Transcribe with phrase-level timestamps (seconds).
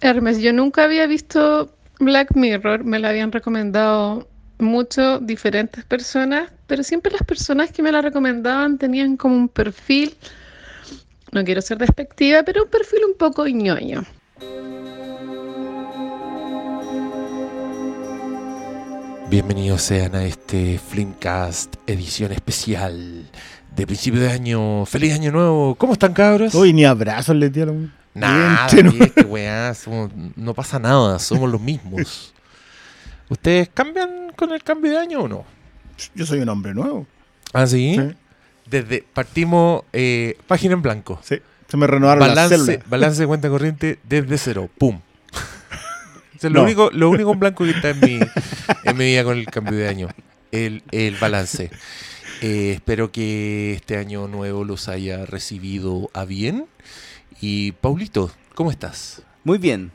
[0.00, 4.28] Hermes, yo nunca había visto Black Mirror, me la habían recomendado
[4.58, 10.14] mucho diferentes personas, pero siempre las personas que me la recomendaban tenían como un perfil,
[11.32, 14.04] no quiero ser despectiva, pero un perfil un poco ñoño.
[19.30, 23.24] Bienvenidos sean a este Flimcast edición especial
[23.74, 24.86] de principio de año.
[24.86, 25.74] ¡Feliz año nuevo!
[25.74, 26.54] ¿Cómo están cabros?
[26.54, 28.03] Uy, ni abrazos le dieron.
[28.14, 29.74] Nada, Bien, ¿qué- qué weá?
[29.74, 32.32] Somos- no pasa nada, somos los mismos.
[33.28, 35.44] ¿Ustedes cambian con el cambio de año o no?
[36.14, 37.06] Yo soy un hombre nuevo.
[37.52, 37.96] Ah, sí.
[37.98, 38.14] Sí.
[38.70, 41.20] Desde partimos eh, página en blanco.
[41.22, 41.36] Sí.
[41.68, 42.88] Se me renovaron las Balance, células.
[42.88, 44.68] balance de cuenta corriente desde cero.
[44.78, 45.00] ¡Pum!
[46.36, 46.62] Eso es lo, No.
[46.64, 48.18] único, lo único en blanco que está en mi,
[48.84, 50.08] en mi vida con el cambio de año.
[50.52, 51.70] El, el balance.
[52.42, 56.66] Eh, espero que este año nuevo los haya recibido a bien.
[57.46, 59.20] Y Paulito, ¿cómo estás?
[59.44, 59.92] Muy bien.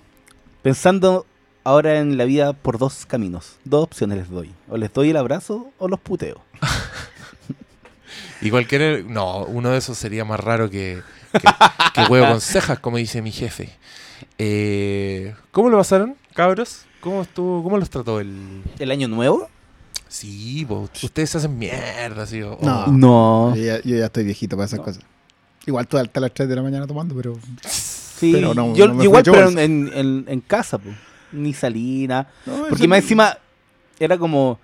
[0.62, 1.26] Pensando
[1.64, 3.56] ahora en la vida por dos caminos.
[3.66, 4.52] Dos opciones les doy.
[4.70, 6.42] O les doy el abrazo o los puteo.
[8.42, 9.00] Y cualquiera.
[9.06, 11.02] No, uno de esos sería más raro que,
[11.34, 11.40] que,
[11.94, 13.70] que huevo con cejas, como dice mi jefe.
[14.38, 16.84] Eh, ¿Cómo lo pasaron, cabros?
[17.02, 17.62] ¿Cómo estuvo?
[17.64, 18.62] ¿Cómo los trató el.?
[18.80, 19.50] ¿El año nuevo?
[20.08, 22.42] Sí, po, ustedes se hacen mierda, así.
[22.42, 22.88] o- No.
[22.88, 23.56] No.
[23.58, 24.86] Yo ya, yo ya estoy viejito para esas No.
[24.86, 25.04] cosas.
[25.66, 27.38] Igual tú hasta las 3 de la mañana tomando, pero.
[27.68, 29.60] Sí, Pero no- yo no me igual, pero en,
[29.94, 30.90] en- en casa, po.
[31.32, 32.30] Ni salí, nada.
[32.46, 33.38] No, Porque más encima
[34.00, 34.60] era como.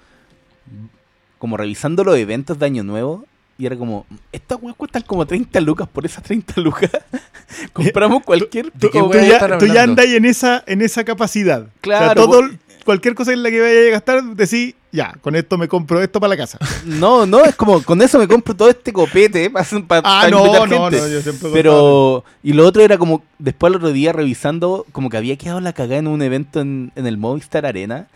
[1.38, 3.26] Como revisando los eventos de Año Nuevo.
[3.58, 6.92] Y era como, estas weas cuestan como 30 lucas por esas 30 lucas.
[7.74, 11.68] Compramos cualquier ¿De qué Tú, ya, tú ya andas en esa, en esa capacidad.
[11.80, 12.50] Claro, O sea, todo,
[12.86, 16.20] cualquier cosa en la que vayas a gastar, decís, ya, con esto me compro esto
[16.22, 16.58] para la casa.
[16.86, 20.46] No, no, es como, con eso me compro todo este copete para, para Ah, no,
[20.46, 20.98] no, gente.
[20.98, 25.10] no, yo siempre Pero, y lo otro era como, después el otro día revisando, como
[25.10, 28.08] que había quedado la cagada en un evento en, en el Movistar Arena,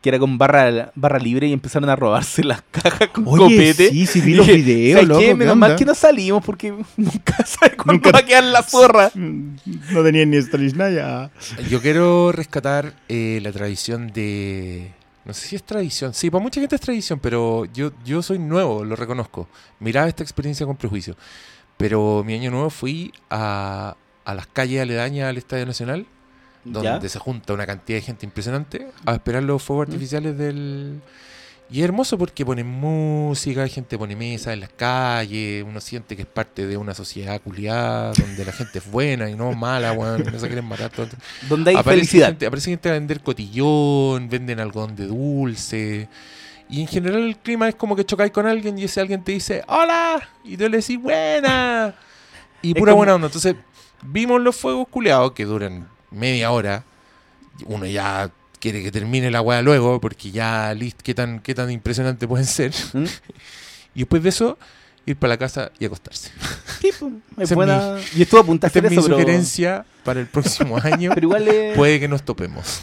[0.00, 3.90] que era con barra, barra libre y empezaron a robarse las cajas con Oye, copete.
[3.90, 5.26] sí, sí, vi los dije, videos, ¿sabes loco, qué?
[5.26, 8.62] ¿qué Menos mal que no salimos porque nunca sabe cuándo Nunca- va a quedar la
[8.62, 9.10] zorra.
[9.92, 11.30] No tenía ni Stanisnaya.
[11.70, 14.92] Yo quiero rescatar eh, la tradición de.
[15.24, 16.14] No sé si es tradición.
[16.14, 19.46] Sí, para mucha gente es tradición, pero yo, yo soy nuevo, lo reconozco.
[19.80, 21.16] Miraba esta experiencia con prejuicio.
[21.76, 23.94] Pero mi año nuevo fui a,
[24.24, 26.06] a las calles aledañas al Estadio Nacional,
[26.72, 27.08] donde ¿Ya?
[27.08, 31.00] se junta una cantidad de gente impresionante, a esperar los fuegos artificiales del.
[31.70, 36.16] Y es hermoso porque ponen música, hay gente pone mesa en las calles, uno siente
[36.16, 39.92] que es parte de una sociedad culiada, donde la gente es buena y no mala,
[39.92, 41.08] weón, no se quieren matar todo.
[41.46, 42.28] Donde hay Aparece felicidad.
[42.28, 46.08] gente, aparece gente a vender cotillón, venden algodón de dulce.
[46.70, 49.32] Y en general el clima es como que chocáis con alguien y ese alguien te
[49.32, 50.26] dice ¡Hola!
[50.44, 51.94] Y tú le decís ¡Buena!
[52.62, 53.26] Y Es pura como- buena onda.
[53.26, 53.56] Entonces,
[54.02, 56.84] vimos los fuegos culeados que duran media hora.
[57.66, 58.30] Uno ya
[58.60, 62.46] quiere que termine la weá luego porque ya listo, qué tan, qué tan impresionante pueden
[62.46, 62.72] ser.
[62.92, 63.04] ¿Mm?
[63.94, 64.56] Y después de eso,
[65.06, 66.30] ir para la casa y acostarse.
[66.80, 66.90] Sí,
[67.34, 68.16] pues, es.
[68.16, 71.10] Y estuvo a punto de Esta es mi eso, pero, sugerencia para el próximo año.
[71.14, 72.80] pero igual es, Puede que nos topemos.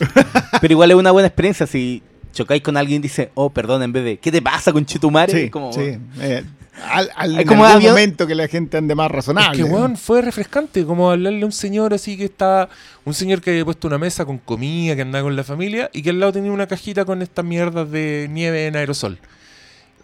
[0.59, 2.03] pero igual es una buena experiencia si
[2.33, 5.31] chocáis con alguien y dice, oh, perdón, en vez de, ¿qué te pasa con Chitumare?
[5.31, 5.97] Sí, como, sí.
[6.19, 6.43] Eh,
[6.83, 9.61] al, como algún momento que la gente ande más razonable.
[9.61, 12.69] Es que, weón, fue refrescante, como hablarle a un señor así que está,
[13.05, 16.01] un señor que había puesto una mesa con comida, que andaba con la familia, y
[16.01, 19.19] que al lado tenía una cajita con estas mierdas de nieve en aerosol.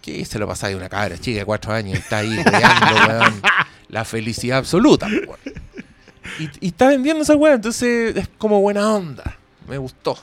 [0.02, 3.42] Que se lo pasaba de una cabra chica de cuatro años, está ahí weando, weón.
[3.90, 5.40] La felicidad absoluta, weón.
[6.40, 9.38] Y, y está vendiendo esa weón, entonces es como buena onda.
[9.68, 10.18] Me gustó.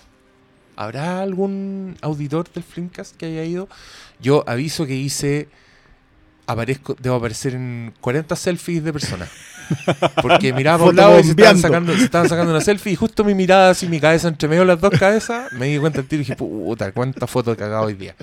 [0.76, 3.68] ¿Habrá algún auditor del Flimcast que haya ido?
[4.20, 5.48] Yo aviso que hice
[6.48, 9.28] aparezco, debo aparecer en 40 selfies de personas.
[10.22, 12.96] Porque miraba por un lado y se estaban, sacando, se estaban sacando una selfie y
[12.96, 16.00] justo mi mirada así, mi cabeza entre medio de las dos cabezas, me di cuenta
[16.00, 18.14] al tiro y dije, puta, cuántas fotos he cagado hoy día.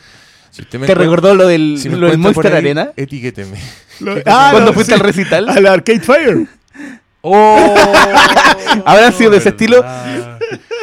[0.50, 2.92] Si usted me ¿Te recordó lo del, si lo del Monster ahí, Arena?
[2.96, 3.60] Etiquéteme.
[4.00, 5.50] Lo- Cuando no, fuiste sí, al recital.
[5.50, 6.48] Al Arcade Fire.
[7.28, 7.76] ¡Oh!
[8.86, 9.84] Habrán sido de ese estilo.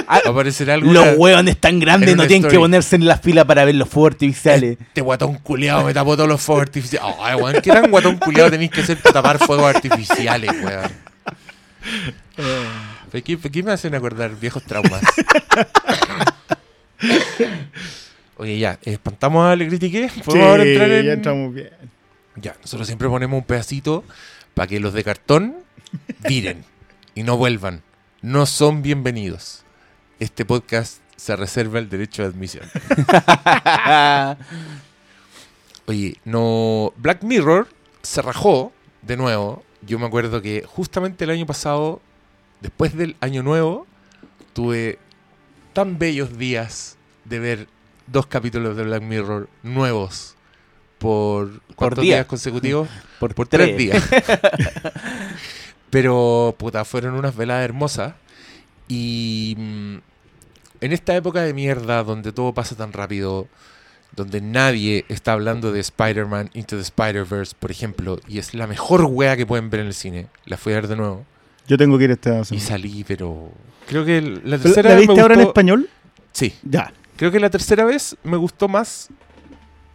[0.04, 0.92] Ah, Aparecerá alguna...
[1.06, 2.62] Los hueones tan grandes en no una tienen que story.
[2.64, 4.76] ponerse en la fila para ver los fuegos artificiales.
[4.80, 7.14] Este guatón culiado me tapó todos los fuegos artificiales.
[7.22, 10.90] Ay, weón, ¿qué tan guatón culiado tenéis que hacer para tapar fuegos artificiales, weón?
[13.10, 15.00] ¿Por qué, por qué me hacen acordar viejos traumas?
[18.36, 20.10] Oye, ya, espantamos a Le Critiqué.
[20.24, 21.06] ¿Podemos Sí, ahora entrar en...?
[21.06, 21.70] ya entramos bien.
[22.36, 24.04] Ya, nosotros siempre ponemos un pedacito
[24.54, 25.56] para que los de cartón
[26.28, 26.64] viren
[27.14, 27.82] y no vuelvan.
[28.20, 29.64] No son bienvenidos.
[30.20, 32.64] Este podcast se reserva el derecho de admisión.
[35.86, 36.92] Oye, no.
[36.96, 37.68] Black Mirror
[38.02, 38.72] se rajó
[39.02, 39.64] de nuevo.
[39.82, 42.00] Yo me acuerdo que justamente el año pasado,
[42.60, 43.86] después del año nuevo,
[44.52, 44.98] tuve
[45.72, 47.68] tan bellos días de ver
[48.06, 50.36] dos capítulos de Black Mirror nuevos
[50.98, 52.16] por ¿cuántos día.
[52.16, 52.88] días consecutivos?
[53.18, 54.02] Por, por tres días.
[55.92, 58.14] Pero, puta, fueron unas veladas hermosas.
[58.88, 59.96] Y mm,
[60.80, 63.46] en esta época de mierda, donde todo pasa tan rápido,
[64.16, 69.04] donde nadie está hablando de Spider-Man Into the Spider-Verse, por ejemplo, y es la mejor
[69.04, 71.24] wea que pueden ver en el cine, la fui a ver de nuevo.
[71.68, 72.66] Yo tengo que ir esta Y semana.
[72.66, 73.50] salí, pero.
[73.86, 75.90] Creo que la ¿Pero tercera ¿La vez me viste ahora en español?
[76.32, 76.90] Sí, Ya.
[77.16, 79.08] creo que la tercera vez me gustó más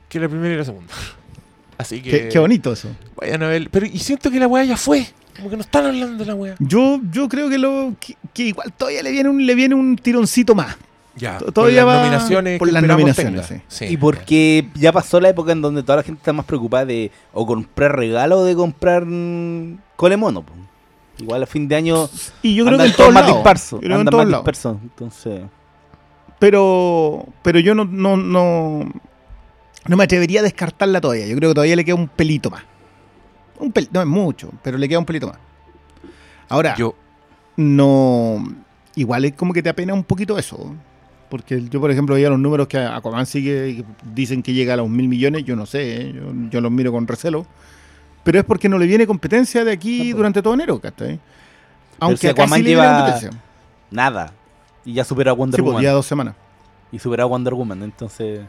[0.10, 0.94] que la primera y la segunda.
[1.78, 2.10] Así que.
[2.12, 2.90] Qué, qué bonito eso.
[3.18, 3.70] Vayan a ver.
[3.72, 5.06] Pero, y siento que la wea ya fue.
[5.38, 6.56] Como que no están hablando de la wea.
[6.60, 9.96] Yo, yo creo que lo que, que igual todavía le viene un le viene un
[9.96, 10.76] tironcito más.
[11.16, 13.62] Ya, To- por todavía las va nominaciones por las nominaciones, tenga.
[13.68, 13.86] sí.
[13.88, 16.86] Sí, Y porque ya pasó la época en donde toda la gente está más preocupada
[16.86, 20.44] de o comprar regalo o de comprar mm, colemono.
[20.44, 20.54] po.
[21.20, 22.08] Igual a fin de año
[22.44, 23.38] Y yo creo que andan en todos más lados.
[23.38, 23.80] dispersos.
[23.82, 24.66] Yo creo en todos lados.
[24.84, 25.42] Entonces,
[26.40, 28.92] Pero, pero yo no, no, no,
[29.88, 31.26] no me atrevería a descartarla todavía.
[31.26, 32.62] Yo creo que todavía le queda un pelito más.
[33.60, 35.38] Un pel- no es mucho, pero le queda un pelito más.
[36.50, 36.96] Ahora, Yo,
[37.56, 38.44] no.
[38.96, 40.74] Igual es como que te apena un poquito eso.
[41.30, 44.78] Porque yo, por ejemplo, veía los números que Aquaman sigue y dicen que llega a
[44.78, 45.44] los mil millones.
[45.44, 46.14] Yo no sé, ¿eh?
[46.14, 47.46] yo, yo los miro con recelo.
[48.24, 51.20] Pero es porque no le viene competencia de aquí No, durante todo enero, ¿cachai?
[52.00, 53.42] Aunque si Aquaman sí lleva- competencia.
[53.92, 54.32] nada.
[54.86, 55.82] Y ya superó a Wonder Sí, pues, Woman.
[55.82, 56.36] día dos semanas.
[56.92, 57.84] y superó a Wonder Woman.
[57.84, 58.42] Entonces,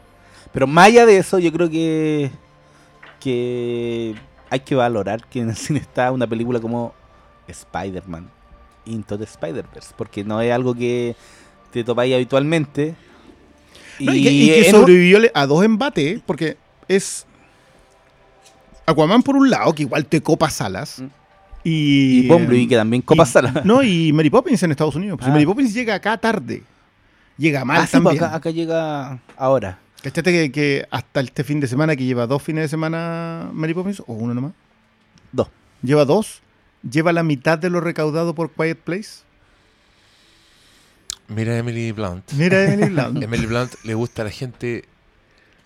[0.53, 2.31] pero más allá de eso, yo creo que
[3.19, 4.15] que
[4.49, 6.93] hay que valorar que en el cine está una película como
[7.47, 8.29] Spider-Man
[8.85, 11.15] Into the Spider-Verse, porque no es algo que
[11.71, 12.95] te topáis habitualmente.
[13.99, 16.57] No, y, que, y que sobrevivió a dos embates, porque
[16.87, 17.25] es
[18.85, 20.99] Aquaman por un lado, que igual te copa salas.
[20.99, 21.05] Mm.
[21.63, 23.67] Y, y Bumblebee, que también copa y-.
[23.67, 25.17] No, y Mary Poppins en Estados Unidos.
[25.19, 25.33] Pues Ah.
[25.33, 26.63] Mary Poppins llega acá tarde.
[27.37, 28.23] Llega mal Ah, sí, pues también.
[28.23, 29.77] acá, acá llega ahora.
[30.03, 33.73] ¿Cachate que, que hasta este fin de semana, que lleva dos fines de semana Mary
[33.73, 34.53] Poppins, o uno nomás?
[35.31, 35.49] Dos.
[35.81, 36.41] Lleva dos.
[36.89, 39.23] Lleva la mitad de lo recaudado por Quiet Place.
[41.27, 42.31] mira a Emily Blunt.
[42.33, 43.21] Mira, Emily Blunt.
[43.23, 44.85] Emily Blunt le gusta a la gente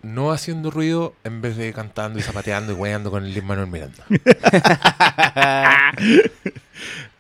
[0.02, 4.04] no haciendo ruido en vez de cantando y zapateando y weando con el Manuel Miranda.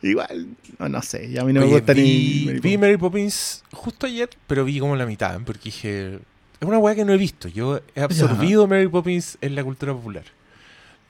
[0.01, 0.47] Igual,
[0.79, 2.77] no, no sé, ya a mí no me gusta vi, ni Mary vi.
[2.77, 6.19] Mary Poppins justo ayer, pero vi como la mitad, porque dije,
[6.63, 7.47] es una weá que no he visto.
[7.47, 10.23] Yo he absorbido Mary Poppins en la cultura popular.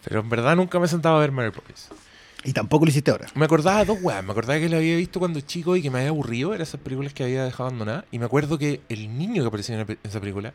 [0.03, 1.89] Pero en verdad nunca me he sentado a ver Mary Poppins.
[2.43, 3.27] Y tampoco lo hiciste ahora.
[3.35, 4.23] Me acordaba de dos weas.
[4.23, 6.53] Me acordaba que la había visto cuando chico y que me había aburrido.
[6.53, 8.05] Eran esas películas que había dejado abandonadas.
[8.11, 10.53] Y me acuerdo que el niño que aparecía en esa película,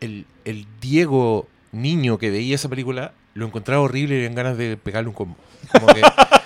[0.00, 4.76] el, el Diego niño que veía esa película, lo encontraba horrible y le ganas de
[4.76, 5.36] pegarle un combo.
[5.72, 6.02] Como que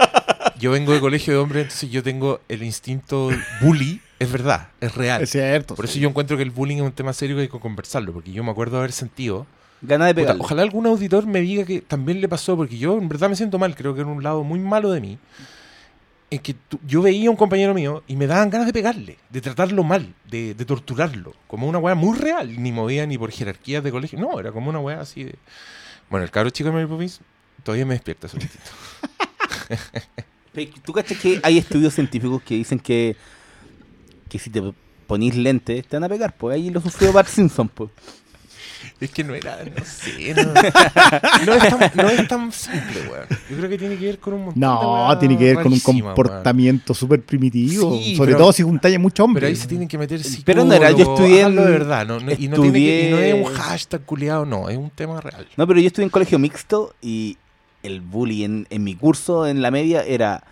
[0.59, 3.31] yo vengo de colegio de hombres, entonces yo tengo el instinto
[3.61, 4.01] bully.
[4.19, 5.23] Es verdad, es real.
[5.23, 5.75] Es cierto.
[5.75, 6.01] Por eso sí.
[6.01, 8.13] yo encuentro que el bullying es un tema serio que hay que conversarlo.
[8.13, 9.47] Porque yo me acuerdo haber sentido
[9.83, 10.41] Gana de pegarle.
[10.43, 13.59] ojalá algún auditor me diga que también le pasó, porque yo en verdad me siento
[13.59, 15.19] mal, creo que era un lado muy malo de mí.
[16.31, 19.17] En que tú- yo veía a un compañero mío y me daban ganas de pegarle,
[19.31, 23.31] de tratarlo mal, de, de torturarlo, como una weá muy real, ni movía ni por
[23.31, 25.35] jerarquías de colegio, no, era como una weá así de...
[26.11, 27.21] Bueno, el cabro chico de Mary Poppins
[27.63, 28.27] todavía me despierta.
[30.53, 33.15] Pero ¿Tú cachas que hay estudios científicos que dicen que,
[34.29, 34.63] que si te
[35.07, 36.35] ponís lentes te van a pegar?
[36.37, 37.69] Pues ahí lo sufrió Bart Simpson.
[37.69, 37.91] Pues.
[39.01, 40.45] Es que no era, no sé, no,
[41.45, 43.27] no es, tan, no es tan simple, weón.
[43.51, 45.73] Yo creo que tiene que ver con un montón de No, tiene que ver con
[45.73, 47.93] un comportamiento súper primitivo.
[47.99, 49.41] Sí, sobre pero- todo si juntáis a muchos hombres.
[49.43, 52.21] Pero ahí se tienen que meter Pero no era, yo estudié en- de verdad, no,
[52.21, 54.91] no- y, no tiene que- y no es un estudié- hashtag culiado, no, es un
[54.91, 55.47] tema real.
[55.57, 57.37] No, pero yo estuve en colegio mixto y
[57.83, 60.43] el bullying en, en mi curso, en la media, era...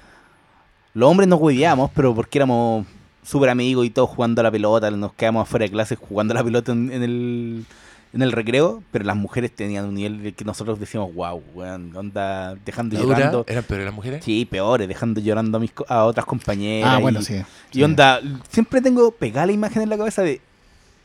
[0.92, 2.86] Los hombres nos hueveábamos, pero porque éramos
[3.24, 6.36] súper amigos y todos jugando a la pelota, nos quedamos afuera de clases jugando a
[6.36, 7.64] la pelota en, en el,
[8.12, 12.54] en el recreo, pero las mujeres tenían un nivel que nosotros decíamos, wow, weón, onda,
[12.64, 13.44] dejando La llorando.
[13.48, 14.24] ¿Eran peores las mujeres?
[14.24, 16.90] Sí, peores, dejando llorando a, mis, a otras compañeras.
[16.94, 17.42] Ah, y- bueno, sí.
[17.72, 20.40] Y onda, siempre tengo pegada la imagen en la cabeza de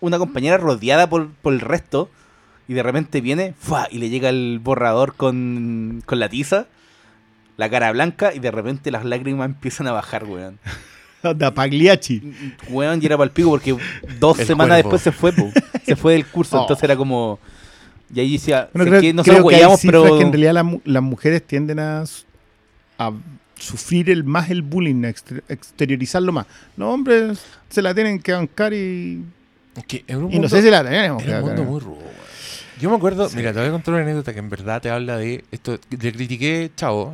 [0.02, 2.10] una compañera rodeada por, por el resto
[2.68, 3.88] y de repente viene ¡fua!
[3.90, 6.68] y le llega el borrador con, con la tiza,
[7.58, 10.60] la cara blanca y de repente las lágrimas empiezan a bajar, weón.
[11.36, 12.22] Da Pagliacci.
[12.70, 13.76] Weón, y era para el pico porque
[14.20, 15.50] dos El semanas después se fue, po.
[15.86, 16.62] se fue del curso, Oh.
[16.62, 17.40] entonces era como...
[18.14, 20.18] Y ahí decía, Bueno, creo, que nosotros creo que hay pero...
[20.18, 22.04] que en realidad la las mujeres tienden a,
[22.98, 23.12] a
[23.56, 26.48] sufrir el más el bullying, a exter- exteriorizarlo más.
[26.76, 29.24] Los hombres se la tienen que bancar y,
[29.88, 31.22] Que en un y no mundo- sé si la tenemos.
[31.24, 31.98] Era un que mundo muy rudo.
[32.82, 35.18] Yo me acuerdo, mira, te voy a contar una anécdota que en verdad te habla
[35.18, 35.78] de esto.
[35.92, 37.14] Le critiqué, chavo.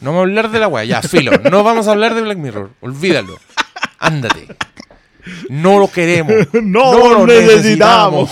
[0.00, 1.32] No vamos a hablar de la weá, ya, filo.
[1.50, 3.38] No vamos a hablar de Black Mirror, olvídalo.
[3.98, 4.46] Ándate.
[5.48, 6.34] No lo queremos.
[6.62, 8.30] No lo necesitamos.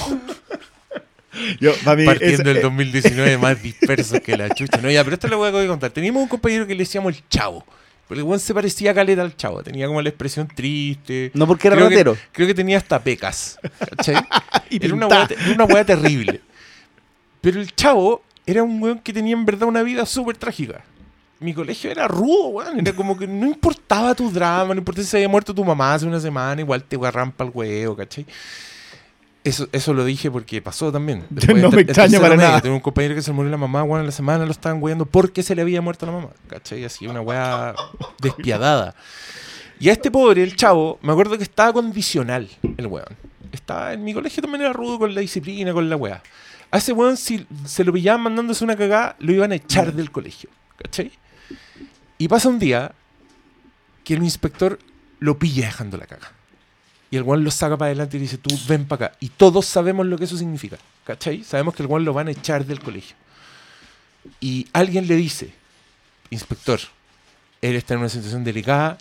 [1.61, 4.79] Yo, mí, Partiendo es- del 2019 más disperso que la chucha.
[4.81, 5.91] No, ya, pero esto lo voy a contar.
[5.91, 7.65] Teníamos un compañero que le decíamos el chavo.
[8.09, 9.63] Porque el weón se parecía a caleta al chavo.
[9.63, 11.31] Tenía como la expresión triste.
[11.35, 12.17] No porque era creo que, ratero.
[12.33, 13.59] creo que tenía hasta pecas.
[13.97, 14.17] ¿Cachai?
[14.71, 15.17] Y era, una pintá.
[15.19, 16.41] weá, te- era una weá terrible.
[17.41, 20.83] Pero el chavo era un weón que tenía en verdad una vida súper trágica.
[21.41, 22.81] Mi colegio era rudo, weón.
[22.81, 25.95] Era como que no importaba tu drama, no importaba si se había muerto tu mamá
[25.95, 28.27] hace una semana, igual te agarran para el huevo, ¿cachai?
[29.45, 31.25] Eso, eso lo dije porque pasó también.
[31.31, 32.61] Después, No me extraña para medio, nada.
[32.61, 35.07] Tengo un compañero que se murió la mamá, weón, en la semana lo estaban weando
[35.07, 36.85] porque se le había muerto la mamá, ¿cachai?
[36.85, 37.75] Así, una weá
[38.21, 38.95] despiadada.
[39.81, 43.17] Y a este pobre, el chavo, me acuerdo que estaba condicional, el weón.
[43.53, 46.21] Estaba en mi colegio también era rudo con la disciplina, con la weá.
[46.71, 50.11] A ese weón, si se lo pillaban mandándose una cagada, lo iban a echar del
[50.11, 51.13] colegio, ¿cachai?
[52.19, 52.93] Y pasa un día
[54.05, 54.79] que el inspector
[55.21, 56.33] lo pilla dejando la caga.
[57.11, 59.17] Y el weón lo saca para adelante y dice, tú ven para acá.
[59.21, 61.43] Y todos sabemos lo que eso significa, ¿cachai?
[61.43, 63.17] Sabemos que el weón lo van a echar del colegio.
[64.41, 65.55] Y alguien le dice,
[66.31, 66.81] inspector,
[67.63, 68.99] él está en una situación delicada,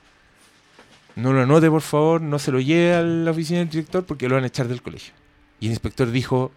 [1.15, 4.29] no lo anote por favor, no se lo lleve a la oficina del director porque
[4.29, 5.13] lo van a echar del colegio.
[5.59, 6.51] Y el inspector dijo,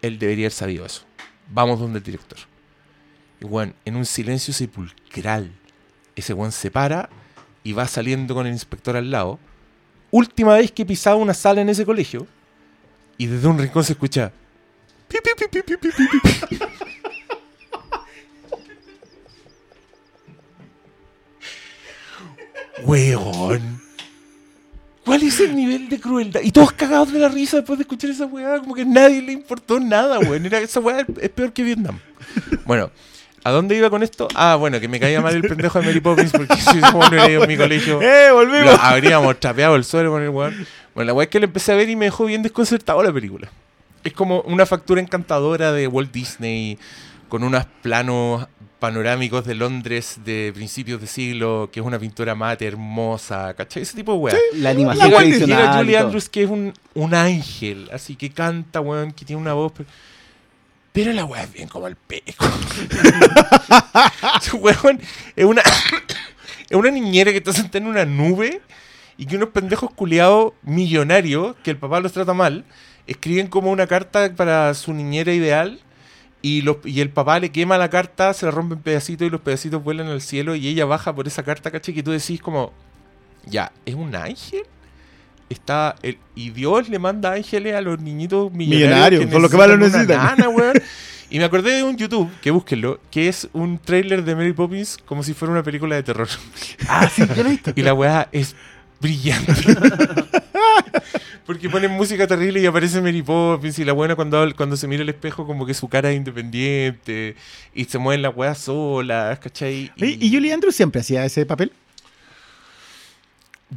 [0.00, 1.02] él debería haber sabido eso.
[1.50, 2.38] Vamos donde el director.
[3.40, 5.52] Y weón, en un silencio sepulcral,
[6.16, 7.08] ese weón se para
[7.62, 9.38] y va saliendo con el inspector al lado.
[10.10, 12.26] Última vez que pisaba una sala en ese colegio.
[13.18, 14.32] Y desde un rincón se escucha.
[15.08, 15.74] Pi, pi, pi,
[25.04, 26.40] ¿Cuál es el nivel de crueldad?
[26.42, 29.20] Y todos cagados de la risa después de escuchar esa weá, como que a nadie
[29.20, 30.46] le importó nada, weón.
[30.46, 31.98] Esa weá es peor que Vietnam.
[32.64, 32.90] Bueno,
[33.44, 34.26] ¿a dónde iba con esto?
[34.34, 37.14] Ah, bueno, que me caía mal el pendejo de Mary Poppins porque si ese weón
[37.14, 38.00] no era en mi colegio.
[38.02, 38.76] ¡Eh, volvimos!
[38.80, 40.66] habríamos trapeado el suelo con el weón.
[40.94, 43.12] Bueno, la weá es que le empecé a ver y me dejó bien desconcertado la
[43.12, 43.50] película.
[44.02, 46.78] Es como una factura encantadora de Walt Disney
[47.28, 48.46] con unos planos
[48.78, 53.82] panorámicos de Londres de principios de siglo, que es una pintura mate hermosa, ¿cachai?
[53.82, 54.36] Ese tipo de weá.
[54.56, 55.78] La animación Llega, tradicional.
[55.78, 55.96] Julie.
[55.98, 59.72] Andrews, que es un, un ángel, así que canta, weón, que tiene una voz.
[59.74, 59.88] Pero,
[60.94, 62.46] pero la weá es bien como el peco.
[64.40, 65.00] Ese weón
[65.34, 65.60] es una,
[66.70, 68.60] es una niñera que está sentada en una nube
[69.16, 72.64] y que unos pendejos culiados millonarios, que el papá los trata mal,
[73.08, 75.80] escriben como una carta para su niñera ideal.
[76.42, 79.30] Y, los, y el papá le quema la carta, se la rompe en pedacitos y
[79.30, 81.92] los pedacitos vuelan al cielo y ella baja por esa carta, ¿cachai?
[81.92, 82.72] Que tú decís como,
[83.46, 84.62] ya, ¿es un ángel?
[85.48, 89.56] Está el, y Dios le manda ángeles a los niñitos millonarios, Millonarios, son los que
[89.56, 90.72] más lo necesitan nana.
[91.30, 94.98] Y me acordé de un YouTube, que búsquenlo, que es un trailer de Mary Poppins
[95.04, 96.28] como si fuera una película de terror.
[96.86, 97.72] Ah, sí, yo lo he visto.
[97.76, 98.54] Y la weá es
[99.00, 99.52] brillante.
[101.46, 105.02] Porque ponen música terrible y aparece Mary Poppins y la buena cuando, cuando se mira
[105.02, 107.36] al espejo como que su cara es independiente
[107.74, 109.90] y se mueven las weas solas, ¿cachai?
[110.00, 111.72] Oye, ¿Y Julie Andrews siempre hacía ese papel?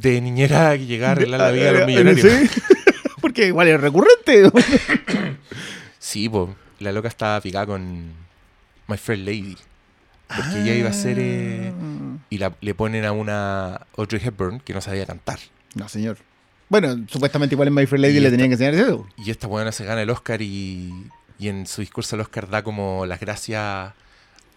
[0.00, 2.26] De niñera que llegaba a arreglar la vida a los millonarios.
[2.30, 2.50] ¿sí?
[3.20, 4.50] Porque igual es recurrente.
[5.98, 8.12] Sí, pues, la loca estaba picada con
[8.86, 9.56] My Fair Lady.
[10.28, 11.16] Porque ella iba a ser...
[11.18, 11.72] eh,
[12.30, 15.38] y la- le ponen a una Audrey Hepburn que no sabía cantar.
[15.74, 16.18] No, señor.
[16.68, 19.06] Bueno, supuestamente igual en My Fair Lady Y le esta- tenían que enseñar eso.
[19.18, 20.92] Y esta buena se gana el Oscar y,
[21.38, 23.92] y en su discurso al Oscar da como las gracias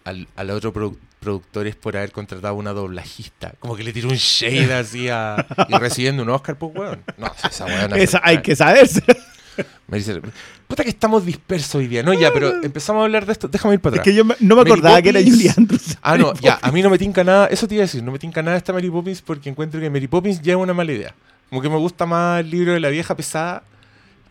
[0.04, 3.54] al, al otro produ- productores por haber contratado una doblajista.
[3.60, 7.02] Como que le tiró un shade así a, y recibiendo un Oscar, pues weón.
[7.18, 7.96] No, esa weona.
[7.98, 9.04] Esa hay que saberse.
[9.88, 10.20] Me dice,
[10.68, 12.02] puta que estamos dispersos hoy día.
[12.02, 13.48] No, ya, pero empezamos a hablar de esto.
[13.50, 14.12] Déjame ir para Es atrás.
[14.12, 15.20] que yo me- no me Mary acordaba que era.
[15.22, 15.98] Julie Andrews.
[16.02, 18.12] Ah, no, ya, a mí no me tinca nada, eso te iba a decir, no
[18.14, 20.92] me tinca nada esta Mary Poppins porque encuentro que Mary Poppins ya es una mala
[20.94, 21.14] idea.
[21.50, 23.64] Como que me gusta más el libro de la vieja pesada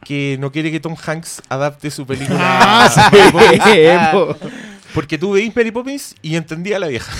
[0.02, 3.30] que no quiere que Tom Hanks adapte su película Ah, a Mary
[4.12, 4.40] Poppins.
[4.94, 7.12] Porque tú veís Mary Poppins y entendía a la vieja.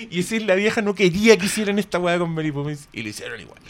[0.10, 3.08] y decir, la vieja no quería que hicieran esta weá con Mary Poppins y lo
[3.08, 3.60] hicieron igual.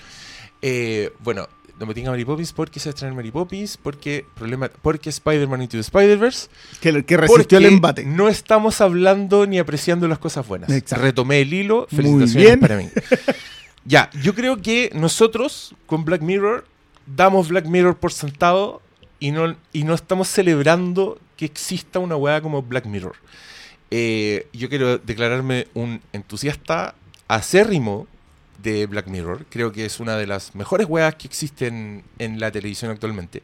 [0.60, 4.24] Eh, bueno, no me tinca Mary Poppins porque se va a estrenar Mary Poppins, porque,
[4.34, 6.48] problema, porque Spider-Man Into the Spider-Verse.
[6.80, 8.04] Que, que resistió el embate.
[8.04, 10.70] No estamos hablando ni apreciando las cosas buenas.
[10.70, 11.04] Exacto.
[11.04, 11.88] Retomé el hilo.
[11.90, 12.60] Muy Felicitaciones bien.
[12.60, 12.88] para mí.
[13.84, 16.66] ya, yo creo que nosotros con Black Mirror
[17.06, 18.80] damos Black Mirror por sentado
[19.26, 23.14] y no, y no estamos celebrando que exista una weá como Black Mirror.
[23.90, 26.94] Eh, yo quiero declararme un entusiasta
[27.28, 28.06] acérrimo
[28.62, 29.46] de Black Mirror.
[29.50, 33.42] Creo que es una de las mejores weas que existen en la televisión actualmente.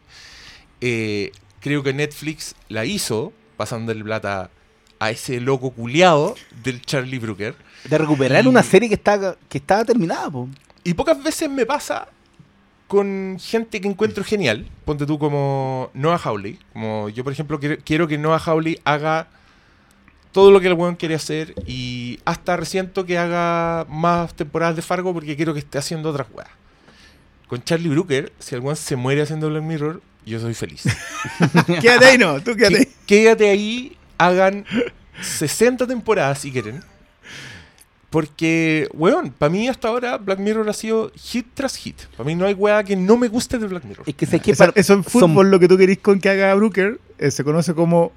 [0.81, 4.51] Eh, creo que Netflix la hizo pasándole plata
[5.01, 7.55] a ese loco culiado del Charlie Brooker.
[7.85, 10.49] De recuperar Y- una serie que está que estaba terminada, po.
[10.85, 12.09] Y pocas veces me pasa
[12.89, 14.67] con gente que encuentro genial.
[14.85, 16.59] Ponte tú como Noah Hawley.
[16.73, 19.29] Como yo, por ejemplo, quiero, quiero que Noah Hawley haga
[20.33, 21.55] todo lo que el weón quiere hacer.
[21.67, 26.27] Y hasta resiento que haga más temporadas de Fargo porque quiero que esté haciendo otras
[26.33, 26.49] weas.
[27.47, 30.83] Con Charlie Brooker, si el weón se muere haciendo Black Mirror, yo soy feliz.
[31.81, 32.87] Quédate ahí, no, tú quédate.
[33.07, 34.67] Qué- Quédate ahí, hagan
[35.23, 36.83] 60 temporadas si quieren.
[38.11, 41.97] Porque, weón, para mí hasta ahora Black Mirror ha sido hit tras hit.
[42.17, 44.05] Para mí no hay weá que no me guste de Black Mirror.
[44.09, 46.19] Es que sé que Eso, para- eso en son- fútbol, lo que tú querís con
[46.19, 48.13] que haga Brooker, eh, se conoce como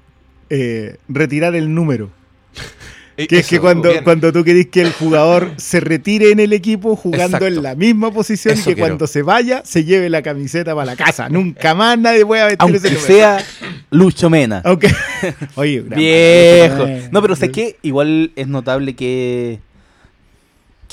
[0.50, 2.10] eh, retirar el número.
[3.18, 4.04] Eh, Que es que cuando, bien.
[4.04, 7.46] cuando tú querís que el jugador se retire en el equipo jugando Exacto.
[7.46, 8.88] en la misma posición Eso que quiero.
[8.88, 11.28] cuando se vaya se lleve la camiseta para la casa.
[11.28, 13.06] Nunca más nadie puede vestir ese aunque número.
[13.06, 13.44] sea
[13.90, 14.62] Lucho Mena.
[14.64, 14.90] Aunque,
[15.56, 16.86] oye, Viejo.
[17.10, 19.58] No, pero sé que igual es notable que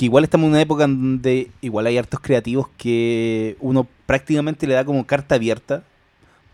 [0.00, 4.66] que igual estamos en una época en donde igual hay hartos creativos que uno prácticamente
[4.66, 5.82] le da como carta abierta.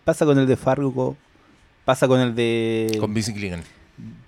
[0.05, 1.17] Pasa con el de Fargo,
[1.85, 3.63] pasa con el de Con Vince Gilligan.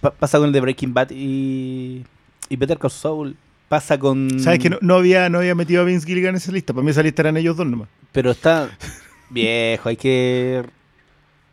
[0.00, 2.04] pa- pasa con el de Breaking Bad y
[2.48, 3.36] y Better Call Saul,
[3.68, 6.52] pasa con ¿Sabes que no, no había, no había metido a Vince Gilligan en esa
[6.52, 6.72] lista?
[6.72, 7.88] Para mí esa lista eran ellos dos nomás.
[8.12, 8.70] pero está
[9.30, 10.62] viejo, hay que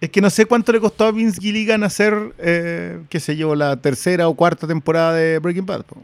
[0.01, 3.55] Es que no sé cuánto le costó a Vince Gilligan hacer, eh, qué sé yo,
[3.55, 5.83] la tercera o cuarta temporada de Breaking Bad.
[5.85, 5.97] po.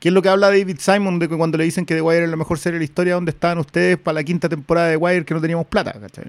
[0.00, 2.24] ¿Qué es lo que habla David Simon de que cuando le dicen que The Wire
[2.24, 4.94] es la mejor serie de la historia, ¿dónde estaban ustedes para la quinta temporada de
[4.94, 5.92] The Wire que no teníamos plata?
[6.00, 6.24] ¿cachai?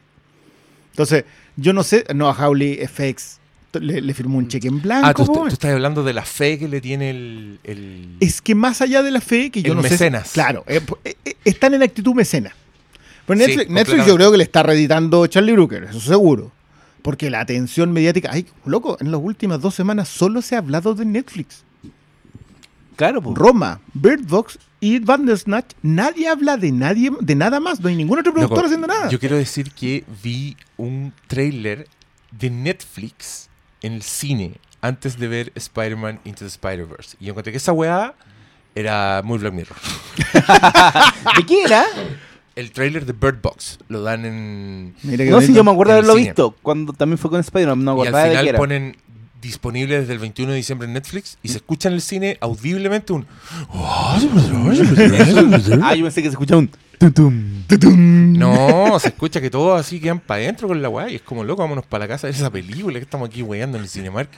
[0.92, 1.24] Entonces,
[1.56, 3.40] yo no sé, no, a Howley FX
[3.80, 5.08] le, le firmó un cheque en blanco.
[5.08, 7.60] Ah, tú, tú estás hablando de la fe que le tiene el.
[7.63, 10.28] el- Es que más allá de la fe, que yo El no mecenas.
[10.28, 10.34] sé.
[10.34, 12.54] Claro, eh, eh, eh, están en actitud mecena.
[13.25, 16.51] Pero Sí, Netflix, Netflix yo creo que le está reeditando Charlie Brooker, eso seguro.
[17.01, 18.30] Porque la atención mediática.
[18.34, 21.63] Ay, loco, en las últimas dos semanas solo se ha hablado de Netflix.
[23.01, 23.36] Claro, pues.
[23.36, 25.74] Roma, Bird Box y Bandersnatch.
[25.81, 27.79] Nadie habla de nadie, de nada más.
[27.79, 29.10] No hay ningún otro productor Loco, haciendo nada.
[29.10, 31.87] Yo quiero decir que vi un trailer
[32.31, 33.50] de Netflix
[33.81, 37.18] en el cine antes de ver Spider-Man Into the Spider-Verse.
[37.20, 38.14] Y encontré que esa weá
[38.75, 39.77] era muy Black Mirror.
[41.37, 41.83] ¿De qué era?
[42.55, 44.96] El trailer de Bird Box lo dan en.
[45.03, 48.01] No, sí, yo me acuerdo de haberlo visto cuando también fue con Spider-Man, no y
[48.01, 48.57] al acordaba de qué final era.
[48.59, 48.98] ponen
[49.42, 53.14] disponible desde el 21 de diciembre en Netflix y se escucha en el cine audiblemente
[53.14, 53.25] un.
[55.84, 56.72] Ah, yo pensé que se escuchaba un.
[58.38, 61.44] No, se escucha que todos así quedan para adentro con la weá y es como
[61.44, 64.30] loco, vámonos para la casa de esa película que estamos aquí weyando en el Cinemark.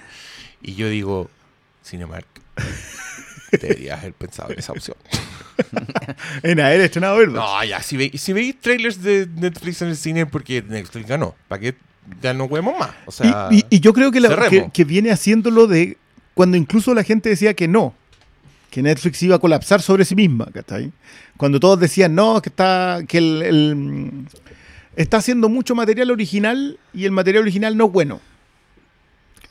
[0.61, 1.29] Y yo digo,
[1.85, 2.25] Cinemark,
[3.51, 4.95] deberías haber pensado en esa opción.
[6.41, 7.39] En haber estrenado Bird Box.
[7.39, 11.35] No, ya, si, ve- si veis trailers de Netflix en el cine porque Netflix ganó,
[11.47, 11.75] ¿para qué
[12.21, 12.91] ya no huevemos más?
[13.05, 15.97] O sea, y, y- y yo creo que, la- que, que viene haciéndolo de
[16.33, 17.93] cuando incluso la gente decía que no,
[18.71, 20.91] que Netflix iba a colapsar sobre sí misma, ¿cachai?
[21.37, 24.11] Cuando todos decían no, que está, que el, el,
[24.95, 28.19] está haciendo mucho material original y el material original no es bueno.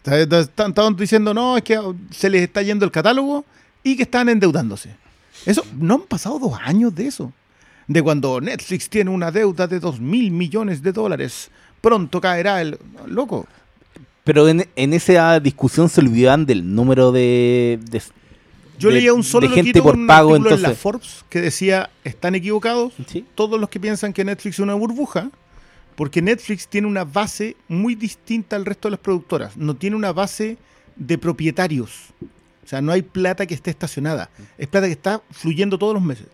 [0.04, 1.78] Estaban diciendo no, es que
[2.10, 3.44] se les está yendo el catálogo
[3.84, 4.90] y que están endeudándose.
[5.46, 7.32] Eso, no han pasado dos años de eso.
[7.86, 11.50] De cuando Netflix tiene una deuda de dos mil millones de dólares.
[11.82, 12.78] Pronto caerá el.
[13.06, 13.46] Loco.
[14.24, 18.00] Pero en, en esa discusión se olvidaban del número de, de-
[18.78, 20.80] Yo de- leía un solo de gente por un pago, artículo en la entonces.
[20.82, 23.26] Forbes que decía: están equivocados ¿Sí?
[23.34, 25.30] todos los que piensan que Netflix es una burbuja,
[25.96, 29.56] porque Netflix tiene una base muy distinta al resto de las productoras.
[29.56, 30.56] No tiene una base
[30.94, 32.10] de propietarios.
[32.64, 34.30] O sea, no hay plata que esté estacionada.
[34.56, 36.26] Es plata que está fluyendo todos los meses.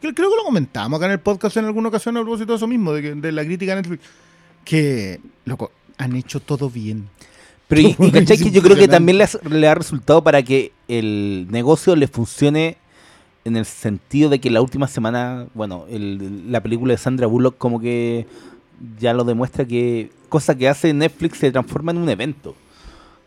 [0.00, 2.56] Creo, creo que lo comentamos acá en el podcast en alguna ocasión a propósito de
[2.56, 4.02] eso mismo, de, que- de la crítica a Netflix.
[4.64, 7.08] Que, loco, han hecho todo bien.
[7.68, 10.42] Pero y, y cachai que yo creo que también le, has- le ha resultado para
[10.42, 12.76] que el negocio le funcione
[13.44, 17.56] en el sentido de que la última semana, bueno, el- la película de Sandra Bullock
[17.58, 18.26] como que
[18.98, 22.54] ya lo demuestra que cosa que hace Netflix se transforma en un evento.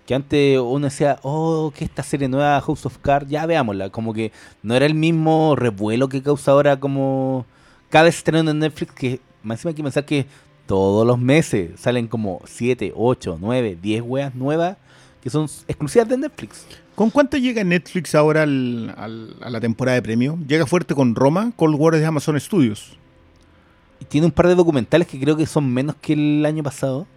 [0.05, 3.89] Que antes uno decía, oh, que esta serie nueva House of Cards, ya veámosla.
[3.89, 7.45] Como que no era el mismo revuelo que causa ahora como
[7.89, 10.25] cada estreno en Netflix que más encima hay que pensar que
[10.65, 14.77] todos los meses salen como 7, 8, 9, 10 weas nuevas
[15.21, 16.65] que son exclusivas de Netflix.
[16.95, 20.37] ¿Con cuánto llega Netflix ahora al- al- a la temporada de premio?
[20.47, 22.97] Llega fuerte con Roma, Cold War de Amazon Studios.
[23.99, 27.07] Y tiene un par de documentales que creo que son menos que el año pasado.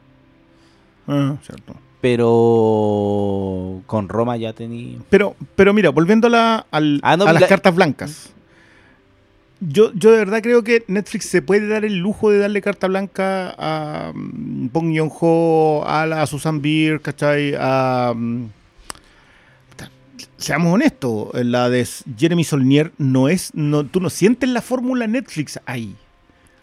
[1.09, 1.75] Ah, cierto.
[2.01, 4.99] Pero con Roma ya tenía.
[5.11, 8.33] Pero, pero mira, volviendo a, la- al- Ah, no, a las la- cartas blancas.
[9.61, 12.89] Yo, yo de verdad creo que Netflix se puede dar el lujo de darle carta
[12.89, 17.55] blanca a mm, Bong Joon-ho, a la Susan Beer, ¿cachai?
[17.59, 18.49] A, mm,
[20.37, 21.87] seamos honestos, la de
[22.19, 25.97] Jeremy Solnier no es, no, tú no sientes la fórmula Netflix ahí.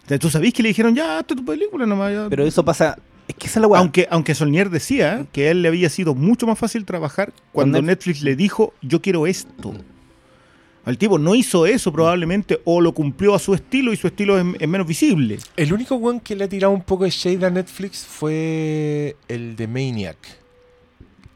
[0.06, 2.14] O sea, tú sabés que le dijeron, ya, hazte tu película nomás.
[2.14, 2.28] ya".
[2.30, 2.98] Pero eso pasa.
[3.28, 3.80] Es que esa es la weá.
[3.80, 7.82] aunque, aunque Solnier decía que a él le había sido mucho más fácil trabajar cuando
[7.82, 8.08] Netflix.
[8.18, 9.74] Netflix le dijo, yo quiero esto.
[10.86, 14.38] El tipo no hizo eso probablemente o lo cumplió a su estilo y su estilo
[14.38, 15.40] es, es menos visible.
[15.56, 19.56] El único weón que le ha tirado un poco de shade a Netflix fue el
[19.56, 20.18] de Maniac.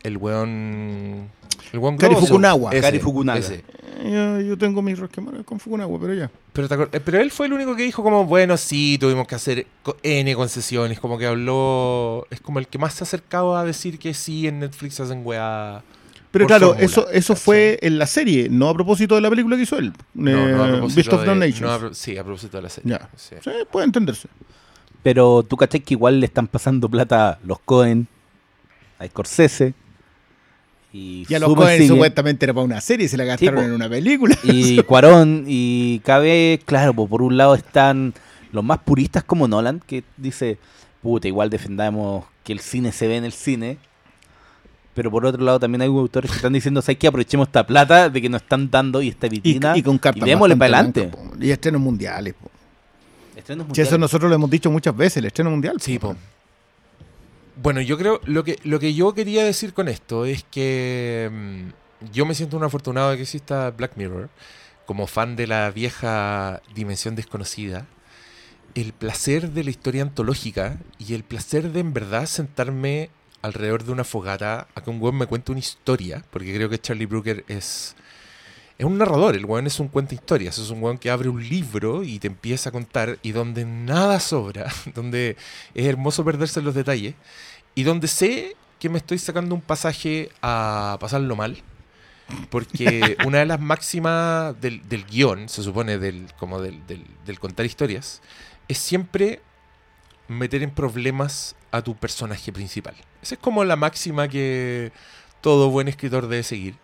[0.04, 1.30] El weón.
[1.72, 2.28] El weón grosso.
[2.28, 2.72] Fukunawa.
[2.72, 3.40] Ese, Cary Fukunaga.
[3.40, 3.56] ese.
[3.56, 6.30] Eh, Yo, yo tengo mis resquemores con Fukunawa, pero ya.
[6.54, 9.36] Pero, te eh, pero él fue el único que dijo como, bueno, sí, tuvimos que
[9.36, 9.66] hacer
[10.04, 13.98] N concesiones, como que habló, es como el que más se ha acercado a decir
[13.98, 15.84] que sí en Netflix hacen weá.
[16.38, 19.30] Pero Por claro, fórmula, eso, eso fue en la serie, no a propósito de la
[19.30, 19.94] película que hizo él.
[20.14, 21.62] No, Eh, no a propósito Beast of de- the Nations.
[21.62, 22.90] no a sí, a propósito de la serie.
[22.92, 23.10] Ya.
[23.16, 23.36] sí.
[23.44, 24.28] Sí, puede entenderse.
[25.04, 28.08] Pero tú caché que igual le están pasando plata a los Cohen,
[29.00, 29.74] a Scorsese.
[30.94, 33.72] Y, Ya los Super Cohen supuestamente era para una serie y se la gastaron en
[33.74, 34.36] una película.
[34.44, 38.14] Y Cuarón y KB, claro, pues por un lado están
[38.52, 40.58] los más puristas como Nolan, que dice,
[41.02, 43.78] puta, igual defendamos que el cine se ve en el cine.
[44.98, 48.10] Pero por otro lado también hay autores que están diciendo, ¿sabes que aprovechemos esta plata
[48.10, 49.78] de que nos están dando y esta Y, vitrina?
[49.78, 51.04] y con cartas démosle para adelante.
[51.10, 51.34] po.
[51.40, 52.34] Y estrenos mundiales.
[52.34, 52.50] po.
[53.36, 53.88] Estrenos Si mundiales.
[53.90, 55.80] eso nosotros lo hemos dicho muchas veces, el estreno mundial.
[55.80, 56.16] Sí, po.
[57.62, 62.12] Bueno, yo creo, lo que, lo que yo quería decir con esto es que mm,
[62.12, 64.30] yo me siento un afortunado de que exista Black Mirror,
[64.88, 67.86] como fan de la vieja dimensión desconocida,
[68.74, 73.92] el placer de la historia antológica y el placer de en verdad sentarme alrededor de
[73.92, 77.44] una fogata a que un weón me cuente una historia, porque creo que Charlie Brooker
[77.48, 77.96] es,
[78.78, 81.48] es un narrador, el weón es un cuenta historias, es un weón que abre un
[81.48, 85.38] libro y te empieza a contar y donde nada sobra, donde
[85.74, 87.16] es hermoso perderse en los detalles
[87.76, 91.62] y donde sé que me estoy sacando un pasaje a pasarlo mal.
[92.50, 97.40] Porque una de las máximas del, del guion, se supone, del, como del, del- del
[97.40, 98.22] contar historias,
[98.68, 99.42] es siempre
[100.28, 102.96] meter en problemas a tu personaje principal.
[103.22, 104.92] Esa es como la máxima que
[105.42, 106.76] todo buen escritor debe seguir.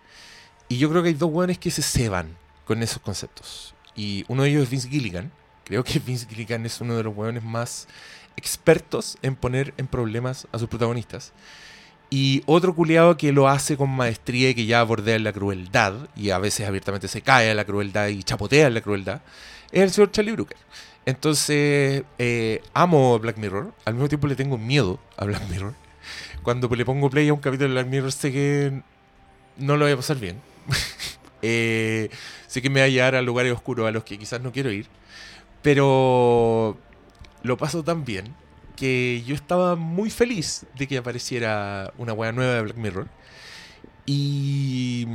[0.70, 3.76] Y yo creo que hay dos buenos que se ceban con esos conceptos.
[3.96, 5.32] Y uno de ellos es Vince Gilligan.
[5.66, 7.88] Creo que Vince Gilligan es uno de los buenos más
[8.36, 11.34] expertos en poner en problemas a sus protagonistas.
[12.10, 16.30] Y otro culiado que lo hace con maestría y que ya bordea la crueldad, y
[16.30, 19.22] a veces abiertamente se cae a la crueldad y chapotea en la crueldad,
[19.72, 20.58] es el señor Charlie Brooker.
[21.06, 25.74] Entonces, eh, amo Black Mirror, al mismo tiempo le tengo miedo a Black Mirror.
[26.44, 28.82] Cuando le pongo play a un capítulo de Black Mirror sé que
[29.58, 30.42] no lo voy a pasar bien.
[31.46, 32.10] Eh,
[32.48, 34.72] sé que me va a llevar a lugares oscuros a los que quizás no quiero
[34.72, 34.88] ir.
[35.62, 36.78] Pero
[37.42, 38.34] lo paso tan bien
[38.78, 43.08] que yo estaba muy feliz de que apareciera una wea nueva de Black Mirror.
[44.06, 45.06] Y,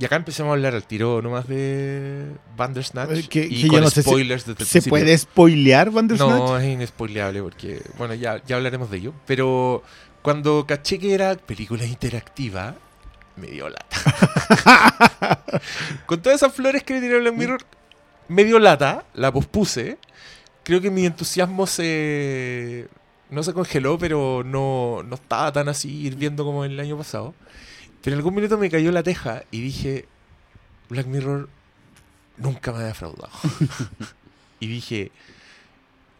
[0.00, 3.68] y acá empezamos a hablar al tiro nomás de Bandersnatch Eh, que- y que yo
[3.68, 4.90] con no sé si- spoilers desde el ¿Se principio.
[4.90, 6.30] puede spoilear Bandersnatch?
[6.30, 9.12] No, es inespoileable porque, bueno, ya, ya hablaremos de ello.
[9.26, 9.82] Pero
[10.22, 12.74] cuando caché que era película interactiva,
[13.36, 13.96] me dio lata.
[16.06, 17.60] Con todas esas flores que me tiró Black Mirror,
[18.28, 19.98] me dio lata, la pospuse.
[20.62, 22.88] Creo que mi entusiasmo se...
[23.30, 27.32] No se congeló, pero no, no estaba tan así hirviendo como el año pasado.
[28.02, 30.06] Pero en algún minuto me cayó la teja y dije,
[30.88, 31.48] Black Mirror
[32.38, 33.30] nunca me ha defraudado.
[34.60, 35.12] y dije,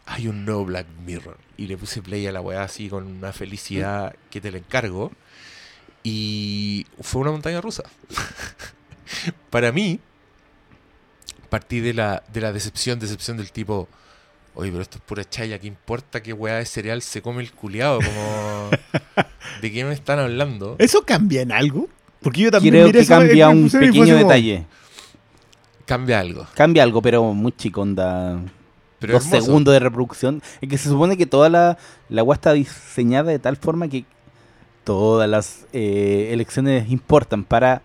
[0.05, 1.37] hay un nuevo Black Mirror.
[1.57, 5.11] Y le puse play a la weá así con una felicidad que te la encargo.
[6.03, 7.83] Y fue una montaña rusa.
[9.49, 9.99] Para mí,
[11.49, 13.87] partí de la, de la decepción, decepción del tipo,
[14.55, 17.51] oye, pero esto es pura chaya, ¿qué importa qué weá de cereal se come el
[17.51, 17.99] culiado?
[17.99, 18.69] Como,
[19.61, 20.75] ¿de qué me están hablando?
[20.79, 21.87] ¿Eso cambia en algo?
[22.21, 24.65] Porque yo también Creo miré que eso, cambia un pequeño como- detalle.
[25.85, 26.45] Cambia algo.
[26.53, 28.39] Cambia algo, pero muy chico, onda.
[28.99, 29.45] Pero dos hermoso.
[29.45, 30.41] segundos de reproducción.
[30.61, 34.05] Es que se supone que toda la, la agua está diseñada de tal forma que
[34.83, 37.81] todas las eh, elecciones importan para...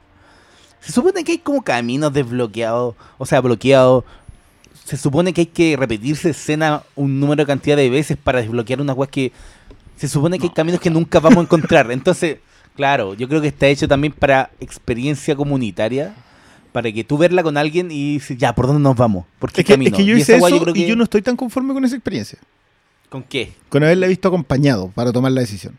[0.81, 4.05] Se supone que hay como caminos desbloqueados, o sea, bloqueados.
[4.87, 8.81] Se supone que hay que repetirse escena un número de cantidad de veces para desbloquear
[8.81, 9.33] una web que...
[9.97, 11.91] Se supone que hay caminos que nunca vamos a encontrar.
[11.91, 12.37] Entonces,
[12.77, 16.15] claro, yo creo que está hecho también para experiencia comunitaria.
[16.71, 19.25] Para que tú verla con alguien y dices, ya, ¿por dónde nos vamos?
[19.41, 19.97] ¿Por qué Es que, es camino?
[19.97, 21.73] que yo Y hice wea eso yo creo y que- yo no estoy tan conforme
[21.75, 22.39] con esa experiencia.
[23.09, 23.55] ¿Con qué?
[23.71, 25.77] Con haberla visto acompañado para tomar la decisión.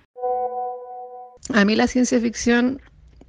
[1.53, 2.81] A mí la ciencia ficción,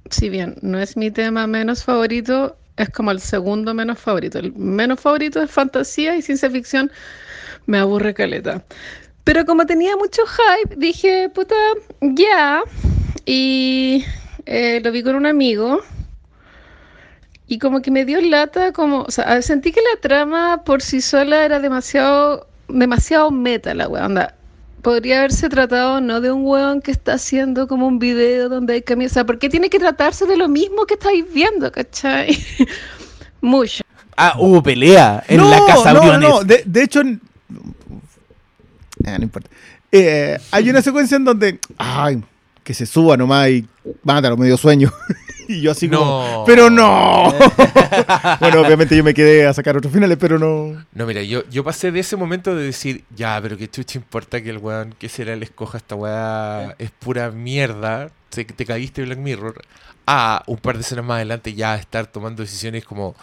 [0.09, 4.39] si bien no es mi tema menos favorito, es como el segundo menos favorito.
[4.39, 6.89] El menos favorito es fantasía y ciencia ficción
[7.65, 8.63] me aburre caleta.
[9.25, 11.55] Pero como tenía mucho hype, dije, puta,
[12.01, 12.63] ya.
[13.25, 14.05] Y
[14.45, 15.81] eh, lo vi con un amigo.
[17.47, 19.07] Y como que me dio lata, como,
[19.41, 24.38] sentí que la trama por sí sola era demasiado, demasiado meta la weá, onda.
[24.81, 28.81] Podría haberse tratado no de un weón que está haciendo como un video donde hay
[28.81, 29.11] camiones.
[29.11, 32.37] O sea, ¿por qué tiene que tratarse de lo mismo que estáis viendo, cachai?
[33.41, 33.83] Mucho.
[34.15, 36.29] Ah, hubo pelea en no, la casa no, Briones.
[36.29, 37.01] no, de, de hecho,
[39.05, 39.49] Ah, no importa.
[39.91, 42.23] Eh, hay una secuencia en donde, ay,
[42.63, 43.67] que se suba nomás y
[44.03, 44.91] mátalo, medio sueño.
[45.49, 46.43] y yo así como, No.
[46.45, 47.33] pero no.
[48.39, 50.85] bueno, obviamente yo me quedé a sacar otros finales, pero no.
[50.93, 54.41] No, mira, yo, yo pasé de ese momento de decir, ya, pero que chucha importa
[54.41, 58.65] que el weón que será el escoja esta weá es pura mierda, sé que te
[58.65, 59.61] caíste Black Mirror,
[60.05, 63.15] a un par de escenas más adelante ya estar tomando decisiones como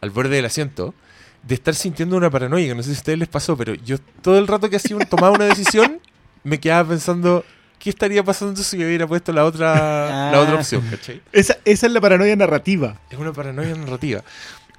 [0.00, 0.94] al borde del asiento,
[1.42, 3.98] de estar sintiendo una paranoia, que no sé si a ustedes les pasó, pero yo
[4.22, 6.00] todo el rato que hacía un, tomaba una decisión,
[6.42, 7.44] me quedaba pensando,
[7.84, 10.58] ¿qué estaría pasando si me hubiera puesto la otra, la otra Ah.
[10.58, 11.20] opción, ¿cachai?
[11.32, 12.98] Esa, esa es la paranoia narrativa.
[13.10, 14.24] Es una paranoia narrativa.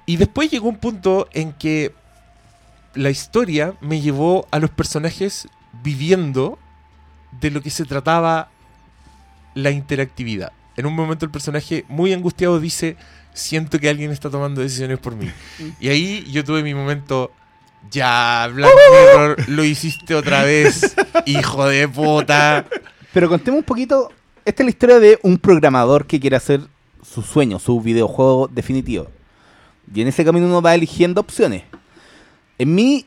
[0.04, 1.94] Y después llegó un punto en que
[2.94, 5.46] la historia me llevó a los personajes
[5.84, 6.58] viviendo
[7.40, 8.48] de lo que se trataba
[9.54, 10.52] la interactividad.
[10.76, 12.96] En un momento el personaje muy angustiado dice,
[13.34, 15.30] siento que alguien está tomando decisiones por mí.
[15.80, 17.32] Y ahí yo tuve mi momento,
[17.90, 18.70] ya, Black
[19.14, 20.94] Mirror, lo hiciste otra vez,
[21.26, 22.64] hijo de puta.
[23.12, 24.10] Pero contemos un poquito.
[24.44, 26.60] Esta es la historia de un programador que quiere hacer
[27.02, 29.08] su sueño, su videojuego definitivo.
[29.92, 31.62] Y en ese camino uno va eligiendo opciones.
[32.58, 33.06] En mi,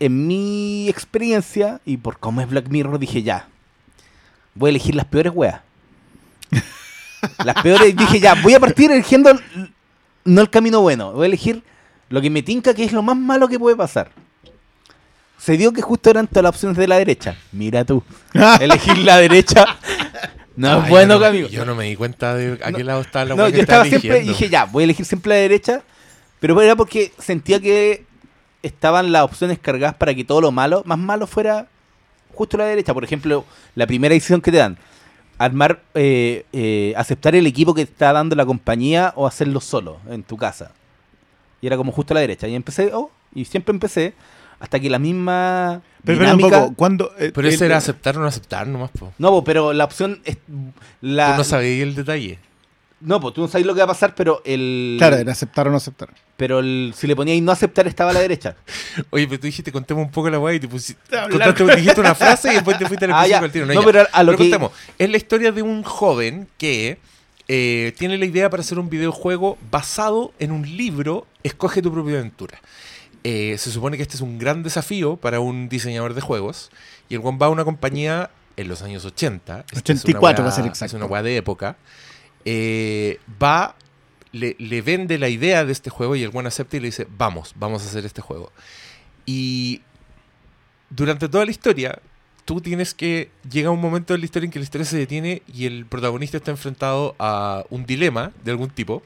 [0.00, 3.48] en mi experiencia, y por cómo es Black Mirror, dije ya.
[4.54, 5.60] Voy a elegir las peores weas.
[7.44, 9.30] las peores, dije ya, voy a partir eligiendo
[10.24, 11.12] no el camino bueno.
[11.12, 11.62] Voy a elegir
[12.10, 14.10] lo que me tinca que es lo más malo que puede pasar.
[15.38, 17.36] Se dio que justo eran todas las opciones de la derecha.
[17.52, 18.02] Mira tú.
[18.60, 19.64] Elegir la derecha.
[20.56, 21.48] No es bueno, yo no, amigo.
[21.48, 23.84] Yo no me di cuenta de a qué lado estaba la No, yo estaba estaba
[23.84, 24.32] siempre, eligiendo.
[24.32, 25.82] dije ya, voy a elegir siempre la derecha,
[26.40, 28.04] pero era porque sentía que
[28.62, 31.68] estaban las opciones cargadas para que todo lo malo, más malo fuera
[32.34, 32.92] justo la derecha.
[32.92, 33.44] Por ejemplo,
[33.76, 34.78] la primera decisión que te dan,
[35.38, 39.98] armar, eh, eh, aceptar el equipo que te está dando la compañía o hacerlo solo
[40.10, 40.72] en tu casa.
[41.60, 42.48] Y era como justo a la derecha.
[42.48, 44.14] Y empecé, oh, y siempre empecé,
[44.60, 46.60] hasta que la misma Pero, pero un dinámica...
[46.62, 47.12] poco, cuando.
[47.18, 49.12] eh, Pero el- ese era aceptar o no aceptar nomás, po.
[49.18, 50.36] No, po, pero la opción es
[51.00, 51.32] la...
[51.32, 52.38] Tú no sabías el detalle.
[53.00, 54.96] No, pues tú no sabes lo que va a pasar, pero el...
[54.98, 56.08] Claro, era aceptar o no aceptar.
[56.36, 58.56] Pero el, si le poníais no aceptar estaba a la derecha.
[59.10, 61.00] Oye, pero tú dijiste, contemos un poco la weá y te pusiste.
[61.30, 63.44] Contaste, dijiste una frase y después te fuiste al Ah, principio ya.
[63.44, 63.66] al tiro.
[63.66, 64.72] No, pero a lo Pero que- contemos.
[64.98, 66.98] Es la historia de un joven que
[67.46, 72.18] eh, tiene la idea para hacer un videojuego basado en un libro, Escoge tu propia
[72.18, 72.58] aventura.
[73.24, 76.70] Eh, se supone que este es un gran desafío para un diseñador de juegos.
[77.08, 79.64] Y el one va a una compañía en los años 80.
[79.72, 80.96] Esta es una 84 weá- va a ser exacto.
[80.96, 81.76] Es una weá de época.
[82.44, 83.74] Eh, va,
[84.32, 87.06] le, le vende la idea de este juego y el one acepta y le dice,
[87.16, 88.52] vamos, vamos a hacer este juego.
[89.26, 89.82] Y
[90.90, 91.98] durante toda la historia,
[92.44, 93.30] tú tienes que.
[93.50, 96.36] Llega un momento de la historia en que la historia se detiene y el protagonista
[96.38, 99.02] está enfrentado a un dilema de algún tipo.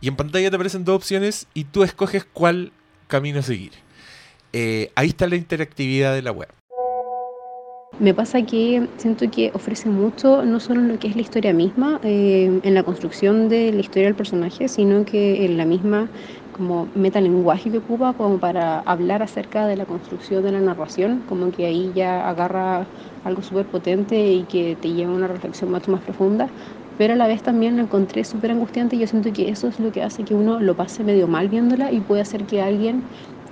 [0.00, 2.70] Y en pantalla te aparecen dos opciones y tú escoges cuál
[3.08, 3.72] camino seguir.
[4.52, 6.48] Eh, ahí está la interactividad de la web.
[8.00, 11.52] Me pasa que siento que ofrece mucho, no solo en lo que es la historia
[11.52, 16.08] misma, eh, en la construcción de la historia del personaje, sino que en la misma
[16.52, 21.50] como metalenguaje que ocupa como para hablar acerca de la construcción de la narración, como
[21.50, 22.86] que ahí ya agarra
[23.24, 26.48] algo súper potente y que te lleva a una reflexión mucho más profunda,
[26.98, 29.78] pero a la vez también la encontré súper angustiante y yo siento que eso es
[29.80, 33.02] lo que hace que uno lo pase medio mal viéndola y puede hacer que alguien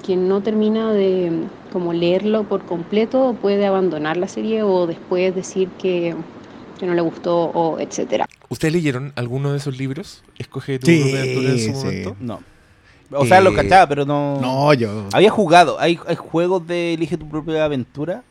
[0.04, 1.32] que no termina de
[1.72, 6.14] como leerlo por completo puede abandonar la serie o después decir que,
[6.78, 8.26] que no le gustó o etcétera.
[8.48, 10.22] ¿Ustedes leyeron alguno de esos libros?
[10.38, 11.72] Escoge tu Sí, propia aventura en su sí.
[11.72, 12.16] momento.
[12.20, 12.40] No.
[13.12, 14.40] O sea, lo Eh, cachaba, pero no...
[14.40, 15.04] No, yo.
[15.12, 15.78] Había jugado.
[15.80, 18.22] Hay, hay juegos de Elige tu propia aventura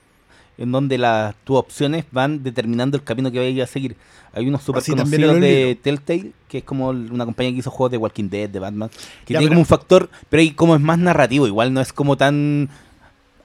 [0.58, 3.96] en donde las tus opciones van determinando el camino que vayas a seguir.
[4.34, 5.78] Hay unos super Así conocidos de.
[5.82, 8.89] Telltale, que es como una compañía que hizo juegos de Walking Dead, de Batman,
[9.26, 11.80] que Ya, tiene pero- como un factor, pero ahí como es más narrativo, igual no
[11.82, 12.70] es como tan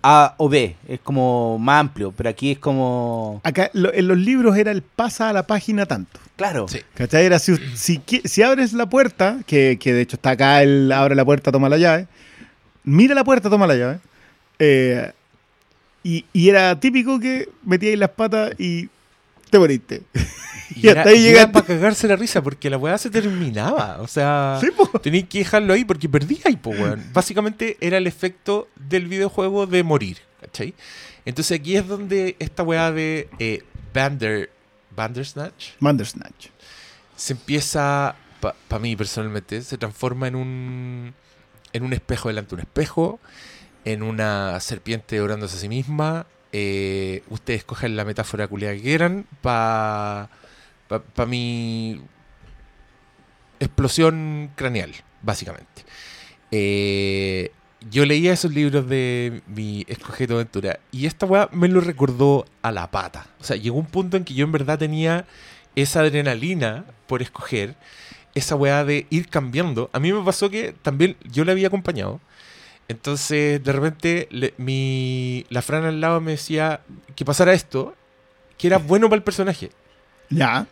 [0.02, 3.40] A o B, es como más amplio, pero aquí es como...
[3.44, 6.18] Acá lo- en los libros era el pasa a la página tanto.
[6.36, 6.66] Claro.
[6.68, 6.80] Sí.
[6.94, 7.26] ¿Cachai?
[7.26, 11.14] Era si, si, si abres la puerta, que, que de hecho está acá, el abre
[11.14, 12.06] la puerta, toma la llave.
[12.82, 13.98] Mira la puerta, toma la llave.
[14.58, 15.12] eh,
[16.02, 18.88] y, y era típico que metíais las patas y
[19.50, 20.02] te moriste.
[20.76, 21.52] Y hasta ahí llegaste.
[21.52, 23.96] para cagarse la risa porque la weá se terminaba.
[24.00, 24.86] O sea, Sí, po.
[25.00, 27.04] tenías que dejarlo ahí porque perdías ahí, po, weón.
[27.12, 30.72] Básicamente era el efecto del videojuego de morir, ¿cachai?
[31.24, 34.50] Entonces aquí es donde esta weá de eh, Bander,
[34.94, 36.46] Bandersnatch Bandersnatch.
[37.16, 41.14] se empieza para mí personalmente, se transforma en un,
[41.72, 43.18] en un espejo delante de un espejo,
[43.84, 46.26] en una serpiente orándose a sí misma.
[46.52, 50.28] Eh, ustedes cogen la metáfora culiada que quieran para
[50.88, 52.00] pa, mi
[53.60, 55.84] explosión craneal, básicamente.
[56.50, 57.52] Eh,
[57.88, 62.72] yo leía esos libros de mi escogeto aventura y esta weá me lo recordó a
[62.72, 63.28] la pata.
[63.40, 65.26] O sea, llegó un punto en que yo en verdad tenía
[65.76, 67.76] esa adrenalina por escoger,
[68.34, 69.88] esa weá de ir cambiando.
[69.92, 72.20] A mí me pasó que también yo le había acompañado.
[72.90, 76.80] Entonces, de repente, mi, la Fran al lado me decía
[77.14, 77.94] que pasara esto,
[78.58, 79.70] que era bueno para el personaje.
[80.28, 80.66] Ya.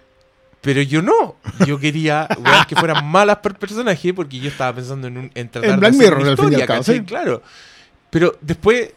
[0.60, 1.36] Pero yo no.
[1.64, 5.30] Yo quería weas que fueran malas para el personaje porque yo estaba pensando en, un,
[5.32, 7.04] en tratar en Black de hacer Mirror, una al historia, sí.
[7.04, 7.40] Claro.
[8.10, 8.90] Pero después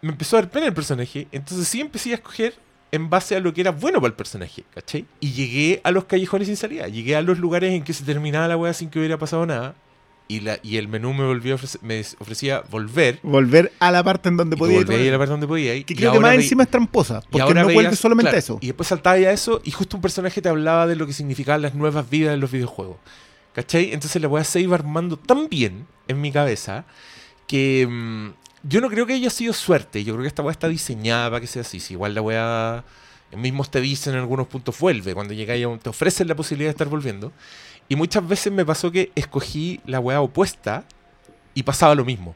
[0.00, 1.28] me empezó a dar pena el personaje.
[1.30, 2.54] Entonces sí empecé a escoger
[2.90, 5.04] en base a lo que era bueno para el personaje, ¿cachai?
[5.20, 6.88] Y llegué a los callejones sin salida.
[6.88, 9.74] Llegué a los lugares en que se terminaba la wea sin que hubiera pasado nada.
[10.28, 13.18] Y, la, y el menú me volvió me ofrecía volver.
[13.22, 14.90] Volver a la parte en donde podía ir.
[14.90, 15.84] a ir a la parte donde podía ir.
[15.84, 17.20] Que creo que más encima es tramposa.
[17.24, 18.58] y Porque ahora no veías- vuelve solamente claro, eso.
[18.62, 21.60] Y después saltaba ya eso y justo un personaje te hablaba de lo que significaban
[21.60, 22.96] las nuevas vidas en los videojuegos.
[23.54, 23.92] ¿Cachai?
[23.92, 26.86] Entonces la weá se iba armando tan bien en mi cabeza
[27.46, 28.28] que mm,
[28.62, 30.02] yo no creo que haya sido suerte.
[30.04, 31.78] Yo creo que esta weá está diseñada para que sea así.
[31.78, 32.84] Si igual la weá
[33.36, 35.14] mismos te dicen en algunos puntos vuelve.
[35.14, 37.32] Cuando llegáis te ofrecen la posibilidad de estar volviendo.
[37.92, 40.84] Y muchas veces me pasó que escogí la weá opuesta
[41.52, 42.34] y pasaba lo mismo.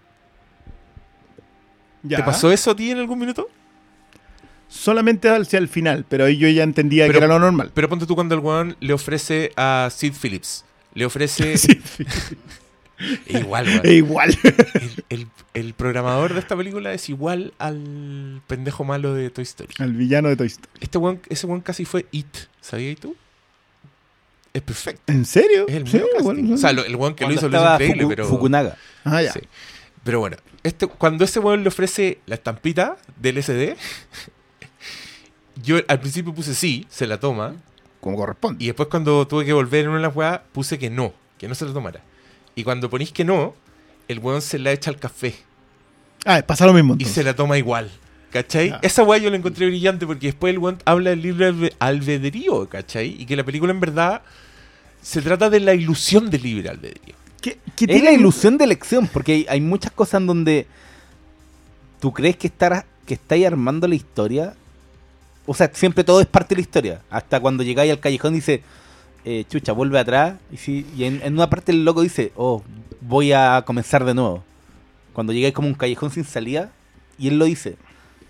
[2.02, 2.18] Ya.
[2.18, 3.48] ¿Te pasó eso a ti en algún minuto?
[4.68, 7.70] Solamente hacia el final, pero ahí yo ya entendía Pero- que era lo normal.
[7.72, 10.66] Pero ponte tú cuando el weón le ofrece a Sid Phillips.
[10.92, 11.56] Le ofrece.
[11.58, 11.80] Sí,
[13.28, 13.80] Igual, weón.
[13.84, 14.38] e igual.
[14.74, 19.72] El, el- el programador de esta película es igual al pendejo malo de Toy Story.
[19.78, 20.68] Al villano de Toy Story.
[20.80, 22.26] Este weón, ese weón casi fue It.
[22.60, 23.16] ¿Sabías tú?
[24.56, 25.12] Es perfecto.
[25.12, 25.66] ¿En serio?
[25.68, 26.24] Es el Sí, mismo casting.
[26.24, 28.08] bueno, O sea, lo- el weón que lo Cuando hizo lo hizo estaba increíble, Fuku-
[28.08, 28.26] pero.
[28.26, 28.76] Fukunaga.
[29.04, 29.32] Ah, ya.
[29.32, 29.40] Sí.
[30.02, 33.76] Pero bueno, este, cuando ese weón le ofrece la estampita del SD,
[35.62, 37.54] yo al principio puse sí, se la toma.
[38.00, 38.62] Como corresponde.
[38.62, 41.48] Y después cuando tuve que volver en una de las weas, puse que no, que
[41.48, 42.00] no se la tomara.
[42.54, 43.54] Y cuando ponís que no,
[44.08, 45.34] el weón se la echa al café
[46.24, 46.94] Ah, pasa lo mismo.
[46.98, 47.90] y se la toma igual.
[48.30, 48.74] ¿Cachai?
[48.82, 52.68] Esa wea yo la encontré brillante porque después el weón habla del libre albe- albedrío,
[52.68, 53.16] ¿cachai?
[53.20, 54.22] Y que la película en verdad
[55.02, 57.14] se trata de la ilusión del libre albedrío.
[57.40, 60.66] ¿Qué, qué Es tiene- la ilusión de elección, porque hay, hay muchas cosas en donde
[62.00, 64.54] tú crees que, estarás, que estáis armando la historia.
[65.46, 67.02] O sea, siempre todo es parte de la historia.
[67.10, 68.62] Hasta cuando llegáis al callejón dice,
[69.24, 70.34] eh, chucha, vuelve atrás.
[70.52, 72.62] Y, si, y en, en una parte el loco dice, oh,
[73.00, 74.42] voy a comenzar de nuevo.
[75.12, 76.72] Cuando llegáis como un callejón sin salida,
[77.18, 77.76] y él lo dice,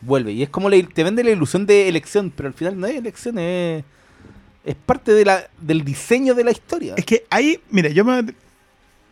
[0.03, 0.33] vuelve.
[0.33, 2.97] Y es como la- te vende la ilusión de elección, pero al final no es
[2.97, 3.83] elección, es,
[4.67, 6.95] es parte de la, del diseño de la historia.
[6.97, 8.25] Es que ahí, mira, yo me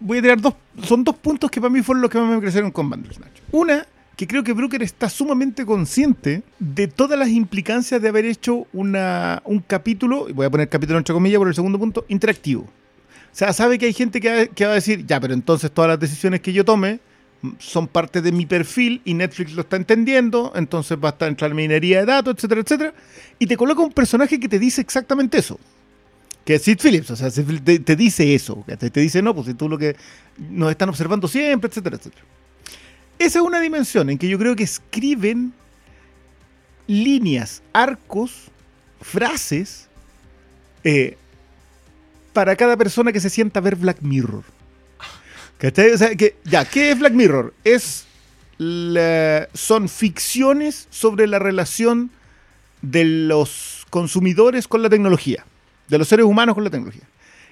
[0.00, 0.54] voy a tirar dos.
[0.82, 3.40] Son dos puntos que para mí fueron los que más me crecieron con Bandersnatch.
[3.52, 3.86] Una,
[4.16, 9.40] que creo que Brooker está sumamente consciente de todas las implicancias de haber hecho una,
[9.44, 12.62] un capítulo, y voy a poner capítulo entre comillas por el segundo punto, interactivo.
[12.62, 14.28] O sea, sabe que hay gente que,
[14.64, 17.00] va- a decir, ya, pero entonces todas las decisiones que yo tome
[17.58, 21.36] son parte de mi perfil y Netflix lo está entendiendo, entonces va a estar en
[21.38, 22.94] la minería de datos, etcétera, etcétera.
[23.38, 25.58] Y te coloca un personaje que te dice exactamente eso
[26.44, 28.90] que es Sid Phillips, o sea, te, te dice eso, ¿cachai?
[28.90, 29.96] te dice, no, pues si tú lo que
[30.50, 32.22] nos están observando siempre, etcétera, etcétera.
[33.18, 35.54] Esa es una dimensión en que yo creo que escriben
[36.86, 38.50] líneas, arcos,
[39.00, 39.88] frases
[40.82, 41.16] eh,
[42.32, 44.44] para cada persona que se sienta a ver Black Mirror.
[45.72, 47.54] Que, ya, ¿qué es Black Mirror?
[47.64, 48.06] Es
[48.58, 52.10] la- son ficciones sobre la relación
[52.82, 55.44] de los consumidores con la tecnología,
[55.88, 57.04] de los seres humanos con la tecnología.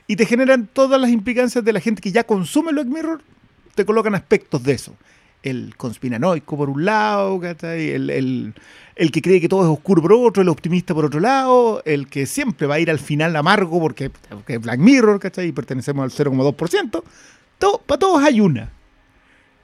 [0.06, 3.22] Y te generan todas las implicancias de la gente que ya consume Black Mirror,
[3.74, 4.94] te colocan aspectos de eso.
[5.42, 10.42] El conspiranoico por un lado, el, el- que cree que todo es oscuro por otro,
[10.42, 14.10] el optimista por otro lado, el que siempre va a ir al final amargo porque,
[14.28, 15.48] porque es Black Mirror, ¿cachai?
[15.48, 17.02] Y pertenecemos al 0,2%.
[17.86, 18.72] Para todos hay una.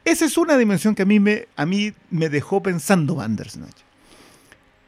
[0.05, 3.77] Esa es una dimensión que a mí me, a mí me dejó pensando Bandersnatch.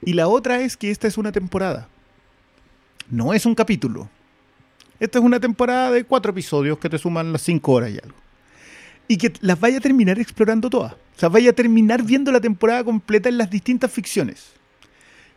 [0.02, 1.88] Y la otra es que esta es una temporada.
[3.11, 4.08] No es un capítulo.
[4.98, 8.16] Esta es una temporada de cuatro episodios que te suman las cinco horas y algo.
[9.08, 10.92] Y que las vaya a terminar explorando todas.
[10.92, 14.52] O sea, vaya a terminar viendo la temporada completa en las distintas ficciones.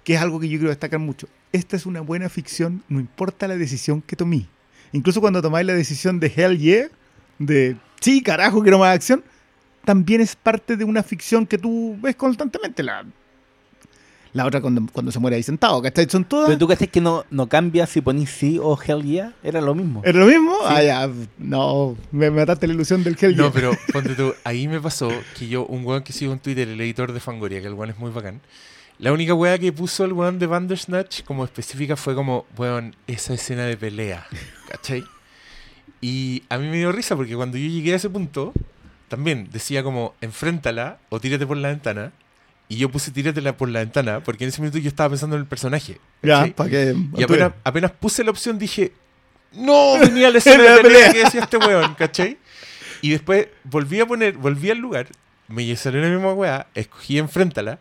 [0.03, 1.27] Que es algo que yo quiero destacar mucho.
[1.51, 4.47] Esta es una buena ficción, no importa la decisión que tomé.
[4.91, 6.89] Incluso cuando tomáis la decisión de Hell Yeah,
[7.45, 9.23] de sí, carajo, quiero más acción,
[9.85, 12.83] también es parte de una ficción que tú ves constantemente.
[12.83, 13.03] La,
[14.33, 16.09] La otra cuando, cuando se muere ahí sentado, ¿cachai?
[16.09, 16.47] Son todas.
[16.47, 19.75] Pero tú crees que no, no cambia si ponís sí o hell yeah, era lo
[19.75, 20.01] mismo.
[20.03, 20.55] ¿Es lo mismo?
[20.65, 21.09] Ah, ya.
[21.37, 23.51] No, me mataste la ilusión del Hell No, Yeah.
[23.53, 26.81] pero ponte tú, ahí me pasó que yo, un weón que sigo en Twitter, el
[26.81, 28.41] editor de Fangoria, que el weón es muy bacán.
[28.97, 33.33] La única weá que puso el weón de Bandersnatch como específica fue como, weón, esa
[33.35, 34.25] escena de pelea,
[34.69, 35.03] ¿cachai?
[36.01, 38.53] Y a mí me dio risa porque cuando yo llegué a ese punto,
[39.07, 42.11] también decía como, enfréntala o tírate por la ventana.
[42.69, 45.41] Y yo puse tíratela por la ventana porque en ese momento yo estaba pensando en
[45.41, 45.99] el personaje.
[46.21, 46.95] Ya, para que.
[47.17, 48.93] Y apenas, apenas puse la opción dije,
[49.53, 52.37] no, venía la escena de pelea que decía este weón, ¿cachai?
[53.01, 55.07] Y después volví a poner, volví al lugar,
[55.47, 57.79] me salió la misma weá, escogí enfréntala,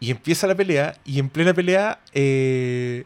[0.00, 3.04] y empieza la pelea, y en plena pelea, eh,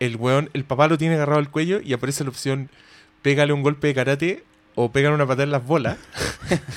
[0.00, 2.70] el weón, el papá lo tiene agarrado al cuello y aparece la opción,
[3.24, 4.44] pégale un golpe de karate
[4.74, 5.96] o pégale una patada en las bolas,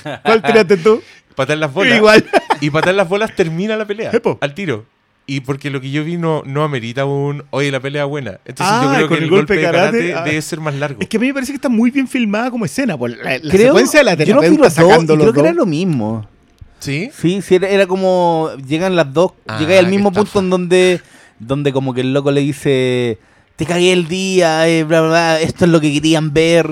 [0.23, 1.01] ¿Cuál tiraste tú?
[1.35, 2.25] patada en las bolas, Igual.
[2.61, 4.37] y patada en las bolas termina la pelea, Epo.
[4.39, 4.85] al tiro.
[5.29, 8.39] Y porque lo que yo vi no, no amerita un, oye, la pelea buena.
[8.45, 10.23] Entonces Ah, yo creo que con el golpe de karate, ah.
[10.23, 11.01] debe ser más largo.
[11.01, 12.97] Es que a mí me parece que está muy bien filmada como escena.
[12.97, 15.33] Por la, la creo, secuencia de la yo terapeuta los dos, sacando y los creo
[15.33, 15.47] que dos.
[15.49, 16.25] era lo mismo.
[16.79, 17.09] ¿Sí?
[17.13, 18.51] Sí, sí, era, era como.
[18.65, 19.33] Llegan las dos.
[19.47, 21.01] Ah, llega al mismo punto en donde.
[21.39, 23.17] Donde como que el loco le dice.
[23.57, 26.69] Te cagué el día, eh, bla, bla, bla, esto es lo que querían ver.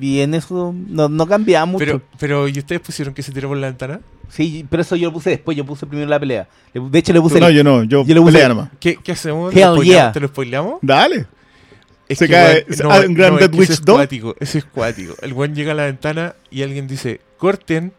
[0.00, 1.84] Y en eso no, no cambiaba mucho.
[1.84, 4.00] Pero, pero, ¿y ustedes pusieron que se tiró por la ventana?
[4.28, 6.48] sí, pero eso yo lo puse después, yo puse primero la pelea.
[6.72, 7.38] Le- De hecho le puse.
[7.40, 8.70] No, el- yo no, yo, yo le puse- pelea nomás.
[8.80, 9.52] ¿Qué, qué hacemos?
[9.52, 9.84] Hell ¿Te, lo spoileamos?
[9.86, 10.12] yeah.
[10.12, 10.74] ¿Te lo spoileamos?
[10.80, 11.26] Dale.
[12.08, 12.66] Es Se que, cae-
[13.06, 13.96] un Grand es Dead que Witch eso es 2.
[13.96, 15.14] cuático, es cuático.
[15.22, 17.92] El buen llega a la ventana y alguien dice, corten.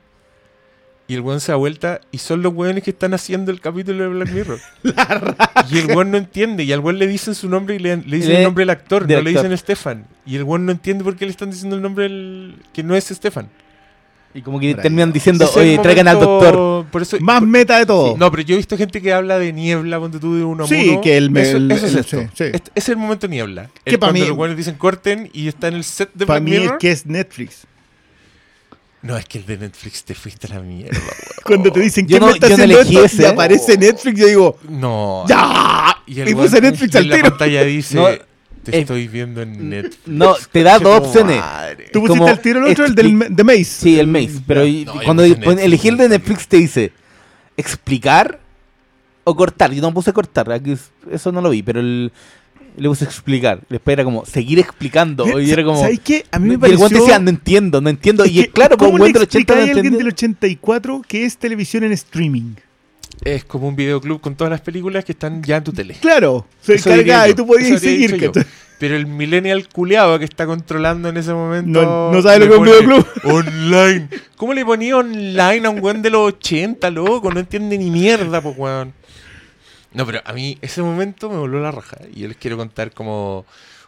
[1.13, 4.01] Y el buen se da vuelta y son los weones que están haciendo el capítulo
[4.03, 4.59] de Black Mirror.
[5.69, 6.63] y el buen no entiende.
[6.63, 8.71] Y al buen le dicen su nombre y le, le dicen Le- el nombre del
[8.71, 10.07] actor, no le dicen Stefan.
[10.25, 12.95] Y el buen no entiende por qué le están diciendo el nombre del, que no
[12.95, 13.47] es Stefan.
[14.33, 16.87] Y como que terminan diciendo, oye, traigan al doctor.
[16.87, 18.17] Por eso, Más por- meta de todo.
[18.17, 20.67] No, pero yo he visto gente que habla de niebla cuando tú de uno a
[20.67, 21.01] Sí, uno.
[21.01, 22.19] que el- eso, el- eso es el- esto.
[22.21, 22.43] sí, sí.
[22.45, 23.69] Este- ese es el momento niebla.
[23.85, 26.39] Que Es pa' cuando mí- los dicen corten y está en el set de Para
[26.39, 27.67] Black mí es que es Netflix.
[29.03, 31.11] No, es que el de Netflix te fuiste a la mierda, weón.
[31.45, 34.19] Cuando te dicen que no- me está yo no haciendo elegí esto y aparece Netflix,
[34.19, 35.25] yo digo, No.
[35.27, 35.97] ¡ya!
[36.07, 37.29] Y, puse Netflix y al en la tiro.
[37.29, 38.07] pantalla dice, No,
[38.63, 39.99] te eh, estoy viendo en Netflix.
[40.07, 41.37] No, te da dos opciones.
[41.39, 41.89] madre.
[41.91, 43.63] Tú pusiste como al tiro el otro, el del de Maze.
[43.65, 44.39] Sí, el Maze.
[44.47, 46.47] Pero y- cuando Netflix, elegí el de Netflix.
[46.47, 46.93] Te dice
[47.57, 48.39] explicar
[49.25, 49.71] o cortar.
[49.71, 50.47] Yo no puse cortar,
[51.11, 52.11] eso no lo vi, pero el,
[52.77, 53.61] le puse explicar.
[53.69, 55.39] Después era como seguir explicando.
[55.39, 55.79] Y era como.
[55.79, 56.25] ¿Sabes qué?
[56.31, 56.99] A mí me y el guante pareció...
[57.05, 58.23] decía, no entiendo, no entiendo.
[58.23, 61.01] Es y es claro, como ¿cómo un del 80 no explicáis a alguien del 84
[61.07, 62.55] que es televisión en streaming?
[63.23, 65.95] Es como un videoclub con todas las películas que están ya en tu tele.
[66.01, 68.31] Claro, se yo, y tú podías seguir.
[68.79, 71.81] Pero el millennial culeado que está controlando en ese momento.
[71.81, 73.07] No- no sabe lo que es un videoclub.
[73.23, 74.09] Online.
[74.35, 77.31] ¿Cómo le ponía online a un weón de los 80, loco?
[77.31, 78.93] No entiende ni mierda, pues weón.
[79.93, 81.97] No, pero a mí ese momento me voló la raja.
[82.13, 83.45] Y yo les quiero contar como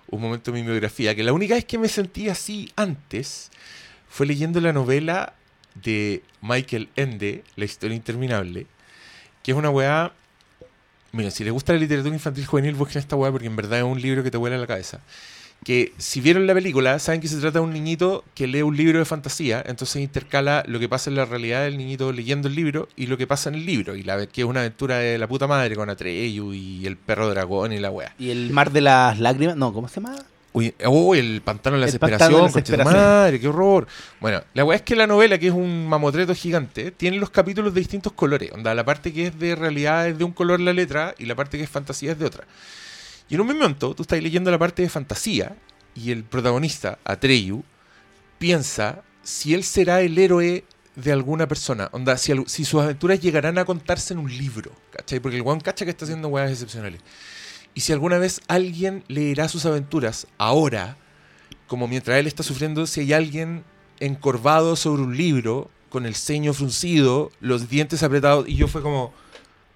[0.07, 1.15] un momento de mi biografía.
[1.15, 3.51] Que la única vez que me sentí así antes
[4.07, 5.33] fue leyendo la novela
[5.75, 8.67] de Michael Ende, La historia interminable.
[9.43, 10.13] Que es una weá.
[11.11, 13.85] Mira, si les gusta la literatura infantil juvenil, busquen esta weá porque en verdad es
[13.85, 15.01] un libro que te vuela la cabeza.
[15.65, 18.77] Que si vieron la película, saben que se trata de un niñito que lee un
[18.77, 22.55] libro de fantasía, entonces intercala lo que pasa en la realidad del niñito leyendo el
[22.55, 25.17] libro y lo que pasa en el libro, y la, que es una aventura de
[25.17, 28.13] la puta madre con Atreyu y el perro dragón y la weá.
[28.19, 30.15] Y el mar de las lágrimas, no, ¿cómo se llama?
[30.53, 32.95] Uy, oh, el pantano de la El desesperación, de la desesperación.
[32.95, 33.87] madre, qué horror.
[34.21, 37.73] Bueno, la weá es que la novela, que es un mamotreto gigante, tiene los capítulos
[37.73, 38.51] de distintos colores.
[38.53, 41.33] Onda, la parte que es de realidad es de un color la letra y la
[41.33, 42.45] parte que es fantasía es de otra.
[43.29, 45.55] Y en un momento, tú estás leyendo la parte de fantasía
[45.95, 47.63] y el protagonista, Atreyu,
[48.37, 50.63] piensa si él será el héroe
[50.95, 51.89] de alguna persona.
[51.91, 54.71] Onda, si, sus aventuras llegarán a contarse en un libro.
[54.91, 55.19] ¿Cachai?
[55.19, 57.01] Porque el weón cacha que está haciendo weas excepcionales.
[57.73, 60.97] Y si alguna vez alguien leerá sus aventuras ahora,
[61.67, 63.63] como mientras él está sufriendo, si hay alguien
[63.99, 69.13] encorvado sobre un libro, con el ceño fruncido, los dientes apretados, y yo fue como,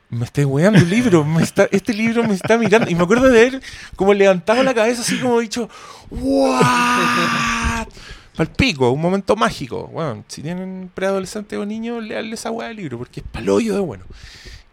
[0.10, 2.90] me estoy weando un libro, me está, este libro me está mirando.
[2.90, 3.64] Y me acuerdo de él
[3.96, 5.70] como levantado la cabeza, así como dicho,
[6.10, 7.88] ¿what?
[8.36, 9.88] Palpico, un momento mágico.
[9.88, 13.82] Bueno, si tienen preadolescentes o niños, leanle esa weá del libro, porque es palollo de
[13.82, 14.06] bueno.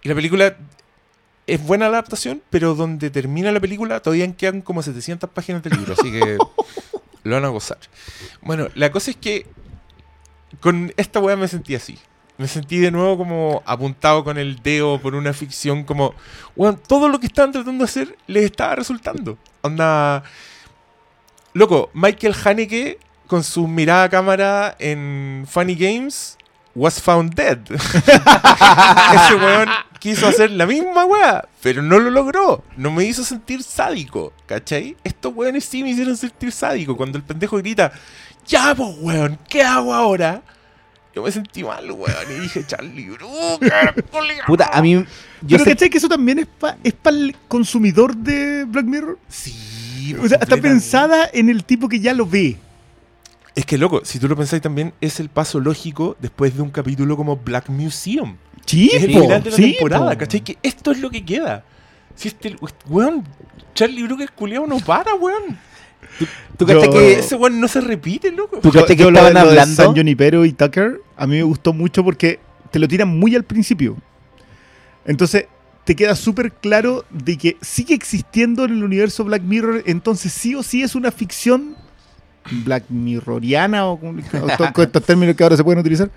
[0.03, 0.57] Y la película
[1.47, 5.77] es buena la adaptación, pero donde termina la película todavía quedan como 700 páginas del
[5.77, 6.39] libro, así que
[7.25, 7.79] lo van a gozar.
[8.41, 9.47] Bueno, la cosa es que
[10.61, 11.99] con esta weá me sentí así.
[12.39, 16.15] Me sentí de nuevo como apuntado con el dedo por una ficción como...
[16.55, 19.39] Weón, todo lo que estaban tratando de hacer les estaba resultando.
[19.63, 20.23] Onda...
[21.55, 26.37] Loco, Michael Haneke con su mirada cámara en Funny Games
[26.75, 27.59] was found dead.
[27.71, 29.69] Ese weón
[29.99, 32.63] quiso hacer la misma weá, pero no lo logró.
[32.77, 34.97] No me hizo sentir sádico, ¿cachai?
[35.03, 36.97] Estos weones sí me hicieron sentir sádico.
[36.97, 37.91] Cuando el pendejo grita,
[38.47, 40.43] ya, pues, weón, ¿qué hago ahora?
[41.17, 44.47] Yo me sentí mal, weón, y dije, Charlie Brooker, culiao".
[44.47, 44.97] Puta, a mí.
[44.97, 45.07] Yo
[45.49, 49.19] Pero sé, ¿cachai que eso también es para es pa el consumidor de Black Mirror?
[49.27, 52.59] Sí, O sea, está pensada en el tipo que ya lo ve.
[53.55, 56.69] Es que, loco, si tú lo pensáis también, es el paso lógico después de un
[56.69, 58.37] capítulo como Black Museum.
[58.67, 60.19] Sí, es el final de la sí, temporada, po.
[60.19, 60.43] ¿cachai?
[60.43, 61.65] Que esto es lo que queda.
[62.15, 62.57] Si este,
[62.89, 63.25] weón,
[63.75, 65.59] Charlie Brooker culiao no para, weón.
[66.57, 67.13] Tú yo- cachai que.
[67.21, 68.59] Ese weón no se repite, loco.
[68.61, 69.75] ¿Tú Yo, cachai que yo lo estaban lo de hablando?
[69.83, 72.39] San Junipero y Tucker, a mí me gustó mucho porque
[72.71, 73.97] te lo tiran muy al principio.
[75.05, 75.47] Entonces,
[75.85, 80.55] te queda súper claro de que sigue existiendo en el universo Black Mirror, entonces sí
[80.55, 81.77] o sí es una ficción
[82.65, 86.11] Black Mirroriana o con, o to- con estos términos que ahora se pueden utilizar.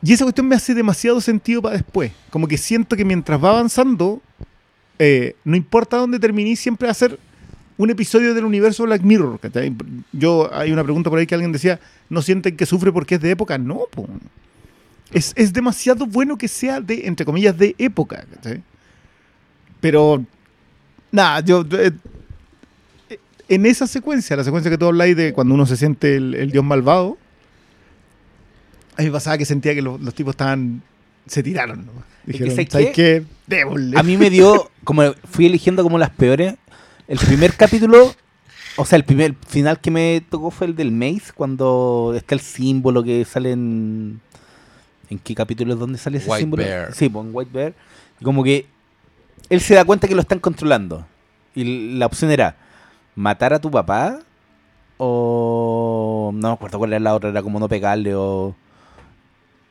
[0.00, 2.12] Y esa cuestión me hace demasiado sentido para después.
[2.30, 4.22] Como que siento que mientras va avanzando,
[5.00, 7.18] eh, no importa dónde terminé, siempre va a ser
[7.78, 9.40] un episodio del universo Black Mirror.
[9.40, 9.74] ¿cachai?
[10.12, 13.20] Yo, hay una pregunta por ahí que alguien decía, ¿no sienten que sufre porque es
[13.20, 13.56] de época?
[13.56, 14.06] No, po.
[15.10, 18.26] Es, es demasiado bueno que sea de, entre comillas, de época.
[18.34, 18.62] ¿cachai?
[19.80, 20.22] Pero,
[21.10, 21.64] nada, yo...
[21.72, 21.92] eh,
[23.08, 23.18] eh,
[23.48, 26.50] en esa secuencia, la secuencia que tú habláis de cuando uno se siente el, el
[26.50, 27.16] dios malvado,
[28.96, 30.82] a mí me pasaba que sentía que los, los tipos estaban...
[31.26, 31.86] Se tiraron.
[31.86, 31.92] ¿no?
[32.26, 32.92] Dijeron, ¿sabes ¿sabes qué?
[32.92, 33.24] qué?
[33.46, 33.98] Démosle".
[33.98, 36.54] A mí me dio, como fui eligiendo como las peores,
[37.08, 38.14] el primer capítulo,
[38.76, 42.40] o sea, el primer final que me tocó fue el del Maze, cuando está el
[42.40, 44.20] símbolo que sale en...
[45.10, 46.62] ¿En qué capítulo es donde sale ese White símbolo?
[46.62, 46.94] Bear.
[46.94, 47.74] Sí, pues en White Bear.
[48.20, 48.66] Y como que
[49.48, 51.06] él se da cuenta que lo están controlando.
[51.54, 52.56] Y la opción era
[53.14, 54.18] matar a tu papá
[54.98, 56.30] o...
[56.34, 58.54] No me acuerdo cuál era la otra, era como no pegarle o...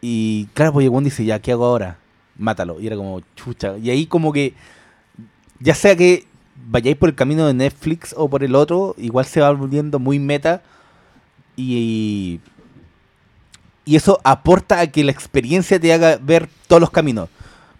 [0.01, 1.99] Y claro, pues dice, ya, ¿qué hago ahora?
[2.35, 2.79] Mátalo.
[2.79, 3.77] Y era como, chucha.
[3.77, 4.53] Y ahí como que,
[5.59, 6.26] ya sea que
[6.69, 10.19] vayáis por el camino de Netflix o por el otro, igual se va volviendo muy
[10.19, 10.61] meta.
[11.55, 12.39] Y,
[13.85, 17.29] y eso aporta a que la experiencia te haga ver todos los caminos.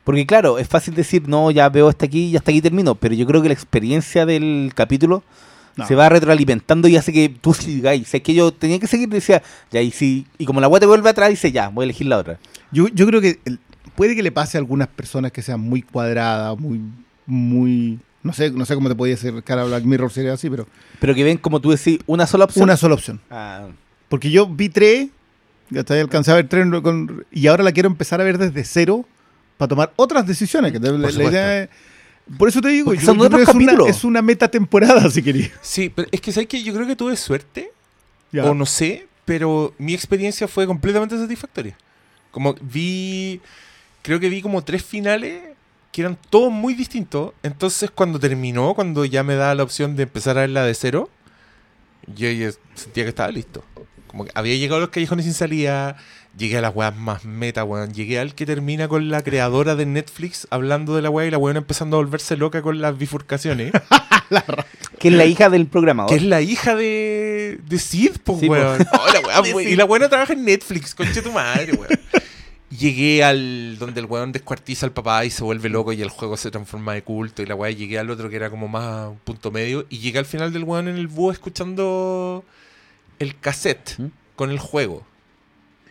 [0.03, 2.95] Porque claro, es fácil decir, no, ya veo hasta aquí y hasta aquí termino.
[2.95, 5.21] Pero yo creo que la experiencia del capítulo
[5.75, 5.85] No.
[5.85, 8.07] se va retroalimentando y hace que tú sigáis.
[8.07, 10.85] Sé que yo tenía que seguir, decía, ya, y si, y como la web te
[10.85, 12.39] vuelve atrás, dice, ya, voy a elegir la otra.
[12.71, 13.59] Yo, yo creo que el-
[13.95, 16.79] puede que le pase a algunas personas que sean muy cuadradas, muy,
[17.25, 20.67] muy, no sé, no sé cómo te podía acercar a Black Mirror sería así, pero
[20.99, 22.63] Pero que ven, como tú decís, una sola opción.
[22.63, 23.19] una sola opción.
[23.31, 23.67] Ah,
[24.09, 25.07] Porque yo vi tres,
[25.75, 28.63] hasta ahí alcancé a ver tres con- y ahora la quiero empezar a ver desde
[28.63, 29.05] cero
[29.57, 30.71] para tomar otras decisiones.
[30.71, 31.69] que te- la- idea es-
[32.37, 33.89] por eso te digo, yo, son yo creo es una, capítulos.
[33.89, 35.49] es una meta temporada, si quería.
[35.61, 37.71] Sí, pero es que sabes que yo creo que tuve suerte,
[38.31, 38.45] Ya.
[38.45, 41.77] o no sé, pero mi experiencia fue completamente satisfactoria.
[42.31, 43.39] Como vi,
[44.01, 45.41] creo que vi como tres finales
[45.97, 47.31] que eran todos muy distintos.
[47.41, 51.09] Entonces cuando terminó, cuando ya me da la opción de empezar a verla de cero,
[52.15, 52.27] yo
[52.75, 53.63] sentía que estaba listo.
[54.05, 55.97] Como que había llegado a los callejones sin salida,
[56.37, 57.93] llegué a las weas más meta, weón.
[57.93, 61.37] Llegué al que termina con la creadora de Netflix hablando de la wea y la
[61.39, 63.71] weona empezando a volverse loca con las bifurcaciones.
[64.99, 66.09] que es la hija del programador.
[66.11, 68.53] Que es la hija de, de Sid, pues, Sí, po.
[68.53, 68.87] weón.
[68.93, 69.71] Oh, la weá, De we- Sid.
[69.71, 71.87] y la weona trabaja en Netflix, conche tu madre, weón.
[72.69, 76.35] Llegué al donde el weón descuartiza al papá y se vuelve loco y el juego
[76.35, 77.41] se transforma de culto.
[77.41, 79.85] Y la weá llegué al otro que era como más un punto medio.
[79.89, 82.43] Y llegué al final del weón en el búho escuchando
[83.19, 84.05] el cassette ¿Mm?
[84.35, 85.05] con el juego.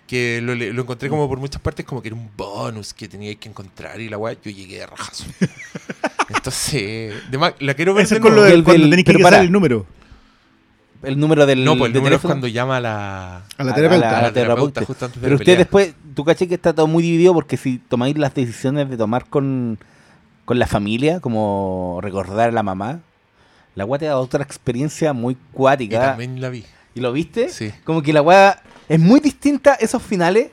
[0.06, 3.48] Que lo, encontré como por muchas partes como que era un bonus que tenía que
[3.48, 5.24] encontrar y la weá, yo llegué de rajazo.
[6.28, 9.18] Entonces, de más, la quiero ver Ese de es con lo cuando del- tenés que
[9.18, 9.40] para.
[9.40, 9.86] el número.
[11.06, 11.64] El número del.
[11.64, 14.08] No, pues el número es cuando llama a la, A la A- terapeuta.
[14.08, 14.84] a la- a la terapeuta terapeuta.
[14.84, 17.78] justo antes de Pero usted después, tú caché que está todo muy dividido porque si
[17.78, 19.78] tomáis las decisiones de tomar con,
[20.44, 23.00] con la familia, como recordar a la mamá,
[23.74, 26.00] la weá te da otra experiencia muy Y cuática.
[26.00, 26.64] también la vi.
[26.94, 27.50] ¿Y lo viste?
[27.50, 27.70] Sí.
[27.84, 30.48] Como que la weá es muy distinta esos finales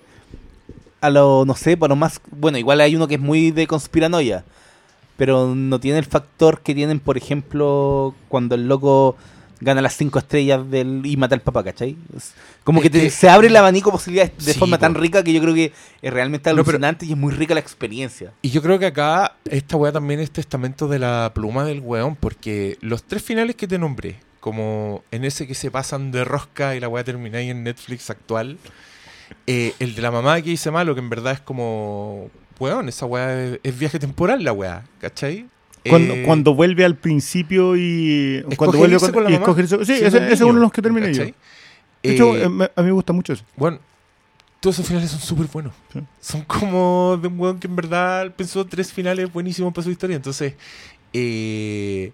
[1.01, 2.21] a lo, no sé, para lo más...
[2.31, 4.43] Bueno, igual hay uno que es muy de conspiranoia,
[5.17, 9.15] pero no tiene el factor que tienen, por ejemplo, cuando el loco
[9.64, 11.95] gana las cinco estrellas del y mata al papá, ¿cachai?
[12.64, 14.93] Como Es que, te- que- se abre el abanico de posibilidades de Sí, forma tan
[14.95, 17.59] rica que yo creo que es realmente No, pero- alucinante y es muy rica la
[17.59, 18.32] experiencia.
[18.41, 22.16] Y yo creo que acá esta weá también es testamento de la pluma del weón,
[22.16, 26.76] porque los tres finales que te nombré, como en ese que se pasan de rosca
[26.76, 28.57] y la weá termina ahí en Netflix actual,
[29.47, 33.05] eh, el de la mamá que dice malo, que en verdad es como, weón, esa
[33.05, 35.47] weá es, es viaje temporal la weá, ¿cachai?
[35.89, 39.93] Cuando, Eh, cuando vuelve al principio y cuando vuelve con, con la y mamá Sí,
[39.93, 41.23] ese, ese es uno de los que terminé yo.
[41.23, 41.34] De
[42.03, 43.43] hecho, Eh, eh, a mí me gusta mucho eso.
[43.55, 43.79] Bueno,
[44.59, 45.73] todos esos finales son súper buenos.
[45.91, 45.99] Sí.
[46.21, 50.15] Son como de un weón que en verdad pensó tres finales buenísimos para su historia.
[50.15, 50.53] Entonces,
[51.11, 52.11] eh,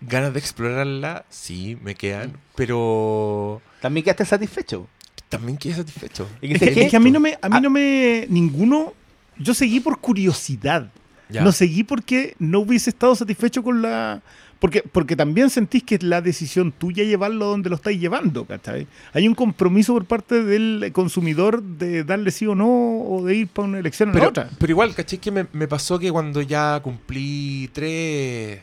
[0.00, 4.86] ganas de explorarla, sí, me quedan, pero También quedaste satisfecho.
[5.28, 6.26] también quedé satisfecho.
[6.40, 7.60] Es ¿sabes que, es que a mí no me, a mí Ah.
[7.60, 8.94] no me, ninguno,
[9.38, 10.90] yo seguí por curiosidad.
[11.30, 11.42] Ya.
[11.42, 14.22] No seguí porque no hubiese estado satisfecho con la...
[14.58, 18.86] Porque, porque también sentís que es la decisión tuya llevarlo donde lo estáis llevando, ¿cachai?
[19.14, 23.48] Hay un compromiso por parte del consumidor de darle sí o no, o de ir
[23.48, 24.50] para una elección o la pero, otra.
[24.58, 28.60] pero igual, caché que me, me pasó que cuando ya cumplí tres,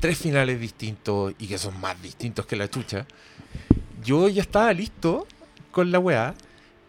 [0.00, 3.06] tres finales distintos y que son más distintos que la chucha,
[4.04, 5.26] yo ya estaba listo
[5.70, 6.34] con la weá.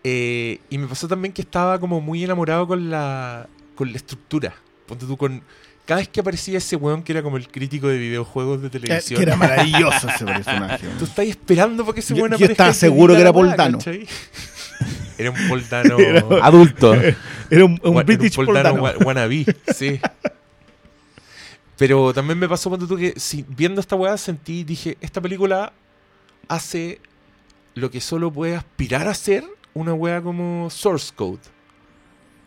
[0.03, 4.53] eh, y me pasó también que estaba como muy enamorado con la, con la estructura.
[4.87, 5.41] Ponte tú con.
[5.85, 8.79] Cada vez que aparecía ese weón que era como el crítico de videojuegos de Que,
[8.79, 9.17] televisión.
[9.17, 10.87] que era maravilloso ese personaje.
[10.97, 13.21] Tú estás esperando para que ese Yo- weón yo aparezca estaba y te seguro que
[13.21, 13.79] era Poldano.
[15.17, 15.97] Era un Poldano.
[16.41, 16.93] Adulto.
[17.49, 18.99] Era un, un British era un Poldano Poldano.
[19.05, 19.99] wannabe, sí.
[21.77, 25.73] Pero también me pasó cuando tú que si, viendo esta weá sentí, dije, esta película
[26.47, 26.99] hace
[27.75, 31.39] lo que solo puede aspirar a ser una weá como Source Code.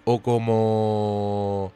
[0.04, 1.72] O como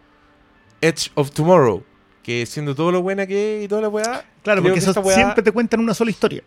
[0.80, 1.82] Edge of Tomorrow.
[2.22, 4.24] Que siendo todo lo buena que es y toda la weá.
[4.42, 6.42] Claro, porque eso weá- siempre te cuentan una sola historia.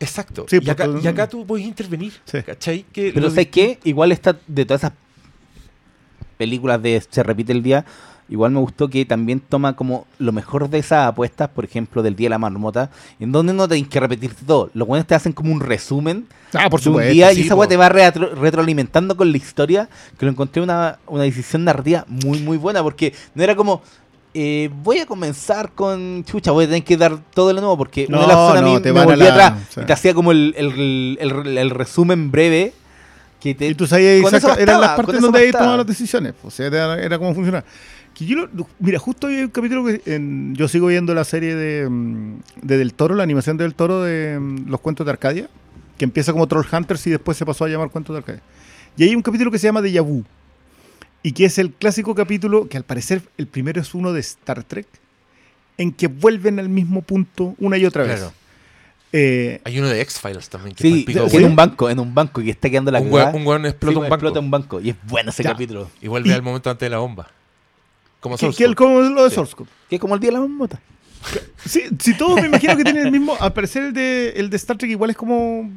[0.00, 0.46] Exacto.
[0.48, 2.12] Sí, y, acá, porque- y acá tú puedes intervenir.
[2.24, 2.42] Sí.
[2.42, 2.84] ¿Cachai?
[2.92, 3.78] Que Pero lo ¿sabes qué?
[3.84, 4.92] Igual está de todas esas
[6.36, 7.84] películas de Se repite el día,
[8.28, 12.16] igual me gustó que también toma como lo mejor de esas apuestas, por ejemplo, del
[12.16, 14.70] Día de la Marmota, en donde no tenés que repetirte todo.
[14.74, 17.12] Los buenos te hacen como un resumen Ah, por de un supuesto.
[17.12, 20.62] día sí, y esa weá te va retro- retroalimentando con la historia, que lo encontré
[20.62, 23.82] una, una decisión narrativa muy, muy buena, porque no era como...
[24.34, 28.06] eh, voy a comenzar con chucha, voy a tener que dar todo de nuevo porque
[28.08, 29.82] una de las No, a mí no, te me volvía atrás o sea.
[29.82, 32.72] y te hacía como el, el- el- el resumen breve
[33.40, 34.22] que te, Y tú sabías
[34.58, 35.64] eran las partes donde bastaba.
[35.64, 36.34] tomado las decisiones.
[36.42, 37.64] O sea, era, era como funcionaba.
[38.16, 41.54] Que yo lo- mira, justo hay un capítulo que en- yo sigo viendo la serie
[41.54, 45.12] de, mm, de Del Toro, la animación de Del Toro de mm, los cuentos de
[45.12, 45.50] Arcadia,
[45.98, 48.42] que empieza como Troll Hunters y después se pasó a llamar Cuentos de Arcadia.
[48.96, 50.24] Y hay un capítulo que se llama Deja Vu,
[51.22, 54.64] y que es el clásico capítulo que al parecer el primero es uno de Star
[54.64, 54.86] Trek,
[55.76, 58.16] en que vuelven al mismo punto una y otra vez.
[58.20, 58.32] Claro.
[59.12, 60.74] Eh, Hay uno de X-Files también.
[60.74, 63.12] Que Sí, palpico, sí, en un banco, en un banco y está quedando la un,
[63.12, 64.14] weón, un weón explota Sí, un banco.
[64.14, 64.80] explota un banco.
[64.80, 65.52] Y es bueno ese Ya.
[65.52, 65.90] capítulo.
[66.00, 67.28] Y vuelve Y- al momento antes de la bomba.
[68.28, 69.34] Como que, el, como lo de Sí.
[69.36, 69.70] Source Code.
[69.88, 70.80] Que es como el día de la marmota.
[71.64, 73.36] Sí, si todos me imagino que tienen el mismo.
[73.40, 75.70] Al parecer, el de, el de Star Trek igual es como.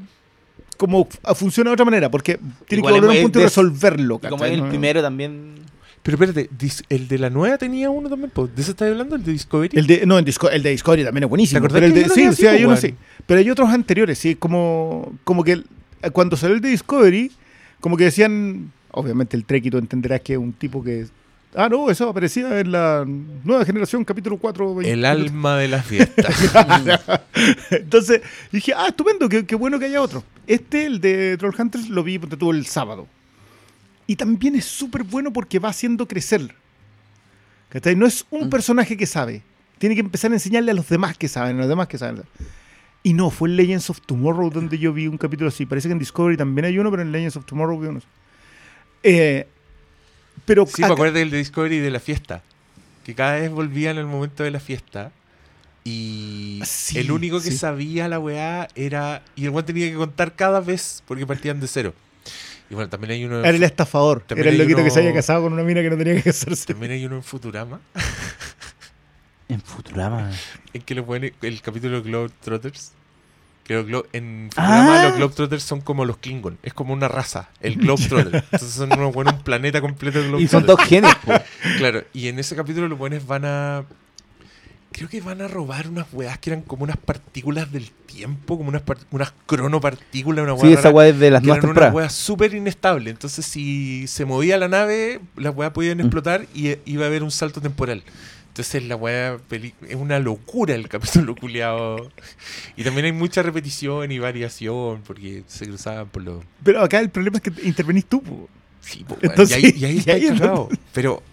[0.78, 4.20] Como funciona de otra manera, porque tiene Igual que volver a un punto y resolverlo.
[4.24, 5.56] Y como es el No- primero también.
[6.02, 6.50] Pero espérate,
[6.88, 8.30] el de la nueva tenía uno también.
[8.32, 8.48] po.
[8.48, 9.16] ¿De eso estás hablando?
[9.18, 9.78] ¿El de Discovery?
[9.78, 11.62] El de, no, el, Disco- el de Discovery también es buenísimo.
[11.68, 12.96] ¿Te Pero el de, sí, sí, hay uno sí.
[13.26, 15.66] Pero hay otros anteriores, sí, como, como que el-
[16.14, 17.30] cuando salió el de Discovery,
[17.82, 21.08] como que decían, obviamente el Trek y tú entenderás que es un tipo que...
[21.56, 23.04] Ah, no, eso aparecía en la
[23.44, 24.82] nueva generación, capítulo 4.
[24.82, 26.36] El alma de las fiestas.
[27.72, 28.22] Entonces
[28.52, 30.24] dije, ah, estupendo, qué, qué bueno que haya otro.
[30.46, 33.08] Este, el de Trollhunters, lo vi porque tuvo el sábado.
[34.06, 36.54] Y también es súper bueno porque va haciendo crecer.
[37.70, 37.96] ¿Cachai?
[37.96, 38.50] No es un Mm.
[38.50, 39.42] personaje que sabe.
[39.80, 42.24] Tiene que empezar a enseñarle a los demás que saben, a los demás que saben.
[43.02, 45.66] Y no, fue en Legends of Tomorrow donde yo vi un capítulo así.
[45.66, 47.98] Parece que en Discovery también hay uno, pero en Legends of Tomorrow vi uno.
[48.00, 48.08] así.
[49.04, 49.48] Eh,
[50.46, 52.42] pero Sí, me acuerdo del de Discovery de la fiesta.
[53.04, 55.12] Que cada vez volvían al momento de la fiesta.
[55.84, 57.58] Y Sí, el único que sí.
[57.58, 59.24] sabía la weá era.
[59.36, 61.94] Y el weón tenía que contar cada vez porque partían de cero.
[62.70, 63.40] Y bueno, también hay uno.
[63.40, 64.24] era el estafador.
[64.30, 66.66] Era el loquito que se había casado con una mina que no tenía que casarse.
[66.68, 67.80] También hay uno en Futurama.
[69.48, 70.30] En Futurama.
[70.74, 72.92] En que lo ponen el capítulo de Globetrotters.
[73.70, 75.04] Que los en Futurama Ah.
[75.10, 76.58] los Globetrotters son como los Klingon.
[76.64, 78.44] Es como una raza, el Globetrotter.
[78.52, 80.52] Entonces son unos buenos, un planeta completo de Y Globetrotters.
[80.52, 81.34] son dos genios, po.
[81.78, 83.86] Claro, y en ese capítulo los buenos van a.
[84.92, 88.70] Creo que van a robar unas weas que eran como unas partículas del tiempo, como
[88.70, 91.94] unas, unas cronopartículas, una wea Sí, esa weá es de las eran unas temporadas.
[91.94, 93.12] weas súper inestables.
[93.14, 96.02] Entonces, si se movía la nave, las weas podían Mm.
[96.02, 98.02] explotar y eh, iba a haber un salto temporal.
[98.60, 102.12] Entonces, la peli- es una locura el capítulo culiado.
[102.76, 106.44] Y también hay mucha repetición y variación porque se cruzaban por los.
[106.62, 108.22] Pero acá el problema es que intervenís tú.
[108.22, 108.50] po.
[108.82, 109.18] Sí, po.
[109.22, 110.68] Entonces, y ahí, y ahí y.
[110.92, 111.24] Pero,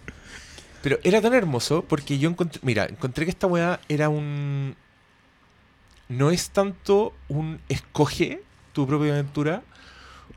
[0.81, 4.73] pero era tan hermoso porque yo encontré, mira, encontré que esta weá era un...
[6.07, 9.63] No es tanto un escoge tu propia aventura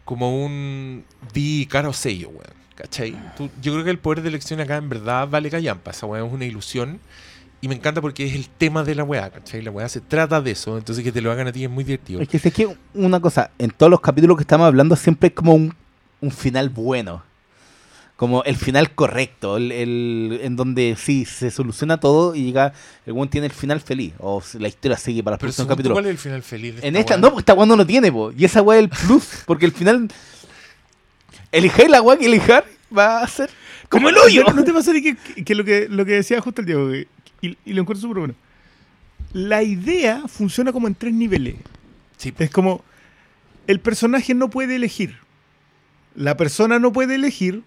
[0.04, 2.59] como un di cara o sello, weón.
[2.80, 3.14] ¿Cachai?
[3.36, 5.90] Tú- yo creo que el poder de elección acá en verdad vale callampa.
[5.90, 6.98] Esa weá es una ilusión.
[7.62, 9.60] Y me encanta porque es el tema de la weá, ¿cachai?
[9.60, 10.78] La weá se trata de eso.
[10.78, 12.22] Entonces que te lo hagan a ti es muy divertido.
[12.22, 15.34] Es que sé que una cosa, en todos los capítulos que estamos hablando siempre es
[15.34, 15.74] como un
[16.22, 17.22] un final bueno.
[18.16, 22.74] Como el final correcto, el, el- en donde sí se soluciona todo y llega,
[23.06, 24.12] el buen tiene el final feliz.
[24.18, 25.94] O la historia sigue para el próximo capítulo.
[25.94, 28.12] ¿cuál es el final feliz de En esta no, pues esta weá no lo tiene,
[28.12, 28.30] po.
[28.36, 30.08] Y esa weá es el plus, porque el final.
[31.52, 32.64] Elijáis la weá que elijar,
[32.96, 33.50] va a ser
[33.88, 34.44] como el hoyo.
[34.54, 36.90] ¿No te pasa que, que- que lo que lo que decía justo el Diego?
[36.90, 37.08] que-
[37.42, 38.34] y, y lo encuentro súper bueno.
[39.32, 41.54] La idea funciona como en tres niveles.
[42.16, 42.84] Sí, Es como
[43.66, 45.16] el personaje no puede elegir,
[46.14, 47.62] la persona no puede elegir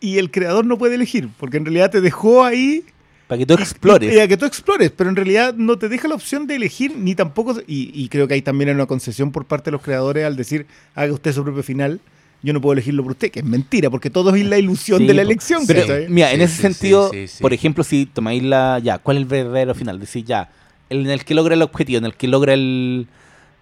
[0.00, 2.84] y el creador no puede elegir, porque en realidad te dejó ahí
[3.28, 4.12] Para que tú explores.
[4.12, 6.56] Y, y a que tú explores, pero en realidad no te deja la opción de
[6.56, 7.60] elegir ni tampoco.
[7.66, 10.66] Y, y creo que hay también una concesión por parte de los creadores al decir,
[10.94, 12.00] haga usted su propio final.
[12.44, 15.06] Yo no puedo elegirlo por usted, que es mentira, porque todo es la ilusión Sí,
[15.06, 15.64] de la elección.
[15.66, 16.08] Pero, ¿cachai?
[16.08, 17.42] mira, en Sí, ese sí, sentido, sí, sí, sí.
[17.42, 18.80] por ejemplo, si tomáis la.
[18.82, 20.00] Ya, ¿cuál es el verdadero final?
[20.00, 20.50] Decir, ya,
[20.90, 23.06] el- en el que logra el objetivo, en el que logra el.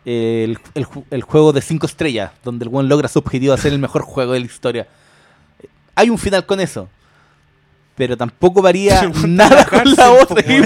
[0.07, 3.73] El, el el juego de cinco estrellas, donde el buen logra su objetivo de hacer
[3.75, 4.89] el mejor juego de la historia.
[5.95, 6.89] Hay un final con eso.
[7.97, 10.41] Pero tampoco varía nada con la cárcel, otra.
[10.55, 10.63] y,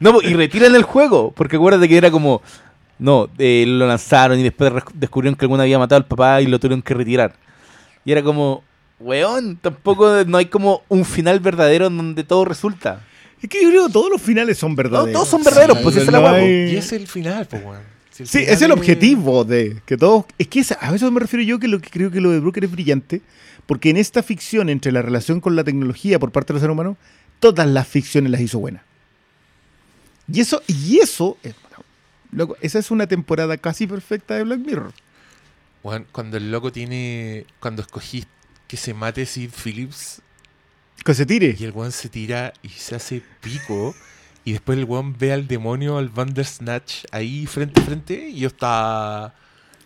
[0.00, 1.32] no, y retiran el juego.
[1.34, 2.42] Porque acuérdate que era como.
[3.02, 6.60] No, eh, lo lanzaron y después descubrieron que alguno había matado al papá y lo
[6.60, 7.34] tuvieron que retirar.
[8.04, 8.62] Y era como,
[9.00, 13.04] weón, tampoco no hay como un final verdadero en donde todo resulta.
[13.42, 15.12] Es que yo creo que todos los finales son verdaderos.
[15.12, 17.64] todos son verdaderos, pues, esa es la No hay- Y ese es el final, pues,
[17.64, 17.80] weón.
[18.12, 20.26] Si Sí, final es el objetivo de que todos.
[20.38, 22.38] Es que esa- a eso me refiero yo que lo que creo que lo de
[22.38, 23.20] Brooker es brillante,
[23.66, 26.96] porque en esta ficción entre la relación con la tecnología por parte del ser humano,
[27.40, 28.82] todas las ficciones las hizo buenas.
[30.32, 31.54] Y eso, y eso, es-
[32.32, 34.92] loco, esa es una temporada casi perfecta de Black Mirror.
[35.82, 37.46] Weón, cuando el loco tiene.
[37.60, 38.24] Cuando escogí
[38.68, 40.22] que se mate Sid Phillips
[41.04, 41.54] Que se tire.
[41.58, 43.94] y el weón se tira y se hace pico.
[44.44, 48.28] Y después el weón ve al demonio, al Bandersnatch, ahí frente a frente.
[48.28, 49.34] Y yo estaba.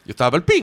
[0.04, 0.62] Yo estaba para el pico.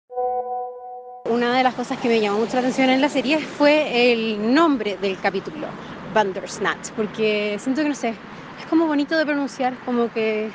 [1.29, 4.53] Una de las cosas que me llamó mucho la atención en la serie fue el
[4.53, 5.67] nombre del capítulo,
[6.13, 10.49] Bandersnatch, porque siento que no sé, es como bonito de pronunciar, como que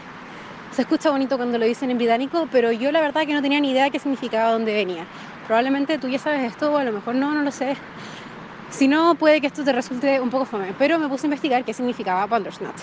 [0.78, 3.58] se escucha bonito cuando lo dicen en británico, pero yo la verdad que no tenía
[3.58, 5.04] ni idea de qué significaba dónde venía.
[5.48, 7.76] Probablemente tú ya sabes esto, o a lo mejor no, no lo sé.
[8.70, 11.64] Si no, puede que esto te resulte un poco fome, pero me puse a investigar
[11.64, 12.78] qué significaba Bandersnatch.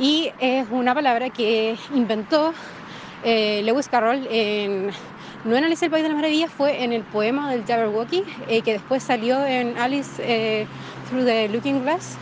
[0.00, 2.54] Y es una palabra que inventó
[3.22, 4.90] eh, Lewis Carroll en
[5.44, 8.62] no en Alice el País de las Maravillas, fue en el poema del Jabberwocky, eh,
[8.62, 10.66] que después salió en Alice eh,
[11.10, 12.16] Through the Looking Glass.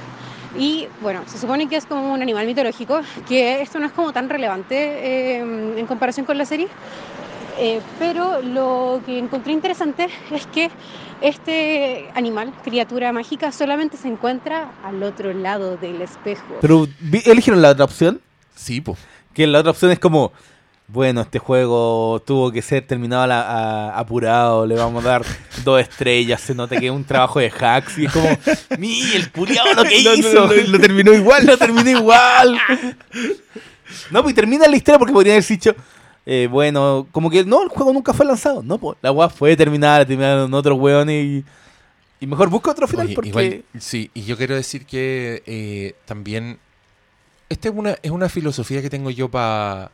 [0.59, 4.13] Y bueno, se supone que es como un animal mitológico, que esto no es como
[4.13, 6.69] tan relevante eh, en comparación con la serie.
[7.59, 10.71] Eh, pero lo que encontré interesante es que
[11.21, 16.45] este animal, criatura mágica, solamente se encuentra al otro lado del espejo.
[16.61, 16.87] Pero
[17.25, 18.21] eligieron la otra opción,
[18.57, 18.99] Sí, pues.
[19.33, 20.33] que la otra opción es como,
[20.87, 23.41] bueno, este juego tuvo que ser terminado a la-
[23.91, 25.25] a- apurado, le vamos a dar
[25.65, 28.29] dos estrellas, se nota que es un trabajo de hacks y es como,
[28.79, 30.33] mi, el culiao lo que hizo.
[30.47, 31.47] lo- lo- lo terminó igual.
[31.47, 32.59] lo terminó igual.
[34.11, 35.75] No, pues y termina la historia porque podría haber dicho,
[36.27, 38.63] eh, bueno, como que no, el juego nunca fue lanzado.
[38.63, 41.45] No, pues la weá fue terminada, terminaron otros weones y,
[42.21, 43.29] y mejor busca otro final Oye, porque...
[43.31, 46.59] igual, sí, y yo quiero decir que eh, también
[47.49, 49.91] esta es una, es una filosofía que tengo yo para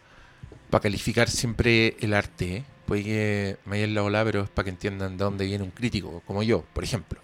[0.78, 2.56] calificar siempre el arte.
[2.56, 2.64] ¿eh?
[2.86, 5.70] Puede que me haya la ola, pero es para que entiendan de dónde viene un
[5.70, 7.20] crítico, como yo, por ejemplo.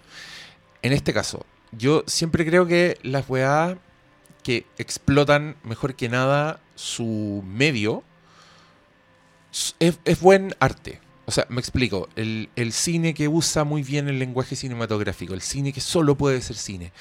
[0.83, 3.77] En este caso, yo siempre creo que las weas
[4.43, 8.05] que explotan mejor que nada su medio
[9.81, 11.01] es, buen arte.
[11.25, 12.09] O sea, me explico.
[12.15, 16.57] El cine que usa muy bien el lenguaje cinematográfico, el cine que solo puede ser
[16.57, 16.93] cine,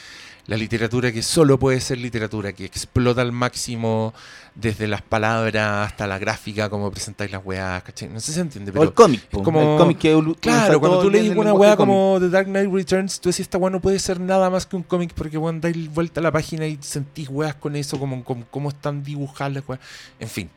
[0.48, 4.14] la literatura que solo puede ser literatura, que explota al máximo
[4.54, 8.10] desde las palabras hasta la gráfica, como presentáis las weas, ¿cachai?
[8.10, 11.02] No sé si se entiende, o pero el cómic, como- el cómic que Claro, cuando
[11.02, 11.76] tú lees una cómic.
[11.78, 14.76] como The Dark Knight Returns, tú decís, esta weá no puede ser nada más que
[14.76, 18.24] un cómic porque weón dais vuelta a la página y sentís weas con eso, como,
[18.24, 19.82] como, cómo están dibujadas las weas.
[20.20, 20.50] En fin.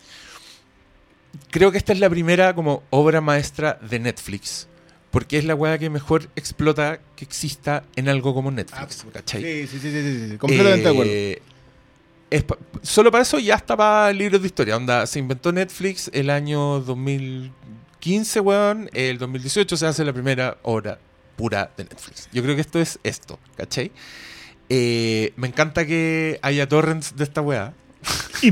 [1.51, 4.69] Creo que esta es la primera como obra maestra de Netflix.
[5.11, 9.07] Porque es la weá que mejor explota que exista en algo como Netflix.
[9.13, 9.43] ¿cachai?
[9.43, 11.13] Sí, sí, sí, sí, sí, completamente de acuerdo.
[12.31, 14.77] Eh, pa- solo para eso ya está para libros de historia.
[14.77, 18.91] Onda, se inventó Netflix el año 2015, weón.
[18.93, 20.99] El 2018 se hace la primera obra
[21.37, 22.29] pura de Netflix.
[22.33, 23.91] Yo creo que esto es esto, ¿cachai?
[24.69, 27.73] Eh, me encanta que haya torrents de esta weá.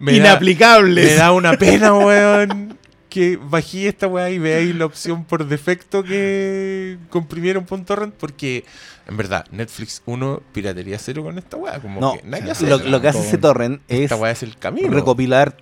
[0.00, 1.04] Da- Inaplicables.
[1.04, 2.78] me da una pena, weón,
[3.12, 8.14] que bajé esta weá y veáis la opción por defecto que comprimieron por un torrent,
[8.14, 8.64] porque
[9.06, 11.80] en verdad, Netflix 1, piratería cero con esta weá.
[11.80, 12.68] Como No, que nada que hacer.
[12.68, 14.88] lo, lo que hace ese torrent es Esta weá es el camino.
[14.88, 15.56] recopilar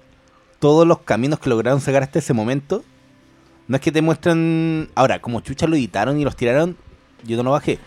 [0.58, 2.84] todos los caminos que lograron sacar hasta ese momento
[3.66, 4.88] No es que te muestran.
[4.94, 6.76] Ahora, como chucha lo editaron y los tiraron,
[7.24, 7.78] yo no lo bajé.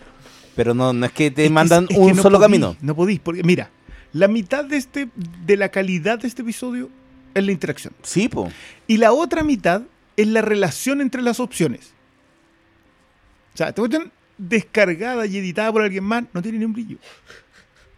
[0.56, 2.76] Pero no, no es que te Es que- mandan que un no solo podí, camino.
[2.80, 3.70] No podís, porque mira,
[4.12, 5.08] la mitad de este
[5.46, 6.88] de la calidad de este episodio
[7.34, 7.92] es la interacción.
[8.02, 8.50] Sí, po.
[8.86, 9.82] Y la otra mitad
[10.16, 11.92] es la relación entre las opciones.
[13.54, 16.96] O sea, te cuestión descargada y editada por alguien más, no tiene ni un brillo.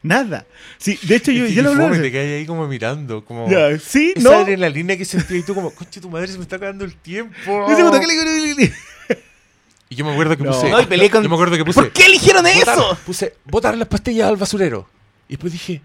[0.02, 0.46] Nada.
[0.78, 3.24] Sí, de hecho, yo ya lo fome, te quedas ahí como mirando.
[3.24, 3.50] Como...
[3.50, 4.36] Ya, sí, Esa no.
[4.38, 7.34] adrenalina que sentí y tú como, conche tu madre, se me está acabando el tiempo.
[9.88, 10.50] Y yo me acuerdo que No.
[10.52, 10.68] puse.
[10.70, 11.80] No, y peleé con- Yo me acuerdo que puse.
[11.80, 12.98] ¿Por qué eligieron botar- eso?
[13.06, 14.88] Puse botar las pastillas al basurero.
[15.28, 15.80] Y después dije,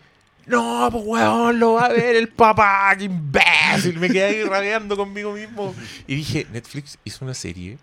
[0.48, 4.00] no, pues weón, lo va a ver el papá, qué imbécil.
[4.00, 5.76] Me quedé ahí rabiando conmigo mismo.
[6.08, 7.78] Y dije, Netflix hizo una serie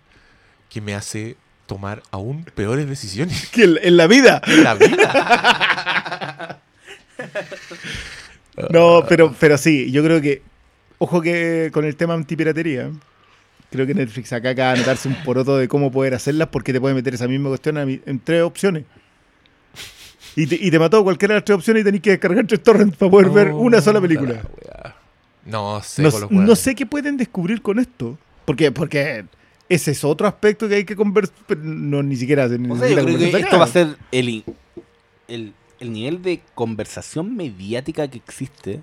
[0.69, 4.41] que me hace tomar aún peores decisiones que en, la vida.
[4.45, 6.61] en la vida.
[8.71, 10.41] No, pero, pero sí, yo creo que.
[10.97, 12.91] Ojo que con el tema antipiratería.
[13.71, 16.81] Creo que Netflix acá acaba de anotarse un poroto de cómo poder hacerlas porque te
[16.81, 18.83] puede meter esa misma cuestión en tres opciones.
[20.39, 22.63] Y te, y te mató cualquiera de las tres opciones y tenés que descargar tres
[22.63, 24.41] torrents para poder ver una sola película.
[25.45, 28.17] No sé, No, con los no sé qué pueden descubrir con esto.
[28.45, 29.25] Porque, porque
[29.67, 31.35] ese es otro aspecto que hay que conversar.
[31.57, 33.97] No, ni siquiera se O sea, necesita yo creo que conversar esto va a ser
[34.13, 34.43] el,
[35.27, 38.79] el, el nivel de conversación mediática que existe.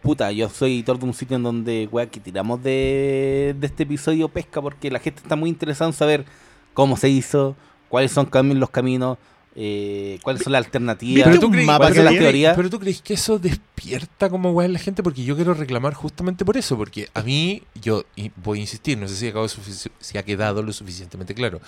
[0.00, 3.82] Puta, yo soy editor de un sitio en donde, weá, que tiramos de, de este
[3.82, 6.24] episodio pesca porque la gente está muy interesada en saber
[6.72, 7.56] cómo se hizo,
[7.90, 9.18] cuáles son los caminos,
[9.54, 11.66] eh, cuáles son las alternativas, ¿Viste tú crees-
[12.04, 12.56] las teorías.
[12.56, 15.94] Pero tú crees que eso despierta como weá en la gente porque yo quiero reclamar
[15.94, 18.04] justamente por eso, porque a mí, yo
[18.36, 21.60] voy a insistir, no sé si, acabo si ha quedado lo suficientemente claro.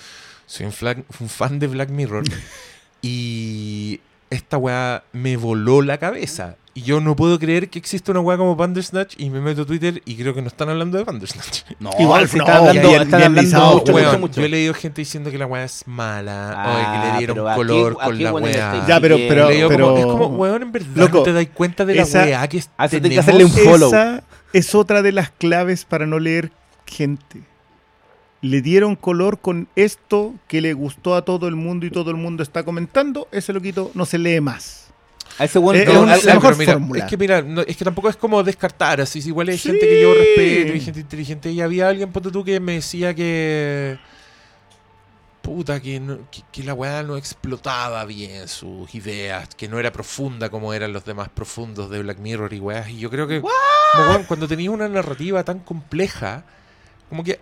[0.47, 2.23] Soy un, flag- un fan de Black Mirror
[3.01, 6.57] y esta weá me voló la cabeza.
[6.77, 9.65] Y yo no puedo creer que exista una weá como Bandersnatch y me meto a
[9.65, 11.61] Twitter y creo que no están hablando de Bandersnatch.
[11.79, 14.41] No, Igual, se no, está hablando, bien- están bien hablando mucho, Weón, mucho, mucho.
[14.41, 17.35] Yo he leído gente diciendo que la weá es mala, Ah, o que le dieron
[17.35, 18.49] pero ¿a qué- color con la weá.
[18.51, 21.23] estáis Ya, pero- pero- Le digo como- pero- es como, weón, en verdad Loco, no
[21.23, 23.25] te das cuenta de la esa- weá que Ah, tiene que tenemos.
[23.25, 23.87] hacerle un follow.
[23.87, 26.51] Esa es otra de las claves para no leer
[26.85, 27.41] gente.
[28.41, 32.17] Le dieron color con esto que le gustó a todo el mundo y todo el
[32.17, 33.29] mundo está comentando.
[33.31, 34.84] Ese loquito no se lee más.
[35.37, 38.09] A ese weón- Eh, no, es la mejor mira, que mira, no- es que tampoco
[38.09, 39.69] es como descartar, así es igual hay Sí.
[39.69, 43.13] gente que yo respeto, hay gente inteligente y había alguien, ponte tú, que me decía
[43.13, 43.97] que
[45.41, 49.91] puta, que, no- que, que la weá no explotaba bien sus ideas, que no era
[49.91, 53.41] profunda como eran los demás profundos de Black Mirror y weas, y yo creo que
[53.41, 56.43] como, cuando tenías una narrativa tan compleja,
[57.09, 57.39] como que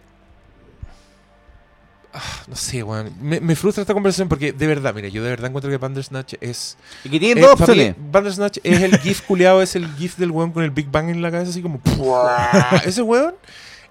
[2.47, 3.11] no sé, weón.
[3.21, 6.35] Me, me frustra esta conversación porque, de verdad, mira, yo de verdad encuentro que Bandersnatch
[6.41, 7.95] es y que tiene eh, dos opciones.
[7.97, 11.21] Bandersnatch es el GIF culeado, es el GIF del weón con el Big Bang en
[11.21, 11.79] la cabeza, así como.
[11.79, 12.49] ¡pua!
[12.85, 13.33] Ese weón,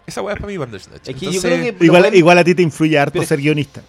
[0.06, 1.08] esa weá es para mí Bandersnatch.
[1.08, 3.40] Es que Entonces, yo creo que Igual, igual a ti te influye harto Pero- ser
[3.40, 3.82] guionista.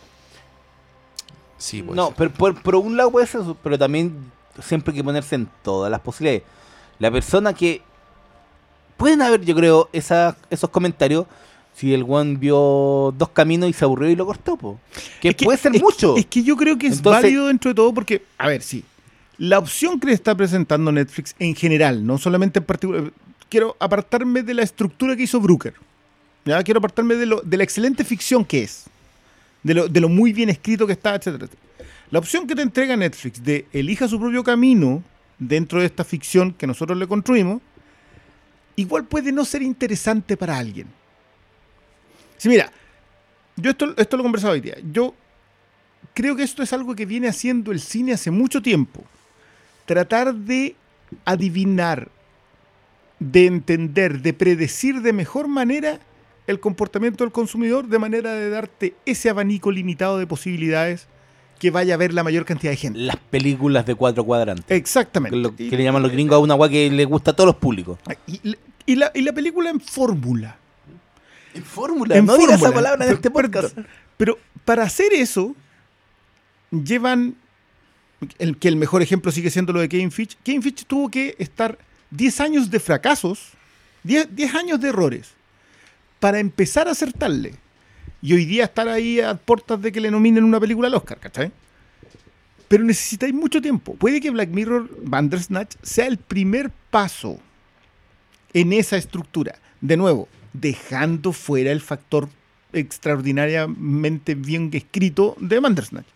[1.58, 2.16] Sí, puede No, ser.
[2.18, 4.32] pero por, por un lado puede ser eso, pero también
[4.62, 6.44] siempre hay que ponerse en todas las posibilidades.
[7.00, 7.82] La persona que...
[8.98, 11.26] Pueden haber, yo creo, esas, esos comentarios
[11.76, 14.80] si el one vio dos caminos y se aburrió y lo cortó, po.
[15.22, 16.16] Que Es puede ser es mucho.
[16.18, 18.84] Es que yo creo que es Entonces- válido dentro de todo porque, a ver, sí.
[19.38, 23.12] La opción que le está presentando Netflix en general, no solamente en particular.
[23.50, 25.74] Quiero apartarme de la estructura que hizo Brooker.
[26.46, 26.62] ¿ya?
[26.64, 28.86] Quiero apartarme de, lo, de la excelente ficción que es.
[29.64, 31.48] De lo, de lo muy bien escrito que está, etcétera.
[32.12, 35.04] La opción que te entrega Netflix de elija su propio camino
[35.40, 37.62] dentro de esta ficción que nosotros le construimos,
[38.76, 40.88] igual puede no ser interesante para alguien.
[42.38, 42.72] Sí, mira,
[43.56, 44.76] yo esto, esto lo he conversado hoy día.
[44.92, 45.14] Yo
[46.14, 49.04] creo que esto es algo que viene haciendo el cine hace mucho tiempo.
[49.86, 50.76] Tratar de
[51.26, 52.10] adivinar,
[53.20, 56.00] de entender, de predecir de mejor manera
[56.48, 61.08] el comportamiento del consumidor de manera de darte ese abanico limitado de posibilidades
[61.60, 63.00] que vaya a ver la mayor cantidad de gente.
[63.00, 64.66] Las películas de cuatro cuadrantes.
[64.70, 65.38] Exactamente.
[65.38, 67.36] Que, lo- Y- que le llaman los gringos a una agua que le gusta a
[67.36, 67.98] todos los públicos.
[68.28, 70.58] y, y la, y la película en fórmula.
[71.54, 72.76] En fórmula, En no digas esa fórmula.
[72.90, 73.78] palabra en este podcast.
[74.18, 75.56] Pero para hacer eso,
[76.72, 77.36] llevan.
[78.40, 80.38] El, que el mejor ejemplo sigue siendo lo de Kevin Fitch.
[80.44, 81.78] Kevin Fitch tuvo que estar
[82.12, 83.50] 10 años de fracasos,
[84.04, 85.32] 10, 10 años de errores,
[86.22, 87.56] para empezar a acertarle.
[88.22, 91.20] Y hoy día estar ahí a puertas de que le nominen una película al Oscar,
[91.20, 91.52] ¿cachai?
[92.70, 93.94] Pero necesitáis mucho tiempo.
[93.96, 97.38] Puede que Black Mirror Bandersnatch sea el primer paso
[98.54, 99.56] en esa estructura.
[99.82, 102.30] De nuevo, dejando fuera el factor
[102.72, 106.08] extraordinariamente bien escrito de Bandersnatch.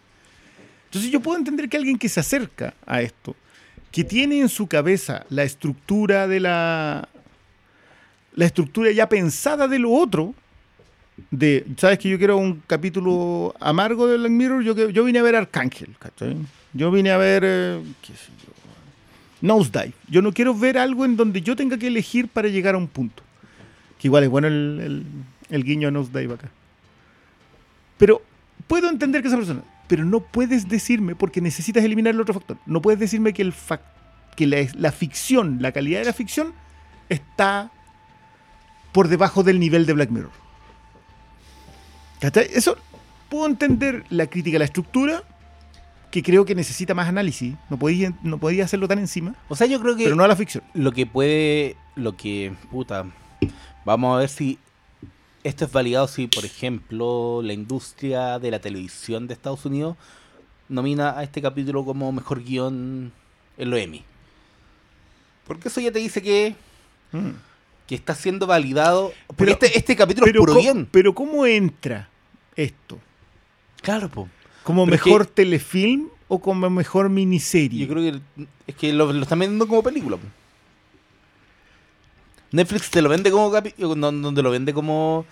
[0.86, 3.36] Entonces yo puedo entender que alguien que se acerca a esto,
[3.92, 7.10] que tiene en su cabeza la estructura de la
[8.38, 10.36] la estructura ya pensada de lo otro,
[11.32, 14.64] de, ¿sabes que yo quiero un capítulo amargo de Black Mirror?
[14.64, 16.38] Yo, yo vine a ver Arcángel, ¿cachai?
[16.72, 18.54] Yo vine a ver, eh, qué sé yo,
[19.42, 19.94] Nosedive.
[20.08, 22.88] Yo no quiero ver algo en donde yo tenga que elegir para llegar a un
[22.88, 23.24] punto.
[24.00, 25.06] Que igual es bueno el, el-
[25.50, 26.50] el guiño a Nosedive acá.
[27.98, 28.22] Pero
[28.68, 32.58] puedo entender que esa persona, pero no puedes decirme, porque necesitas eliminar el otro factor,
[32.66, 33.80] no puedes decirme que, el fac-
[34.36, 36.54] que la, la ficción, la calidad de la ficción,
[37.10, 37.72] está
[38.92, 40.32] por debajo del nivel de Black Mirror.
[42.54, 42.78] Eso
[43.30, 45.24] puedo entender la crítica a la estructura,
[46.12, 47.56] que creo que necesita más análisis.
[47.70, 50.28] No podía, no podía hacerlo tan encima, O sea, yo creo que pero no a
[50.28, 50.64] la ficción.
[50.74, 53.06] lo que puede, lo que, puta,
[53.88, 54.60] vamos a ver si
[55.44, 59.96] esto es validado si, por ejemplo, la industria de la televisión de Estados Unidos
[60.68, 63.14] nomina a este capítulo como mejor guion
[63.58, 64.04] en los Emmy.
[65.48, 66.56] Porque eso ya te dice que,
[67.14, 67.30] Mm.
[67.88, 69.14] que está siendo validado.
[69.28, 70.88] Porque Pero- este, este capítulo Pero, es puro co- guion.
[70.92, 72.10] pero ¿cómo entra
[72.58, 73.00] esto?
[73.82, 74.28] Claro, po.
[74.64, 77.86] ¿Como Pero es mejor telefilm o como mejor miniserie?
[77.86, 78.20] Yo creo que
[78.68, 80.18] es que lo, lo están vendiendo como película.
[80.18, 80.28] po.
[82.52, 85.26] Netflix te lo vende como capi- no, no te lo vende como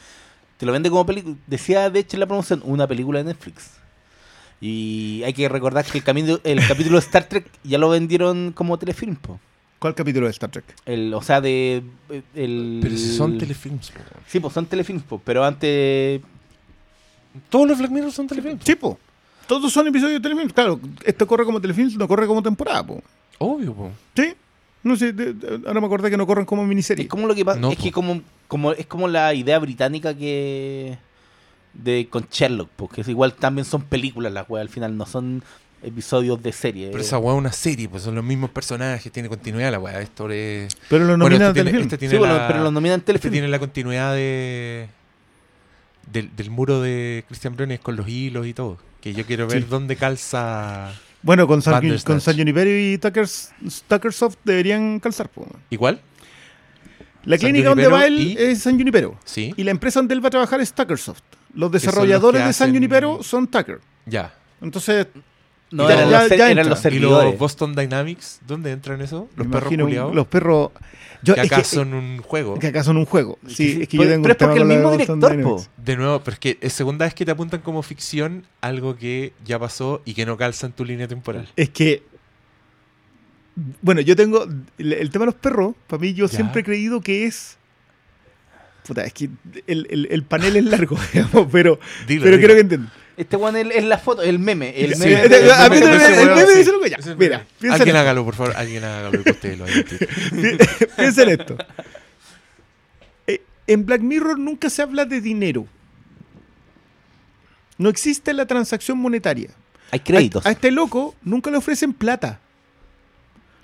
[0.57, 1.35] te lo vende como película.
[1.47, 3.71] Decía de hecho en la promoción una película de Netflix.
[4.61, 8.51] Y hay que recordar que el, camino, el capítulo de Star Trek ya lo vendieron
[8.53, 9.39] como telefilm, po.
[9.79, 10.63] ¿Cuál capítulo de Star Trek?
[10.85, 11.83] El, o sea, de
[12.33, 13.91] el Pero si son telefilms.
[13.91, 13.99] po.
[14.27, 16.21] Sí, pues son telefilms, po, pero antes
[17.49, 18.63] Todos los Black Mirror son telefilms.
[18.63, 18.97] Sí, po.
[19.47, 20.49] Todos son episodios de telefilm.
[20.49, 23.03] Claro, esto corre como telefilm, no corre como temporada, po.
[23.37, 23.91] Obvio, po.
[24.15, 24.33] Sí.
[24.85, 27.03] No sé, de- de- ahora me acordé que no corren como miniserie.
[27.03, 30.13] Es como lo que pasa, No, es que como, como es como la idea británica
[30.15, 30.97] que
[31.73, 35.43] de con Sherlock, porque es igual también son películas las weas, al final no son
[35.83, 36.89] episodios de serie.
[36.91, 39.99] Pero esa weá es una serie, pues son los mismos personajes, tiene continuidad la weá.
[40.01, 40.75] Esto es.
[40.89, 41.83] Pero lo Bueno, nominan este tiene, telefilm.
[41.87, 44.87] este tiene Sí, bueno, la, pero lo nominan este tiene la continuidad de
[46.11, 48.77] del, del muro de Christian Briones con los hilos y todo.
[49.01, 49.67] Que yo quiero ver Sí.
[49.69, 50.93] dónde calza.
[51.25, 53.51] Bueno, con San, con San Junipero y Tuckers,
[53.87, 55.29] Tuckersoft deberían calzar.
[55.71, 55.99] ¿Igual?
[57.23, 59.17] La clínica donde va él y- es San Junipero.
[59.25, 59.51] Sí.
[59.57, 61.23] Y la empresa donde él va a trabajar es Tuckersoft.
[61.55, 63.79] Los desarrolladores de San hacen- Junipero son Tucker.
[64.05, 64.33] Ya.
[64.61, 65.07] Entonces,
[65.71, 67.31] No, Ya- eran, ya- los, ya eran los ¿Y servidores.
[67.31, 68.39] los Boston Dynamics?
[68.47, 69.27] ¿Dónde entran eso?
[69.35, 70.13] Los me perros.
[70.13, 70.69] Los perros.
[71.25, 72.57] Yo, Que es acá que, son un juego.
[72.59, 73.37] que acá son un juego.
[73.47, 75.65] Sí, es que yo Pero- tengo pero es porque el mismo director, po.
[75.77, 79.33] De nuevo, pero es que es segunda vez que te apuntan como ficción algo que
[79.43, 81.49] ya pasó y que no calza en tu línea temporal.
[81.55, 82.03] Es que.
[83.81, 84.45] Bueno, yo tengo.
[84.77, 86.35] El, el tema de los perros, para mí, yo Ya.
[86.35, 87.57] siempre he creído que es.
[88.85, 89.29] Puta, es que
[89.65, 92.45] el, el- el panel es largo, digamos, pero, Dilo, pero dilo.
[92.47, 92.87] creo que entiendo.
[93.17, 94.73] Este one es, es la foto, el meme.
[94.77, 95.69] El Sí, meme el- weón,
[96.35, 96.57] meme sí.
[96.59, 96.97] dice lo que ya.
[97.17, 98.53] Mira, piensa en Alguien hágalo, por favor.
[98.57, 99.57] Alguien hágalo en Twitter.
[100.31, 101.57] Pi- Piensa en esto.
[103.27, 105.65] Eh, en Black Mirror nunca se habla de dinero.
[107.77, 109.49] No existe la transacción monetaria.
[109.91, 110.45] Hay créditos.
[110.45, 112.39] A, a este loco nunca le ofrecen plata.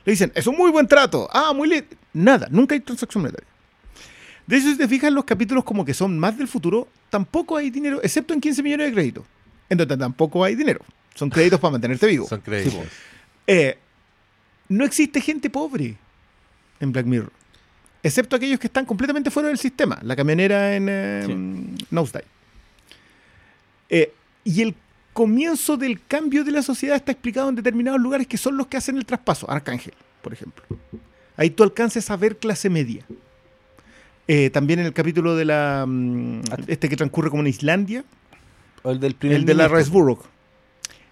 [0.05, 1.29] Le dicen, es un muy buen trato.
[1.31, 3.47] Ah, muy le Nada, nunca hay transacción monetaria.
[4.47, 7.69] De hecho, si te fijas, los capítulos como que son más del futuro, tampoco hay
[7.69, 9.23] dinero, excepto en 15 millones de créditos.
[9.71, 10.81] En donde tampoco hay dinero.
[11.15, 12.27] Son créditos para mantenerte vivo.
[12.27, 12.75] Son créditos.
[13.47, 13.77] Eh,
[14.67, 15.95] no existe gente pobre
[16.81, 17.31] en Black Mirror.
[18.03, 19.97] Excepto aquellos que están completamente fuera del sistema.
[20.01, 21.85] La camionera en eh, Sí.
[21.89, 22.25] Nosedive.
[23.89, 24.13] Eh,
[24.43, 24.75] y el
[25.13, 28.75] comienzo del cambio de la sociedad está explicado en determinados lugares que son los que
[28.75, 29.49] hacen el traspaso.
[29.49, 30.65] Arcángel, por ejemplo.
[31.37, 33.05] Ahí tú alcances a ver clase media.
[34.27, 38.03] Eh, también en el capítulo de la mm, este que transcurre como en Islandia,
[38.83, 39.67] O el del primer el de la.
[39.67, 40.19] Riceborough.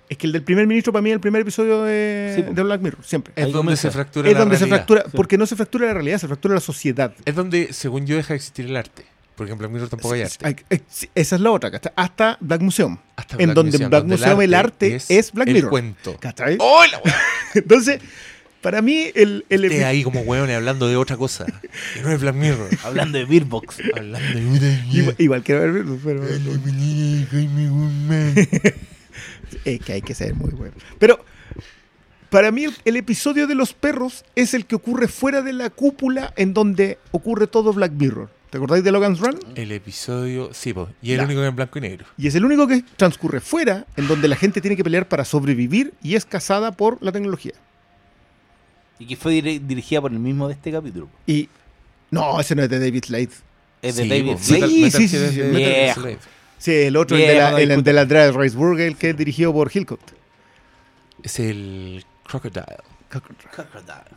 [0.10, 2.52] Es que el del primer ministro para mí es el primer episodio de, Sí, po.
[2.54, 3.32] de Black Mirror, siempre.
[3.36, 4.78] Es donde se fractura Es la donde se realidad.
[4.78, 5.12] fractura, Sí.
[5.16, 7.14] porque no se fractura la realidad, se fractura la sociedad.
[7.26, 9.06] Es donde, según yo, deja de existir el arte.
[9.36, 10.64] Porque en Black Mirror tampoco hay arte.
[11.16, 11.94] Esa es la otra, ¿cachai?
[11.96, 12.98] Hasta Black Museum.
[13.16, 15.70] Hasta en donde Black Museum el arte es Black el Mirror.
[15.70, 16.18] cuento.
[16.20, 16.58] ¿Cachai?
[16.60, 17.02] ¡Oh, la!
[17.54, 18.02] Entonces,
[18.62, 21.46] para mí, el, el Esté ahí como hueón hablando de otra cosa.
[21.94, 22.70] Que no es Black Mirror.
[22.84, 23.78] Hablando de Beerbox.
[23.96, 26.24] hablando de igual, igual quiero ver, pero
[29.66, 30.74] es que hay que ser muy bueno.
[30.98, 31.24] Pero
[32.30, 35.70] para mí, el, el episodio de los perros es el que ocurre fuera de la
[35.70, 38.30] cúpula en donde ocurre todo Black Mirror.
[38.50, 39.38] ¿Te acordáis de Logan's Run?
[39.56, 42.06] El episodio, sí, po, y el único que en blanco y negro.
[42.18, 45.24] Y es el único que transcurre fuera, en donde la gente tiene que pelear para
[45.24, 47.54] sobrevivir y es cazada por la tecnología.
[49.00, 51.08] Y que fue dirigida por el mismo de este capítulo.
[51.26, 51.48] Y.
[52.12, 53.30] No, ese no es de David Slade.
[53.82, 54.68] Es de Sí, David po, Slade.
[54.68, 56.18] Sí, sí, sí, es sí.
[56.58, 57.90] Sí, el otro, el de la, no el, discuta.
[57.90, 58.02] de la
[58.88, 60.02] el que es dirigido por Hillcoat.
[61.24, 62.66] Es el Crocodile.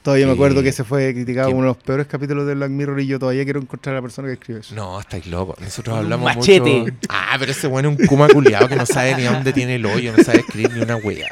[0.03, 2.71] Todavía me acuerdo que ese fue criticado como uno de los peores capítulos de Black
[2.71, 4.75] Mirror y yo todavía quiero encontrar a la persona que escribe eso.
[4.75, 5.59] No, estáis locos.
[5.61, 6.61] Nosotros hablamos machete.
[6.81, 6.95] mucho.
[7.09, 9.77] Ah, pero ese bueno es un kuma culiado que no sabe ni a dónde tiene
[9.77, 11.29] el hoyo, no sabe escribir ni una wea.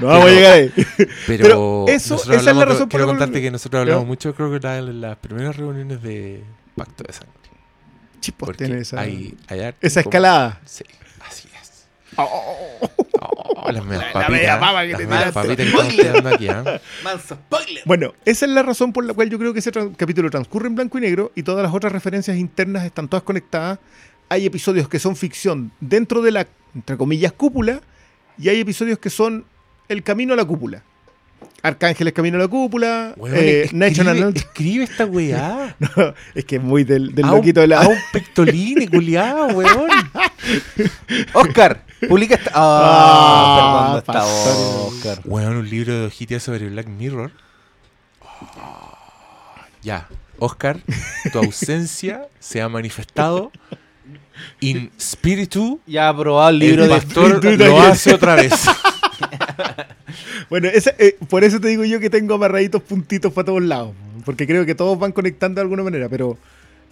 [0.00, 0.72] No vamos a llegar ahí.
[0.76, 4.06] Pero, Pero eso- nosotros esa es la hablamos- razón por Quiero contarte que nosotros hablamos
[4.06, 6.42] mucho de Crocodile en las primeras reuniones de
[6.76, 7.32] Pacto de Sangre.
[8.20, 9.34] Chispos Porque tiene esa, hay,
[9.80, 10.60] esa como- escalada.
[10.64, 10.84] Sí.
[12.16, 12.78] Oh,
[13.64, 14.30] Oh, las medias La papitas.
[14.32, 16.48] media papa que las te medias papitas que estamos tirando aquí.
[17.04, 17.82] Manso spoiler.
[17.84, 20.74] Bueno, esa es la razón por la cual yo creo que ese capítulo transcurre en
[20.74, 23.78] blanco y negro y todas las otras referencias internas están todas conectadas.
[24.28, 27.80] Hay episodios que son ficción dentro de la, entre comillas, cúpula
[28.38, 29.44] y hay episodios que son
[29.88, 30.82] el camino a la cúpula.
[31.62, 34.32] Arcángeles camino a la cúpula, Weón, eh, escribe, National...
[34.34, 35.76] escribe esta weá.
[35.96, 37.82] No, es que es muy del, del A un- loquito de la...
[37.82, 39.88] A un pectoline, culiado, weón.
[41.34, 42.50] Oscar, publica esta.
[42.54, 44.84] Ah, Ah, perdón, no.
[44.86, 45.20] Oscar.
[45.24, 47.30] Weón, un libro de hojitas sobre Black Mirror.
[48.30, 48.92] Oh,
[49.82, 50.78] Ya, Oscar,
[51.32, 53.50] tu ausencia se ha manifestado
[54.60, 55.80] in spiritu.
[55.86, 56.94] Ya ha aprobado el libro el de.
[56.96, 58.52] pastor lo hace otra vez.
[60.50, 63.92] Bueno, ese, eh, por eso te digo yo que tengo amarraditos puntitos para todos lados.
[64.26, 66.36] Porque creo que todos van conectando de alguna manera, pero.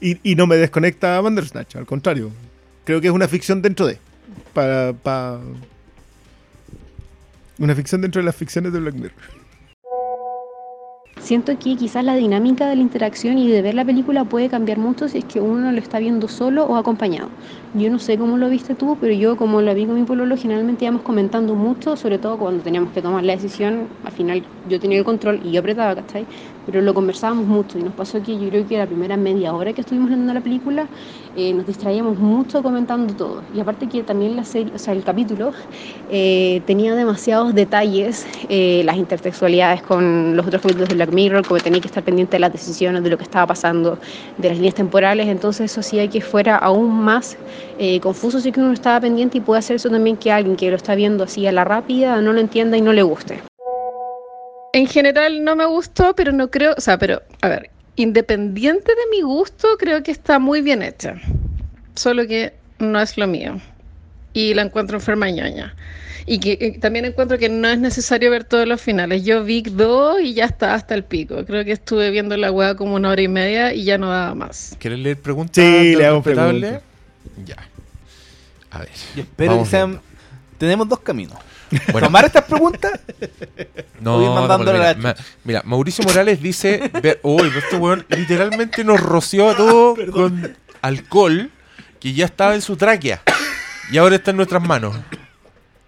[0.00, 2.30] Y, y no me desconecta a Bandersnatch, al contrario.
[2.84, 3.98] Creo que es una ficción dentro de.
[4.52, 5.40] Para.
[7.58, 9.40] una ficción dentro de las ficciones de Black Mirror.
[11.20, 14.78] Siento que quizás la dinámica de la interacción y de ver la película puede cambiar
[14.78, 17.28] mucho si es que uno lo está viendo solo o acompañado.
[17.74, 20.36] Yo no sé cómo lo viste tú, pero yo como lo vi con mi pololo
[20.36, 24.80] generalmente íbamos comentando mucho, sobre todo cuando teníamos que tomar la decisión, al final yo
[24.80, 26.26] tenía el control y yo apretaba, ¿cachai?
[26.66, 29.72] Pero lo conversábamos mucho y nos pasó que yo creo que la primera media hora
[29.72, 30.86] que estuvimos viendo la película
[31.36, 33.42] eh, nos distraíamos mucho comentando todo.
[33.54, 35.52] Y aparte que también la serie, o sea, el capítulo
[36.10, 41.60] eh, tenía demasiados detalles, eh, las intertextualidades con los otros capítulos de Black Mirror, como
[41.60, 43.98] tenía que estar pendiente de las decisiones, de lo que estaba pasando,
[44.36, 47.36] de las líneas temporales, entonces eso hacía que fuera aún más
[47.78, 50.70] eh, confuso si que uno estaba pendiente y puede hacer eso también que alguien que
[50.70, 53.49] lo está viendo así a la rápida no lo entienda y no le guste.
[54.72, 59.10] En general no me gustó, pero no creo, o sea, pero a ver, independiente de
[59.10, 61.16] mi gusto, creo que está muy bien hecha.
[61.94, 63.60] Solo que no es lo mío.
[64.32, 65.74] Y la encuentro enferma y ñoña.
[66.26, 69.24] Y que eh, también encuentro que no es necesario ver todos los finales.
[69.24, 71.44] Yo vi dos y ya está hasta el pico.
[71.44, 74.34] Creo que estuve viendo la weá como una hora y media y ya no daba
[74.34, 74.76] más.
[74.78, 75.64] ¿Quieres leer preguntas?
[75.64, 76.82] Sí, le hago preguntas.
[77.44, 77.56] Ya.
[78.70, 78.90] A ver.
[79.16, 80.00] Yo espero que sean.
[80.58, 81.38] Tenemos dos caminos.
[81.92, 82.92] Bueno, Tomar estas preguntas
[84.00, 85.14] No, O ir mandándole mira, la ma-
[85.44, 86.90] mira, Mauricio Morales dice,
[87.22, 91.50] uy, este weón literalmente nos roció a todos con alcohol
[92.00, 93.22] que ya estaba en su tráquea
[93.92, 94.96] y ahora está en nuestras manos.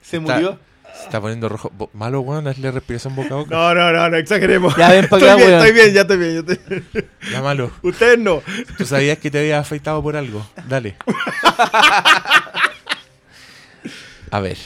[0.02, 0.58] se Está- murió.
[0.94, 1.72] Se está poniendo rojo.
[1.94, 3.50] Malo, weón, hazle respiración boca a boca.
[3.56, 4.76] No, no, no, no exageremos.
[4.76, 5.60] Ya ven pa' estoy, acá, bien, weón.
[5.66, 6.46] estoy bien, ya estoy bien.
[6.46, 7.70] ya estoy- Ya malo.
[7.82, 8.40] Ustedes no.
[8.78, 10.46] Tú sabías que te había afeitado por algo.
[10.68, 10.94] Dale.
[14.30, 14.58] A ver.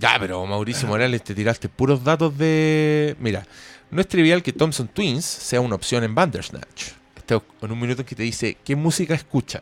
[0.00, 3.14] Ya, pero Mauricio Morales, te tiraste puros datos de.
[3.20, 3.46] Mira,
[3.90, 6.92] no es trivial que Thompson Twins sea una opción en Bandersnatch.
[7.14, 9.60] Está en un minuto en que te dice qué música escucha.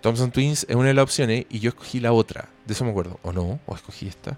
[0.00, 2.48] Thompson Twins es una de las opciones y yo escogí la otra.
[2.66, 3.20] De eso me acuerdo.
[3.22, 3.60] ¿O no?
[3.66, 4.36] ¿O escogí esta?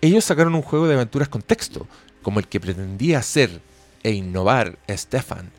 [0.00, 1.88] Ellos sacaron un juego de aventuras con texto,
[2.22, 3.60] como el que pretendía hacer
[4.04, 5.50] e innovar Stefan.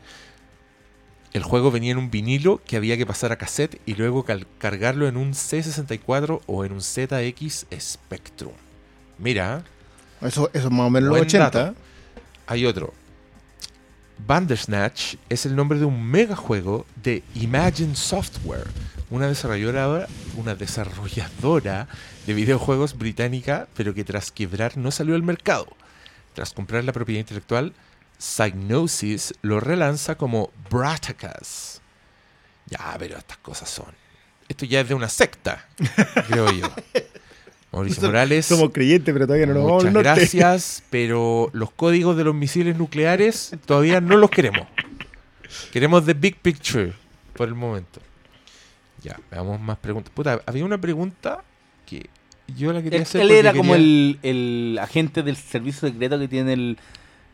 [1.34, 4.24] El juego venía en un vinilo que había que pasar a cassette y luego
[4.56, 8.71] cargarlo en un C64 o en un ZX Spectrum.
[9.18, 9.62] Mira,
[10.20, 11.50] Eso, eso es más o menos los Buen 80.
[11.50, 11.74] dato.
[12.46, 12.92] hay otro.
[14.26, 18.68] Bandersnatch es el nombre de un megajuego de Imagine Software,
[19.10, 20.06] una desarrolladora,
[20.36, 21.88] una desarrolladora
[22.26, 25.66] de videojuegos británica, pero que tras quebrar no salió al mercado.
[26.34, 27.72] Tras comprar la propiedad intelectual,
[28.18, 31.80] Psygnosis lo relanza como Bratacus.
[32.66, 33.92] Ya, pero estas cosas son.
[34.48, 35.66] Esto ya es de una secta,
[36.28, 36.68] creo yo.
[37.72, 38.46] Mauricio Morales.
[38.46, 42.76] Somos creyentes, pero todavía no nos vamos Muchas gracias, pero los códigos de los misiles
[42.76, 44.66] nucleares todavía no los queremos.
[45.72, 46.92] Queremos the big picture
[47.34, 48.00] por el momento.
[49.02, 50.12] Ya, veamos más preguntas.
[50.14, 51.42] Puta, había una pregunta
[51.86, 52.08] que
[52.56, 53.20] yo la quería Él, hacer.
[53.22, 56.78] él era como el, el agente del servicio secreto que tiene el,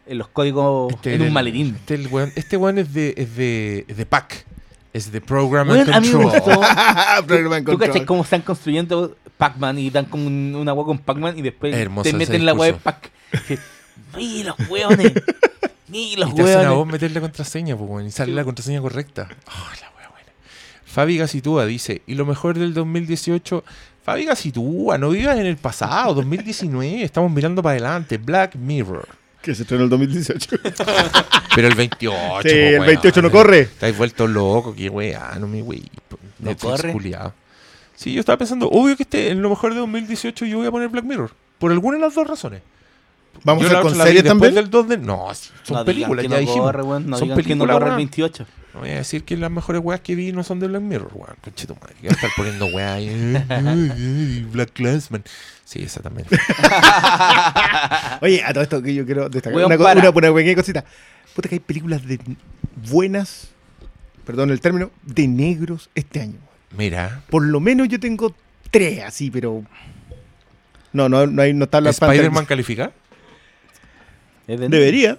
[0.08, 1.74] los códigos este en un maletín.
[1.76, 4.46] Este, el weón- este weón es de, es de, es de PAC.
[4.92, 6.40] Es de Program and Weón, a mí me Control.
[6.40, 6.60] gustó.
[7.26, 7.78] ¿Tú control.
[7.78, 11.74] cachai cómo están construyendo Pac-Man y dan como un- una agua con Pac-Man y después
[11.74, 12.72] Hermoso te meten la agua de.
[12.74, 13.10] Pac?
[14.16, 15.12] Ni los hueones.
[15.88, 18.36] Ni los Y te hacen a vos meter la contraseña, pues, weón, y sale Sí.
[18.36, 19.28] la contraseña correcta.
[19.46, 20.32] Oh, la wea buena.
[20.84, 23.64] Fabi Gacitúa dice, y lo mejor del 2018,
[24.04, 29.08] Fabi Gacitúa, no vivas en el pasado, 2019, estamos mirando para adelante, Black Mirror.
[29.42, 30.56] Que se estrenó en el 2018.
[31.54, 32.48] Pero el 28.
[32.48, 32.86] Sí, el weón.
[32.86, 33.60] 28 no corre.
[33.60, 35.84] Estáis vuelto loco, qué weá, no me wey.
[36.40, 36.94] ¿No corre?
[37.94, 40.70] Sí, yo estaba pensando, obvio que este, en lo mejor de 2018 yo voy a
[40.70, 41.32] poner Black Mirror.
[41.58, 42.62] Por alguna de las dos razones.
[43.44, 44.54] Vamos Yo a hacer con después también.
[44.54, 44.98] del 2 de...
[44.98, 45.28] No,
[45.62, 46.72] son No películas, que ya no dijimos.
[46.72, 46.82] corre.
[46.82, 47.96] No son digan que no películas, corre el weón.
[47.96, 48.46] 28.
[48.74, 51.10] No voy a decir que las mejores weas que vi no son de Black Mirror,
[51.14, 51.36] weón.
[51.42, 53.08] Conchito madre, que voy a estar poniendo weas ahí.
[53.08, 55.24] Ay, ay, ay, Black Classman.
[55.64, 56.26] Sí, esa también.
[58.20, 59.56] Oye, a todo esto que yo quiero destacar.
[59.56, 60.84] Weón, Una, una, una pequeña cosita.
[61.34, 62.18] Puta que hay películas de
[62.90, 63.48] buenas,
[64.24, 66.38] perdón el término, de negros este año.
[66.76, 68.34] Mira, Por lo menos yo tengo
[68.70, 69.62] tres así, pero.
[70.92, 72.92] No, no, no hay no está la ¿Spider-Man califica?
[74.48, 75.16] Es de- Debería.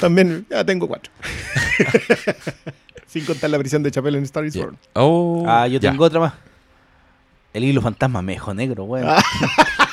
[0.00, 1.12] También, ya tengo cuatro.
[3.06, 4.56] Sin contar la prisión de Chapel en Star is.
[4.56, 4.76] Born.
[4.94, 6.32] Oh, Ah, yo tengo otra más.
[7.52, 9.08] El hilo fantasma me dejó negro, weón.
[9.08, 9.22] Ah.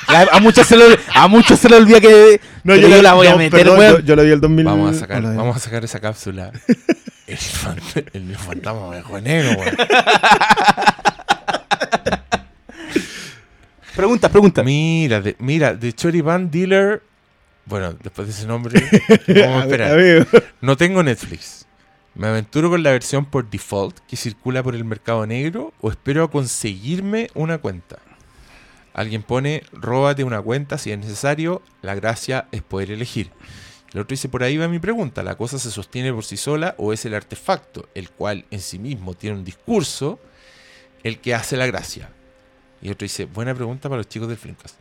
[0.32, 3.26] A muchos se le a muchos se le olvida que No, pero yo, la voy
[3.26, 3.92] a meter, perdón, weón.
[3.96, 4.64] yo, yo la vi el 2000.
[4.64, 6.50] Vamos a sacar, vamos a sacar esa cápsula.
[7.26, 7.76] El, fan-
[8.14, 9.76] el fantasma de negro, weón.
[13.94, 14.62] Pregunta, pregunta.
[14.62, 17.02] Mira, de, mira, de Choripan Dealer.
[17.68, 18.80] Bueno, después de ese nombre,
[19.28, 20.26] vamos a esperar.
[20.62, 21.66] No tengo Netflix.
[22.14, 26.24] ¿Me aventuro con la versión por default que circula por el mercado negro o espero
[26.24, 27.98] a conseguirme una cuenta?
[28.94, 33.30] Alguien pone, róbate una cuenta si es necesario, la gracia es poder elegir.
[33.92, 36.74] El otro dice, por ahí va mi pregunta, ¿la cosa se sostiene por sí sola
[36.78, 40.18] o es el artefacto, el cual en sí mismo tiene un discurso,
[41.04, 42.10] el que hace la gracia?
[42.80, 44.76] Y otro dice, buena pregunta para los chicos del Filmcast.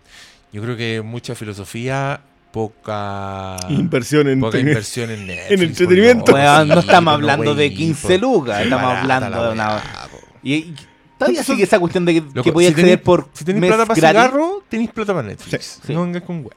[0.52, 2.22] Yo creo que mucha filosofía,
[2.52, 3.58] poca...
[3.70, 5.62] Inversión en Poca inversión en Netflix.
[5.62, 6.32] entretenimiento.
[6.32, 8.26] no estamos no, hablando de wey, 15 po.
[8.26, 9.84] lucas, estamos barata hablando la de una-.
[10.44, 10.76] Y, y
[11.18, 13.62] todavía sigue esa cuestión de que, Loco, que podía si acceder tenés- por Si tenéis
[13.62, 14.22] mes plata para gratis.
[14.32, 15.80] cigarro, tenéis plata para Netflix.
[15.86, 15.94] Sí.
[15.94, 16.56] No vengas con weá.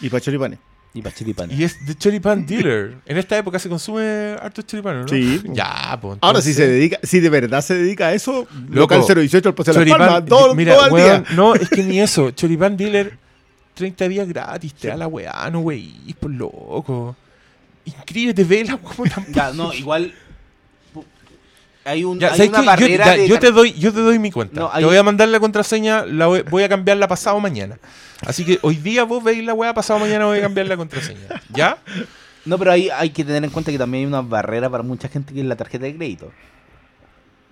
[0.00, 0.58] Y para choripanes.
[0.96, 1.50] Y para chiripán.
[1.50, 2.98] Y es de Choripan Dealer.
[3.04, 5.08] en esta época se consume harto choripán, ¿no?
[5.08, 5.42] Sí.
[5.46, 6.18] Ya, pues.
[6.20, 9.54] Ahora si se dedica, si de verdad se dedica a eso, Loco, local 018 al
[9.56, 11.34] Paseo de Choripán, Palmas, todo, mira, todo el weón, día.
[11.34, 12.30] no, es que ni eso.
[12.30, 13.18] Choripán Dealer,
[13.74, 17.16] 30 días gratis, te da la weá, no wey, por loco.
[17.84, 20.14] Inscríbete, vela, como tan Ya, no, igual.
[21.86, 22.64] Hay, un, Ya, hay ¿sabes una qué?
[22.64, 24.58] Yo, barrera ya, de yo te doy, yo te doy mi cuenta.
[24.58, 27.78] No, hay- Te voy a mandar la contraseña, la voy, voy a cambiarla pasado mañana.
[28.26, 31.42] Así que hoy día vos veis la weá, pasado mañana voy a cambiar la contraseña.
[31.50, 31.76] ¿Ya?
[32.46, 35.08] No, pero ahí hay que tener en cuenta que también hay una barrera para mucha
[35.08, 36.32] gente que es la tarjeta de crédito.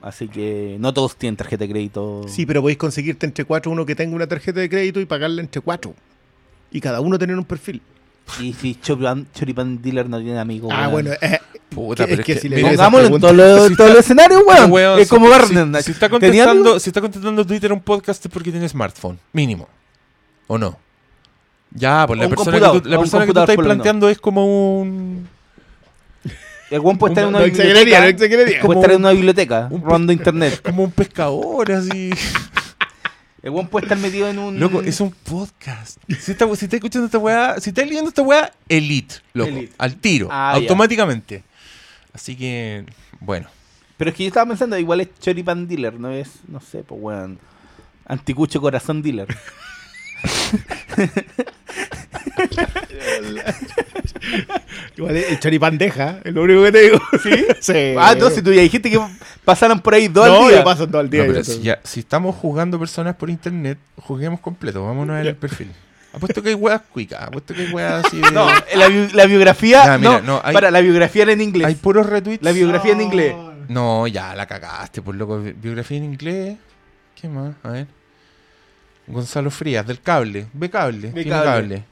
[0.00, 2.22] Así que no todos tienen tarjeta de crédito.
[2.26, 5.42] Sí, pero podéis conseguirte entre cuatro uno que tenga una tarjeta de crédito y pagarla
[5.42, 5.94] entre cuatro.
[6.72, 7.80] Y cada uno tener un perfil.
[8.40, 10.70] Y si Choripan, Choripan Dealer no tiene amigos.
[10.74, 10.92] Ah, weón.
[10.92, 11.38] bueno, eh,
[11.68, 13.98] Puta, pero es que es que, si le Pongámoslo en todos los Si todos los
[14.00, 14.70] escenarios, weón.
[14.72, 15.82] Weón, es si- como si- Garden.
[15.82, 19.68] Si, está ¿Tenía contestando, si está contestando Twitter un podcast es porque tiene smartphone, mínimo.
[20.46, 20.78] ¿O no?
[21.74, 24.80] Ya, pues la persona que tú, la persona que tú estás lo planteando es como
[24.80, 25.26] un.
[26.70, 28.62] El weón puede estar en una biblioteca.
[28.62, 30.60] Puede estar en una biblioteca, robando internet.
[30.62, 32.10] como un pescador, así.
[33.42, 34.60] El weón puede estar metido en un.
[34.60, 35.98] Loco, es un podcast.
[36.20, 39.50] Si estás si está escuchando esta weá, si estás leyendo esta weá, elite, loco.
[39.50, 39.72] Elite.
[39.78, 41.42] Al tiro, Ah, automáticamente.
[42.12, 42.84] Así que,
[43.20, 43.48] bueno.
[43.96, 47.00] Pero es que yo estaba pensando, igual es Choripan Dealer, no es, no sé, pues
[47.02, 47.38] weón.
[48.06, 49.26] Anticucho Corazón Dealer.
[54.96, 57.00] Igual el choripán deja, es lo único que te digo.
[57.22, 57.44] ¿Sí?
[57.60, 57.94] sí.
[57.98, 59.00] Ah, no, si tú ya dijiste que
[59.44, 60.64] pasaran por ahí dos no, al día.
[61.00, 61.22] el día.
[61.22, 64.84] No, pero yo si, todo- ya, si estamos jugando personas por internet, juguemos completo.
[64.84, 65.70] Vámonos a ver el perfil.
[66.12, 67.22] Apuesto que hay weas cuicas.
[67.22, 68.30] Apuesto que hay weas así de.
[68.30, 68.46] No,
[68.76, 69.84] la, bi- la biografía.
[69.84, 71.66] Ya, mira, no, no, hay- para, la biografía era en inglés.
[71.66, 72.42] Hay puros retweets.
[72.44, 73.34] La biografía en inglés.
[73.68, 75.40] No, ya la cagaste, por loco.
[75.40, 76.56] Bi- Biografía en inglés.
[77.20, 77.54] ¿Qué más?
[77.62, 77.86] A ver.
[79.06, 80.46] Gonzalo Frías, del cable.
[80.52, 81.08] Ve cable.
[81.08, 81.44] Ve tiene cable.
[81.52, 81.84] cable.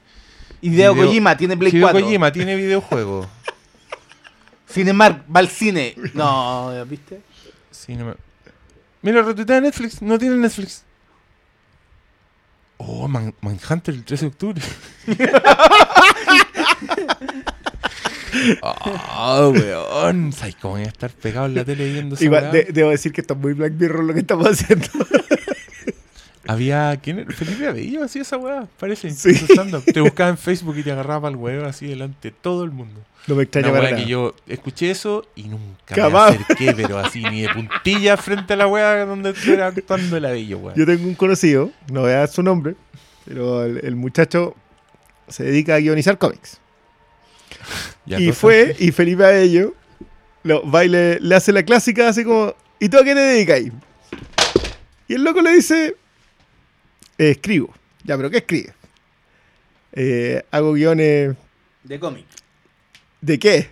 [0.61, 2.01] Hideo Hideo- Kojima tiene Play Hideo 4.
[2.01, 3.27] Kojima tiene videojuego.
[4.71, 5.95] Cinemark va al cine.
[6.13, 7.21] No, ¿viste?
[7.87, 8.13] Me-
[9.01, 10.01] Mira, retuitea Netflix.
[10.01, 10.83] No tiene Netflix.
[12.77, 14.61] Oh, Man- Manhunter el 13 de octubre.
[18.73, 20.31] Ah, weón.
[20.33, 23.21] ¿Sabes cómo voy a estar pegado en la tele viendo Igual, de- debo decir que
[23.21, 24.87] está muy Black Mirror lo que estamos haciendo.
[26.47, 26.97] Había.
[27.01, 27.31] ¿Quién era?
[27.31, 29.11] Felipe Abello hacía esa weá, parece.
[29.11, 29.33] Sí.
[29.93, 33.01] Te buscaba en Facebook y te agarraba al weón así delante de todo el mundo.
[33.27, 36.31] No me extraña para weá que yo escuché eso y nunca Jamás.
[36.31, 40.25] me acerqué, pero así ni de puntilla frente a la weá donde estuviera actuando el
[40.25, 40.75] Abello, weón.
[40.75, 42.75] Yo tengo un conocido, no voy a dar su nombre,
[43.25, 44.55] pero el, el muchacho
[45.27, 46.59] se dedica a guionizar cómics.
[48.05, 49.75] Ya, y fue, y Felipe Abello
[50.43, 53.19] lo, va y le, le hace la clásica así como, ¿y tú a qué te
[53.19, 53.61] dedicas?
[55.07, 55.95] Y el loco le dice,
[57.21, 57.71] "Eh, escribo.
[58.03, 58.73] Ya, pero ¿qué escribe?
[59.93, 61.35] "Eh, hago guiones
[61.83, 62.25] De cómic.
[63.21, 63.69] ¿De qué?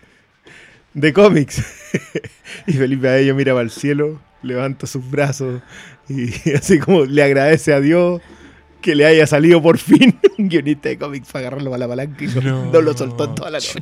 [0.94, 1.64] De cómics.
[2.68, 5.62] y Felipe Abello mira para el cielo, levanta sus brazos
[6.08, 8.22] y así como le agradece a Dios
[8.82, 12.24] que le haya salido por fin un guionista de cómics para agarrarlo a la palanca
[12.24, 13.80] y no, no lo soltó en toda la noche.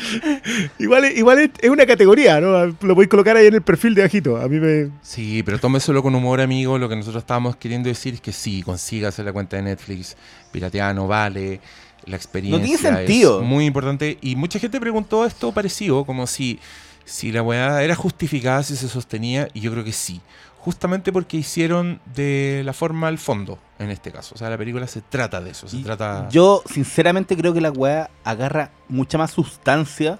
[0.78, 2.66] Igual, es- igual es, es una categoría, ¿no?
[2.66, 4.36] Lo podéis colocar ahí en el perfil de bajito.
[4.36, 4.90] A mí me.
[5.02, 6.78] Sí, pero tómeselo con humor, amigo.
[6.78, 10.16] Lo que nosotros estábamos queriendo decir es que sí, consígase la cuenta de Netflix.
[10.52, 11.60] Pirateada no vale.
[12.04, 13.40] La experiencia tiene sentido.
[13.40, 14.18] es muy importante.
[14.20, 16.58] Y mucha gente preguntó esto parecido, como si,
[17.04, 19.48] si la weá era justificada, si se sostenía.
[19.54, 20.20] Y yo creo que sí.
[20.66, 24.34] Justamente porque hicieron de la forma al fondo, en este caso.
[24.34, 25.68] O sea, la película se trata de eso.
[25.68, 26.28] Se Y trata.
[26.28, 30.18] Yo, sinceramente, creo que la weá agarra mucha más sustancia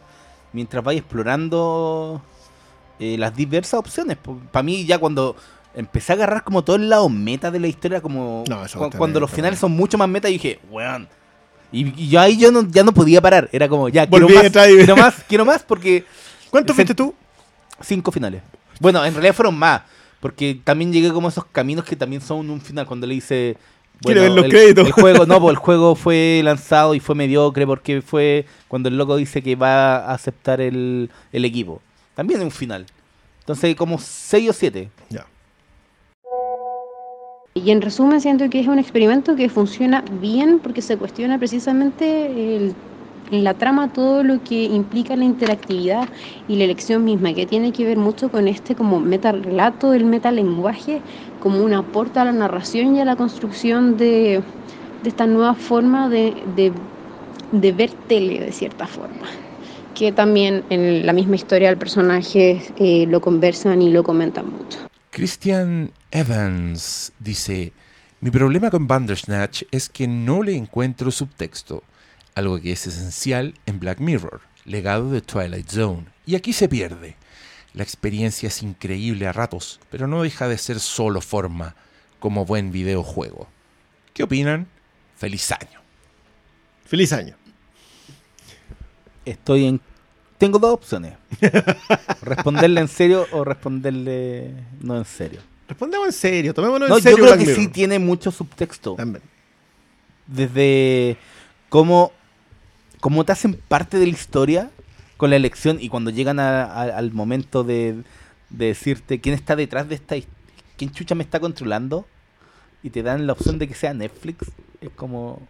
[0.53, 2.23] mientras vaya explorando
[3.01, 4.19] eh, las diversas opciones.
[4.53, 5.35] Para mí, ya cuando
[5.75, 8.91] empecé a agarrar como todo el lado meta de la historia, como No, eso cu-
[8.97, 11.09] cuando los finales son mucho más meta, yo dije, weón.
[11.73, 13.49] Y, y yo ahí yo no, ya no podía parar.
[13.51, 16.05] Era como, ya, quiero Volví más, quiero más, quiero más, porque
[16.51, 17.13] ¿Cuánto Se- fuiste tú?
[17.81, 18.43] cinco finales.
[18.79, 19.83] Bueno, en realidad fueron más.
[20.21, 22.87] Porque también llegué como a esos caminos que también son un final.
[22.87, 23.57] Cuando le dice.
[24.01, 24.87] Quiero ver los el, créditos.
[24.87, 28.99] El juego, no, pues el juego fue lanzado y fue mediocre porque fue cuando el
[28.99, 31.81] loco dice que va a aceptar el, el equipo.
[32.15, 32.87] También es un final.
[33.41, 34.91] Entonces, como 6 o 7.
[35.11, 35.27] Ya.
[37.55, 42.27] Y en resumen, siento que es un experimento que funciona bien porque se cuestiona precisamente
[42.57, 42.75] el-
[43.31, 46.09] en la trama todo lo que implica la interactividad
[46.49, 51.01] y la elección misma, que tiene que ver mucho con este como metarrelato, el metalenguaje,
[51.41, 54.43] como un aporte a la narración y a la construcción de,
[55.03, 56.73] de esta nueva forma de, de-
[57.53, 59.27] de ver tele de cierta forma.
[59.95, 64.79] Que también en la misma historia del personaje eh, lo conversan y lo comentan mucho.
[65.11, 67.73] Christian Evans dice:
[68.21, 71.83] Mi problema con Bandersnatch es que no le encuentro subtexto,
[72.37, 77.17] algo que es esencial en Black Mirror, legado de Twilight Zone, y aquí se pierde.
[77.73, 81.75] La experiencia es increíble a ratos, pero no deja de ser solo forma,
[82.21, 83.49] como buen videojuego.
[84.15, 84.69] ¿Qué opinan?
[85.17, 85.81] Feliz año.
[86.85, 87.37] Feliz año.
[89.25, 89.81] Estoy en.
[90.39, 91.15] Tengo dos opciones:
[92.23, 95.41] responderle en serio o responderle no en serio.
[95.69, 97.19] Respondemos en serio, tomémonos No, en serio.
[97.19, 98.95] yo creo Black que sí tiene mucho subtexto.
[98.95, 99.23] También.
[100.27, 101.17] desde
[101.69, 102.13] cómo,
[103.07, 104.69] cómo te hacen parte de la historia
[105.17, 108.03] con la elección y cuando llegan a- al momento de,
[108.51, 110.17] de decirte quién está detrás de esta
[110.77, 112.05] quién chucha me está controlando
[112.83, 114.51] y te dan la opción de que sea Netflix
[114.81, 115.41] es como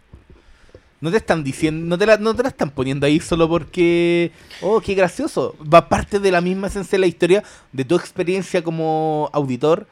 [1.01, 4.31] no te están diciendo te la, no te la están poniendo ahí solo porque
[4.61, 7.43] oh qué gracioso va parte de la misma esencia de la historia
[7.73, 9.87] de tu experiencia como auditor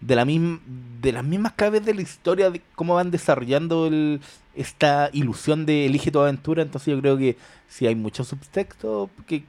[0.00, 0.60] de la misma
[1.00, 4.20] de las mismas claves de la historia de cómo van desarrollando el-
[4.54, 7.36] esta ilusión de elige tu aventura entonces yo creo que
[7.68, 9.44] si hay mucho subtexto que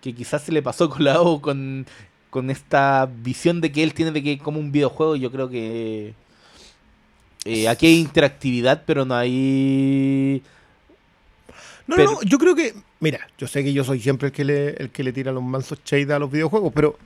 [0.00, 1.86] que quizás se le pasó colado con
[2.30, 6.14] con esta visión de que él tiene de que como un videojuego yo creo que
[7.44, 10.42] eh, aquí hay interactividad pero no hay
[11.86, 12.74] No, Pero- no, yo creo que.
[13.00, 15.42] Mira, yo sé que yo soy siempre el que le, el que le tira los
[15.42, 16.98] mansos shade a los videojuegos, pero.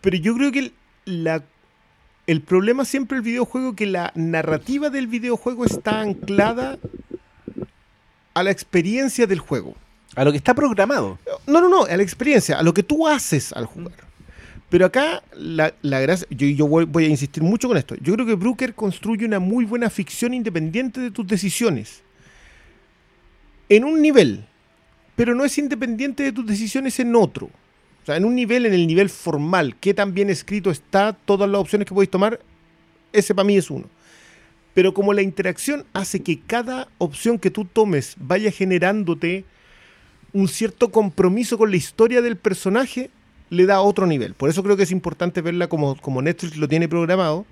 [0.00, 0.72] Pero yo creo que el,
[1.04, 1.44] la,
[2.26, 6.78] el problema siempre del videojuego es que la narrativa del videojuego está anclada
[8.34, 9.74] a la experiencia del juego.
[10.16, 13.06] a lo que está programado No, no, no, a la experiencia, a lo que tú
[13.06, 13.94] haces al jugar.
[14.70, 17.94] Pero acá la, la gracia, yo, yo voy, voy a insistir mucho con esto.
[17.96, 22.02] Yo creo que Brooker construye una muy buena ficción independiente de tus decisiones.
[23.68, 24.44] En un nivel,
[25.14, 27.50] pero no es independiente de tus decisiones en otro.
[28.04, 31.48] O sea, en un nivel, en el nivel formal, que tan bien escrito está, todas
[31.48, 32.38] las opciones que podéis tomar,
[33.14, 33.86] ese para mí es uno.
[34.74, 39.46] Pero como la interacción hace que cada opción que tú tomes vaya generándote
[40.34, 43.08] un cierto compromiso con la historia del personaje,
[43.48, 44.34] le da otro nivel.
[44.34, 47.46] Por eso creo que es importante verla como, como Netflix lo tiene programado.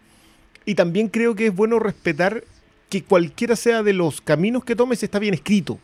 [0.66, 2.44] Y también creo que es bueno respetar
[2.90, 5.78] que cualquiera sea de los caminos que tomes está bien escrito.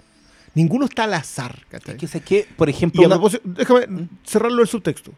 [0.58, 1.64] Ninguno está al azar.
[1.70, 1.94] ¿cachai?
[1.94, 5.12] es que sé que por ejemplo Y una- déjame cerrarlo el subtexto.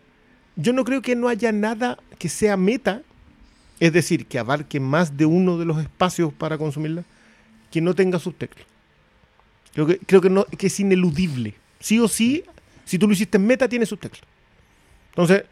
[0.57, 3.03] Yo no creo que no haya nada que sea meta,
[3.79, 7.05] es decir, que abarque más de uno de los espacios para consumirla,
[7.71, 8.62] que no tenga subtexto.
[9.73, 11.55] Creo que, creo que, no, que es ineludible.
[11.79, 12.45] Sí o sí,
[12.85, 14.27] si tú lo hiciste en meta, tiene subtexto.
[15.11, 15.45] Entonces,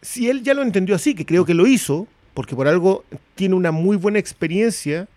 [0.00, 3.56] si él ya lo entendió así, que creo que lo hizo, porque por algo tiene
[3.56, 5.08] una muy buena experiencia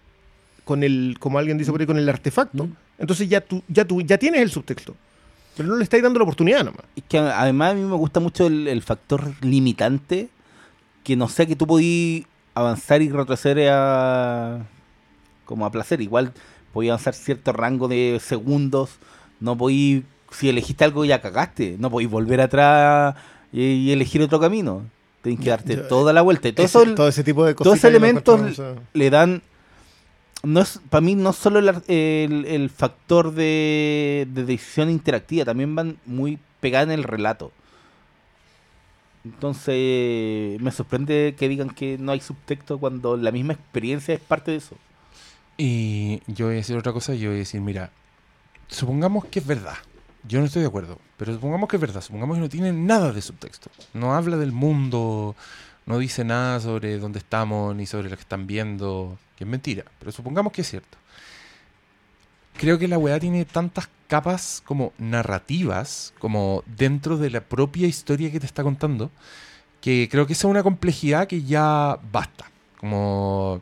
[0.66, 2.74] con el, como alguien dice por ahí, con el artefacto, Mm.
[3.04, 4.96] Entonces ya tú, ya tú, ya tienes el subtexto.
[5.56, 6.82] Pero no le estáis dando la oportunidad nomás.
[6.96, 10.30] Es que a- además a mí me gusta mucho el, el factor limitante
[11.04, 12.26] que no sé que tú podís
[12.56, 14.66] avanzar y retroceder a
[15.46, 16.02] como a placer.
[16.02, 16.34] Igual
[16.72, 18.96] Podía avanzar cierto rango de segundos.
[19.40, 21.76] No podí, si elegiste algo ya cagaste.
[21.78, 23.14] No podéis volver atrás
[23.52, 24.82] y, y elegir otro camino.
[25.22, 26.48] Tienes que darte Yo- toda la vuelta.
[26.48, 27.78] Y todo Ese- eso todo ese tipo de todos cosas.
[27.78, 28.60] esos elementos
[28.94, 29.44] le dan
[30.44, 35.74] no es para mí no solo el, el- el factor de, de decisión interactiva también
[35.76, 37.52] van muy pegadas en el relato
[39.26, 44.52] entonces me sorprende que digan que no hay subtexto cuando la misma experiencia es parte
[44.52, 44.76] de eso
[45.58, 47.92] Y yo voy a decir otra cosa, yo voy a decir, mira,
[48.68, 49.76] supongamos que es verdad.
[50.28, 53.12] Yo no estoy de acuerdo, pero supongamos que es verdad, supongamos que no tiene nada
[53.12, 53.70] de subtexto.
[53.94, 55.36] No habla del mundo,
[55.86, 59.84] no dice nada sobre dónde estamos, ni sobre lo que están viendo, que es mentira,
[60.00, 60.98] pero supongamos que es cierto.
[62.58, 68.32] Creo que la weá tiene tantas capas como narrativas, como dentro de la propia historia
[68.32, 69.10] que te está contando,
[69.82, 72.50] que creo que esa es una complejidad que ya basta.
[72.80, 73.62] Como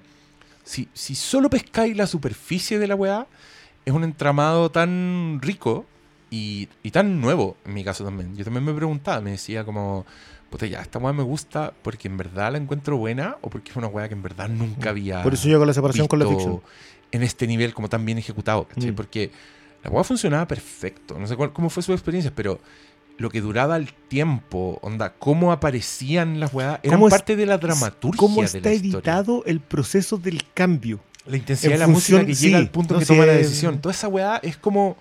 [0.64, 3.28] si, si solo pescáis la superficie de la weá,
[3.86, 5.86] es un entramado tan rico
[6.30, 8.36] y, y tan nuevo, en mi caso también.
[8.36, 10.06] Yo también me preguntaba, me decía como,
[10.52, 13.78] puta ya, esta weá me gusta porque en verdad la encuentro buena o porque es
[13.78, 16.28] una weá que en verdad nunca había Por eso yo con la separación con la
[16.28, 16.62] ficción.
[17.12, 18.92] en este nivel como tan bien ejecutado, ¿cachai?
[18.92, 18.96] Mm.
[18.96, 19.32] Porque
[19.84, 21.18] la weá funcionaba perfecto.
[21.18, 22.60] No sé cuál, cómo fue su experiencia, pero
[23.18, 27.46] lo que duraba el tiempo, onda, cómo aparecían las weas, eran ¿Cómo es- parte de
[27.46, 28.92] la dramaturgia ¿Cómo de está la historia.
[28.98, 31.00] editado el proceso del cambio?
[31.28, 33.14] La intensidad en de la música función- que sí, llega al punto no que sé.
[33.14, 33.80] toma la decisión.
[33.80, 34.98] Toda esa weá es como.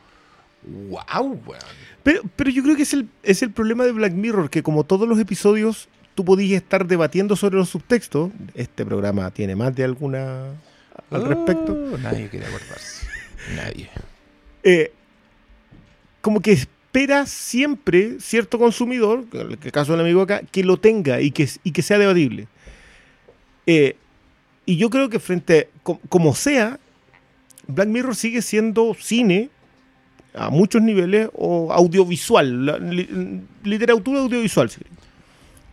[0.63, 1.63] ¡Wow, weón!
[2.03, 4.85] Pero, pero yo creo que es el, es el problema de Black Mirror, que como
[4.85, 8.31] todos los episodios, tú podías estar debatiendo sobre los subtextos.
[8.55, 10.47] Este programa tiene más de alguna
[11.11, 11.73] al respecto.
[11.73, 13.07] Oh, nadie quiere acordarse.
[13.55, 13.89] Nadie.
[14.63, 14.93] Eh,
[16.21, 21.21] como que espera siempre cierto consumidor, en el caso del amigo acá, que lo tenga
[21.21, 22.49] y que, y que sea debatible.
[23.67, 23.97] Eh,
[24.67, 26.79] y yo creo que frente, co- como sea,
[27.67, 29.49] Black Mirror sigue siendo cine
[30.35, 34.70] a muchos niveles o audiovisual, la- li- literatura audiovisual.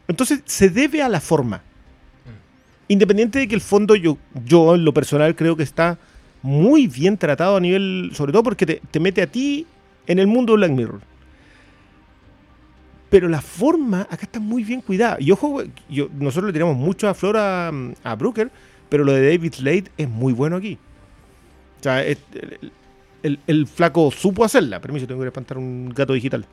[0.07, 1.61] Entonces se debe a la forma.
[2.87, 5.97] Independiente de que el fondo yo, yo en lo personal creo que está
[6.41, 9.67] muy bien tratado a nivel, sobre todo porque te, te mete a ti
[10.05, 11.01] en el mundo de Black Mirror.
[13.09, 15.17] Pero la forma acá está muy bien cuidada.
[15.19, 17.71] Y ojo, yo, nosotros le tiramos mucho a Flora
[18.03, 18.51] a, Brooker,
[18.89, 20.77] pero lo de David Slade es muy bueno aquí.
[21.79, 22.17] O sea, es-
[23.23, 24.79] el, el- flaco supo hacerla.
[24.79, 26.45] Permiso, tengo que espantar un gato digital.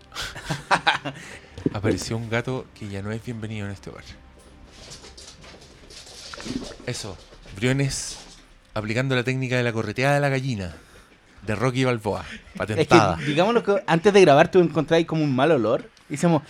[1.73, 4.05] Apareció un gato que ya no es bienvenido en este hogar.
[6.86, 7.16] Eso.
[7.57, 8.19] Briones
[8.74, 10.74] aplicando la técnica de la correteada de la gallina.
[11.47, 12.24] De Rocky Balboa.
[12.31, 13.16] es que Patentada.
[13.24, 16.43] digámoslo que antes de grabar tú encontráis como un mal olor y decimos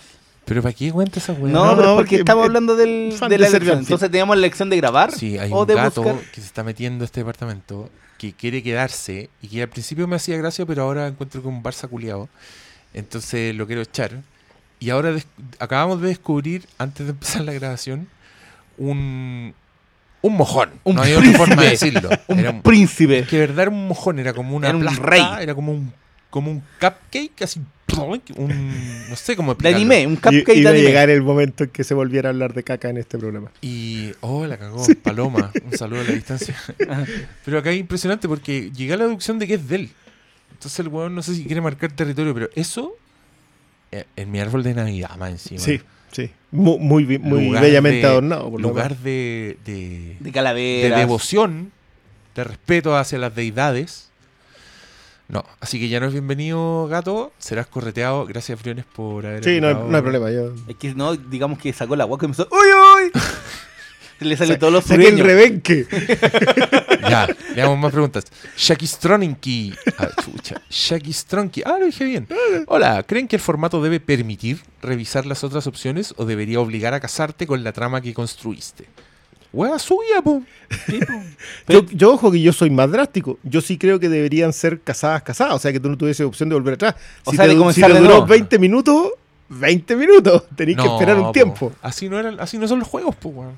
[0.45, 1.51] Pero ¿para qué cuenta esa weá?
[1.51, 4.37] no, No, pero no, porque porque estamos es hablando del, de la elección entonces teníamos
[4.37, 7.03] la elección de grabar Sí, hay o un de gato buscar que se está metiendo
[7.03, 11.07] a este departamento que quiere quedarse y que al principio me hacía gracia, pero ahora
[11.07, 12.29] encuentro que es un Barça culiado.
[12.93, 14.21] Entonces lo quiero echar.
[14.79, 15.15] Y ahora
[15.59, 18.07] acabamos de descubrir, antes de empezar la grabación,
[18.77, 19.53] un,
[20.21, 20.69] un mojón.
[20.83, 22.09] Un no hay otra forma de decirlo.
[22.27, 24.83] un Era un- príncipe que de verdad era un mojón, era como una Era un
[24.83, 25.23] plasta, rey.
[25.41, 25.93] era como un,
[26.29, 27.61] como un cupcake, así,
[28.37, 29.77] un, no sé cómo de explicarlo.
[29.77, 32.29] anime un Y, cupcake de iba a anime llegar el momento en que se volviera
[32.29, 33.51] a hablar de caca en este programa.
[33.61, 36.55] Y, oh, la cagó, Paloma, un saludo a la distancia.
[37.45, 39.89] pero acá es impresionante porque llegué a la deducción de que es de él.
[40.51, 42.95] Entonces el weón no sé si quiere marcar territorio, pero eso,
[43.91, 45.59] eh, en mi árbol de Navidad más encima.
[45.59, 45.79] Sí,
[46.11, 46.31] sí.
[46.51, 48.49] Muy, muy, muy Lugar bellamente de- adornado.
[48.49, 51.71] Por Lugar de, de, de de calaveras devoción,
[52.33, 54.04] de respeto hacia las deidades.
[55.27, 57.31] No, así que ya no es bienvenido, gato.
[57.39, 58.25] Serás correteado.
[58.25, 59.43] Gracias, Briones, por haber.
[59.43, 60.29] Sí, no hay, no hay problema.
[60.29, 60.53] Yo...
[60.67, 62.67] es que no digamos que sacó la guaca y empezó ¡Uy,
[63.05, 63.21] uy!
[64.19, 65.87] le salió todos los Saqué el rebenque.
[67.07, 68.25] Ya, le damos más preguntas.
[68.57, 69.75] Shaki Stronky.
[69.99, 70.59] Ah, chucha.
[70.71, 71.61] Shaki Stronky.
[71.63, 72.27] Ah, lo dije bien.
[72.65, 76.99] Hola, ¿creen que el formato debe permitir revisar las otras opciones o debería obligar a
[76.99, 78.87] casarte con la trama que construiste?
[79.55, 80.43] Hueá suya, po.
[81.69, 83.39] Yo, yo, ojo que yo soy más drástico.
[83.43, 85.53] Yo sí creo que deberían ser casadas, casadas.
[85.55, 86.95] O sea, que tú no tuvieses opción de volver atrás.
[87.23, 88.27] O si sea, te, de du- comenzar si te de duró nuevo.
[88.27, 89.11] 20 minutos,
[89.49, 90.43] 20 minutos.
[90.55, 91.31] Tenéis que esperar un po.
[91.31, 91.71] tiempo.
[91.81, 93.53] Así no, eran, así no son los juegos, po, weón.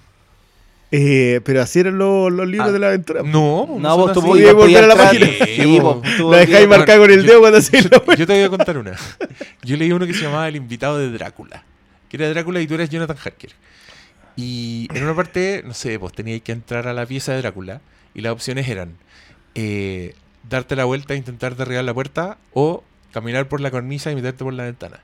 [0.92, 3.22] Eh, pero así eran los, los libros Ah, de la aventura.
[3.24, 5.46] No, no vos tú podías volver a la entrar- página.
[5.46, 5.80] sí,
[6.18, 8.50] tú La dejáis marcada con el yo- dedo cuando hacéis la Yo te voy a
[8.50, 8.94] contar una.
[9.64, 11.64] Yo leí uno que se llamaba El invitado de Drácula.
[12.08, 13.52] Que era Drácula y tú eras Jonathan Harker.
[14.38, 17.82] Y en una parte, no sé, pues teníais que entrar a la pieza de Drácula.
[18.14, 18.96] Y las opciones eran
[19.56, 20.16] eh,
[20.50, 24.44] darte la vuelta e intentar derribar la puerta o caminar por la cornisa y meterte
[24.44, 25.00] por la ventana.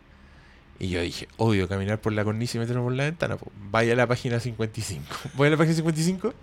[0.79, 3.37] Y yo dije, obvio, caminar por la cornisa y meterme por la ventana.
[3.37, 5.05] pues, vaya a la página 55.
[5.35, 6.33] Voy a la página 55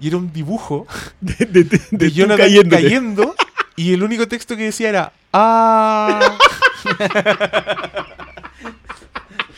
[0.00, 0.86] y era un dibujo
[1.20, 2.82] de, de, de de tú Jonathan cayéndote.
[2.82, 3.34] cayendo
[3.76, 6.36] y el único texto que decía era ¡Ah!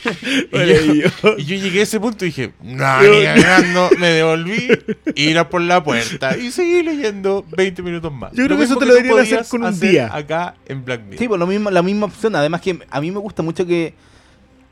[0.53, 4.69] y, yo, y yo llegué a ese punto y dije, no, ni cagando, me devolví,
[5.15, 8.33] ir a por la puerta y seguí leyendo 20 minutos más.
[8.33, 10.15] Yo creo que eso te lo deberían hacer con un hacer día.
[10.15, 11.19] Acá en Black Mirror.
[11.19, 12.35] Sí, pues lo mismo, la misma opción.
[12.37, 13.95] Además que a mí me gusta mucho que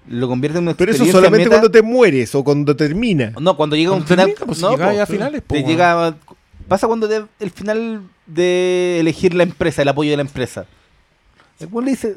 [0.08, 1.50] lo convierte en una Pero eso solamente meta.
[1.50, 3.32] cuando te mueres o cuando termina.
[3.40, 4.26] No, cuando llega un Cuando final.
[4.34, 6.16] termina, pues, si no, llega pues, a finales, te pues, llega-
[6.68, 10.66] pasa cuando te- el final de elegir la empresa, el apoyo de la empresa.
[11.60, 12.16] El weón le dice.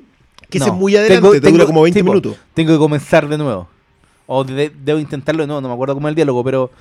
[0.50, 2.38] Que no, ese es muy adelante, te dura como 20 sí, po, minutos.
[2.54, 3.68] Tengo que comenzar de nuevo.
[4.28, 6.72] O de- debo intentarlo de nuevo, no me acuerdo cómo es el diálogo, pero.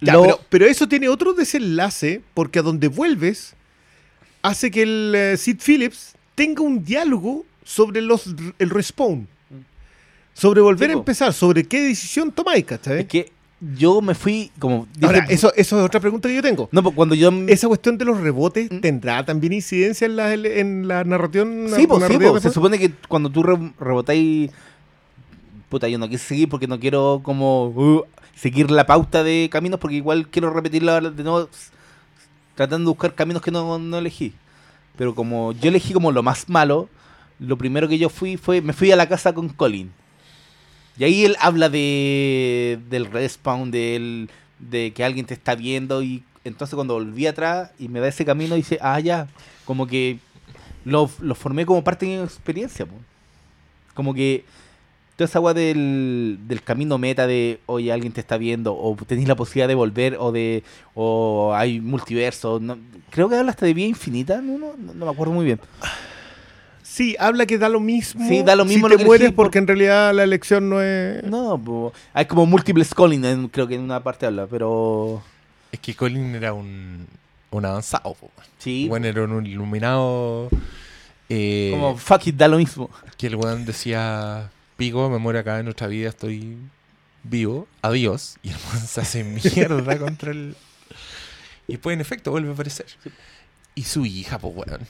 [0.00, 3.54] Ya, lo- pero, pero eso tiene otro desenlace porque a donde vuelves
[4.42, 8.26] hace que el eh, Sid Phillips tenga un diálogo sobre los
[8.58, 9.26] el respawn.
[10.34, 13.00] Sobre volver a empezar, sobre qué decisión tomáis, ¿cachai?
[13.00, 14.86] Es que yo me fui como.
[14.94, 16.68] dije- Ahora, eso, eso es otra pregunta que yo tengo.
[16.72, 17.30] No, pues cuando yo.
[17.48, 18.80] ¿Esa cuestión de los rebotes Mm.
[18.80, 21.66] tendrá también incidencia en la, en la narración?
[21.74, 22.38] Sí, pues, sí, po.
[22.40, 24.50] se supone que cuando tú re- rebotáis.
[25.68, 28.04] Puta, yo no quise seguir porque no quiero como uh,
[28.34, 31.48] seguir la pauta de caminos porque igual quiero repetirla de nuevo
[32.54, 34.32] tratando de buscar caminos que no, no elegí.
[34.96, 36.88] Pero como yo elegí como lo más malo,
[37.40, 39.90] lo primero que yo fui fue, me fui a la casa con Colin.
[40.98, 46.22] Y ahí él habla de del respawn, del, de que alguien te está viendo y
[46.44, 49.26] entonces cuando volví atrás y me da ese camino dice, ah, ya,
[49.64, 50.18] como que
[50.84, 52.86] lo, lo formé como parte de mi experiencia.
[53.94, 54.44] Como que
[55.16, 59.26] toda esa agua del, del camino meta de, oye, alguien te está viendo, o tenés
[59.26, 60.62] la posibilidad de volver, o de
[60.94, 62.60] o hay multiverso.
[62.60, 62.78] no-
[63.10, 65.58] creo que habla hasta de vida infinita, no, no, no me acuerdo muy bien.
[66.96, 68.26] Sí, habla que da lo mismo.
[68.26, 70.22] Sí, da lo mismo si lo te que mueres elegí por- porque en realidad la
[70.22, 71.22] elección no es.
[71.24, 72.90] No, po, hay como múltiples
[73.22, 75.22] en- creo que en una parte habla, pero
[75.72, 77.06] Es que Colin era un,
[77.50, 78.14] un avanzado.
[78.14, 78.30] po.
[78.56, 80.48] sí, Bueno, era un iluminado.
[81.28, 82.88] eh, como fuck it, da lo mismo.
[83.18, 84.48] que el weón decía,
[84.78, 86.56] pico, me muero acá en nuestra vida, estoy
[87.24, 88.36] vivo, adiós.
[88.42, 89.22] Y el weón se hace
[89.54, 90.56] mierda contra el...
[91.68, 92.86] Y después, en efecto, vuelve a aparecer.
[93.74, 94.80] Y su hija, pues weón.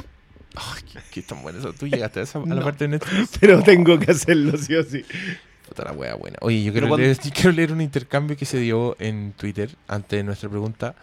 [0.93, 1.73] Qué, qué tan bueno eso.
[1.73, 2.63] ¿Tú llegaste a, esa, a la No.
[2.65, 3.31] parte de Netflix?
[3.41, 5.05] Pero tengo que hacerlo, sí o sí.
[5.69, 6.39] Puta la wea buena.
[6.41, 9.71] Oye, yo quiero, cuando- leer, yo quiero leer un intercambio que se dio en Twitter
[9.89, 10.95] antes de nuestra pregunta.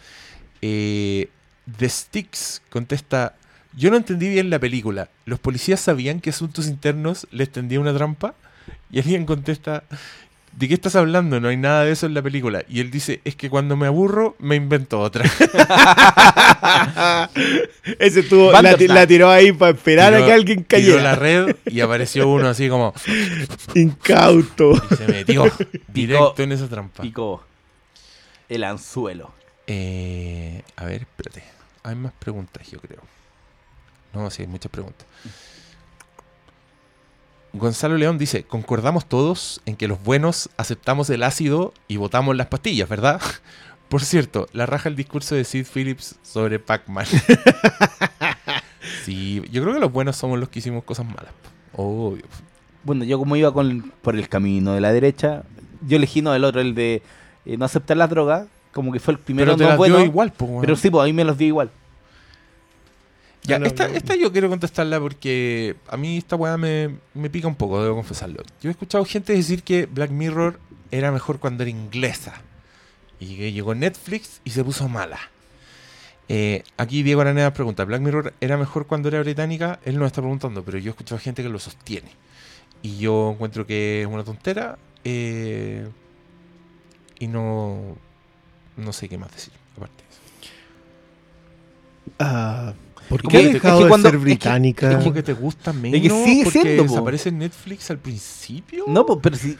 [0.61, 1.29] Eh,
[1.77, 3.35] The Sticks contesta:
[3.75, 5.09] Yo no entendí bien la película.
[5.25, 8.35] ¿Los policías sabían que Asuntos Internos les tendía una trampa?
[8.91, 9.83] Y alguien contesta:
[10.57, 11.39] ¿De qué estás hablando?
[11.39, 12.63] No hay nada de eso en la película.
[12.69, 15.25] Y él dice: Es que cuando me aburro, me invento otra.
[17.99, 21.17] Ese estuvo, la, tiró ahí para esperar a que alguien tiró la cayera.
[21.45, 22.93] red y apareció uno así como.
[23.75, 24.73] Incauto.
[24.91, 25.51] Y se metió
[25.87, 27.01] directo en esa trampa.
[27.01, 27.43] Picó
[28.47, 29.31] el anzuelo.
[29.67, 31.43] Eh, a ver, espérate.
[31.83, 33.01] Hay más preguntas, yo creo.
[34.13, 35.05] No, sí, hay muchas preguntas.
[37.53, 42.47] Gonzalo León dice, concordamos todos en que los buenos aceptamos el ácido y votamos las
[42.47, 43.21] pastillas, ¿verdad?
[43.89, 47.05] Por cierto, la raja el discurso de Sid Phillips sobre Pac-Man.
[49.05, 51.31] sí, yo creo que los buenos somos los que hicimos cosas malas.
[51.73, 52.23] Obvio.
[52.83, 55.43] Bueno, yo como iba con, por el camino de la derecha,
[55.87, 57.03] yo elegí no el otro, el de
[57.45, 59.97] eh, no aceptar las drogas, como que fue el primero Pero te no las bueno,
[59.97, 61.69] dio igual, po, pero sí, pues a mí me los dio igual.
[63.45, 63.95] Ya, No, esta, no.
[63.95, 67.95] esta yo quiero contestarla porque a mí esta weá me, me pica un poco, debo
[67.95, 68.43] confesarlo.
[68.61, 70.59] Yo he escuchado gente decir que Black Mirror
[70.91, 72.41] era mejor cuando era inglesa.
[73.19, 75.19] Y que llegó Netflix y se puso mala.
[76.29, 79.79] Eh, aquí Diego Araneda pregunta, ¿Black Mirror era mejor cuando era británica?
[79.85, 82.11] Él no está preguntando, pero yo he escuchado gente que lo sostiene.
[82.81, 84.77] Y yo encuentro que es una tontera.
[85.03, 85.87] eh,
[87.19, 87.97] y no,
[88.75, 89.53] no sé qué más decir.
[89.77, 90.21] Aparte de eso.
[92.19, 92.73] Ah,
[93.09, 94.91] ¿Por qué que- ha dejado es que de cuando- ser es que- británica?
[94.91, 96.89] Es como que te gusta menos sigue porque siendo, po.
[96.91, 98.85] desaparece en Netflix al principio.
[98.87, 99.57] No, pues, pero si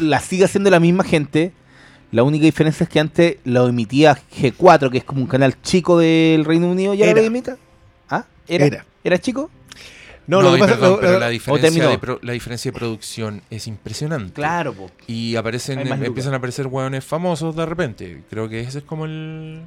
[0.00, 1.52] la sigue haciendo la misma gente,
[2.10, 5.98] la única diferencia es que antes lo emitía G4, que es como un canal chico
[5.98, 7.20] del Reino Unido, ya Era.
[7.20, 7.56] lo emita.
[8.10, 8.26] ¿Ah?
[8.48, 8.66] ¿Era?
[8.66, 8.86] Era.
[9.04, 9.50] ¿Era chico?
[10.26, 12.32] No, No, lo que y pasa perdón, lo- pero lo- la diferencia, de pro- la
[12.32, 14.34] diferencia de producción es impresionante.
[14.34, 14.92] Claro, pues.
[15.08, 18.22] Y aparecen, empiezan a aparecer hueones famosos de repente.
[18.30, 19.62] Creo que ese es como el.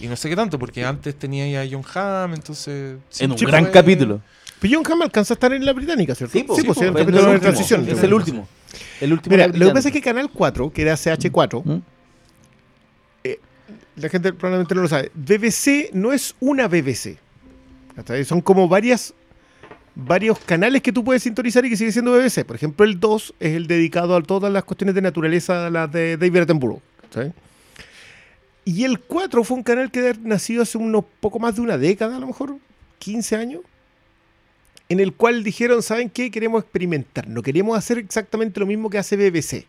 [0.00, 2.96] Y no sé qué tanto, porque antes tenía ya a John Hamm, entonces.
[3.18, 4.20] En un sí gran fue- capítulo.
[4.60, 6.32] Pero John Hamm alcanza a estar en la británica, ¿cierto?
[6.38, 7.88] Sí, po, sí, sí, pues, po, sí, el capítulo de último, transición.
[7.88, 8.48] Es el último.
[9.00, 9.36] El último.
[9.36, 11.78] Mira, lo que pasa es que Canal 4, que era CH4, ¿Mm?
[13.96, 15.10] la gente probablemente no lo sabe.
[15.14, 17.18] BBC no es una BBC.
[18.24, 19.12] Son como varias
[19.94, 22.44] varios canales que tú puedes sintonizar y que sigue siendo BBC.
[22.46, 26.16] Por ejemplo, el 2 es el dedicado a todas las cuestiones de naturaleza, las de
[26.16, 26.80] David Attenborough.
[28.70, 30.78] Y el 4 fue un canal que ha nacido hace
[31.18, 32.56] poco más de una década, a lo mejor.
[33.00, 33.62] 15 años,
[34.88, 36.30] en el cual dijeron, ¿saben qué?
[36.30, 39.64] Queremos experimentar, no queremos hacer exactamente lo mismo que hace BBC.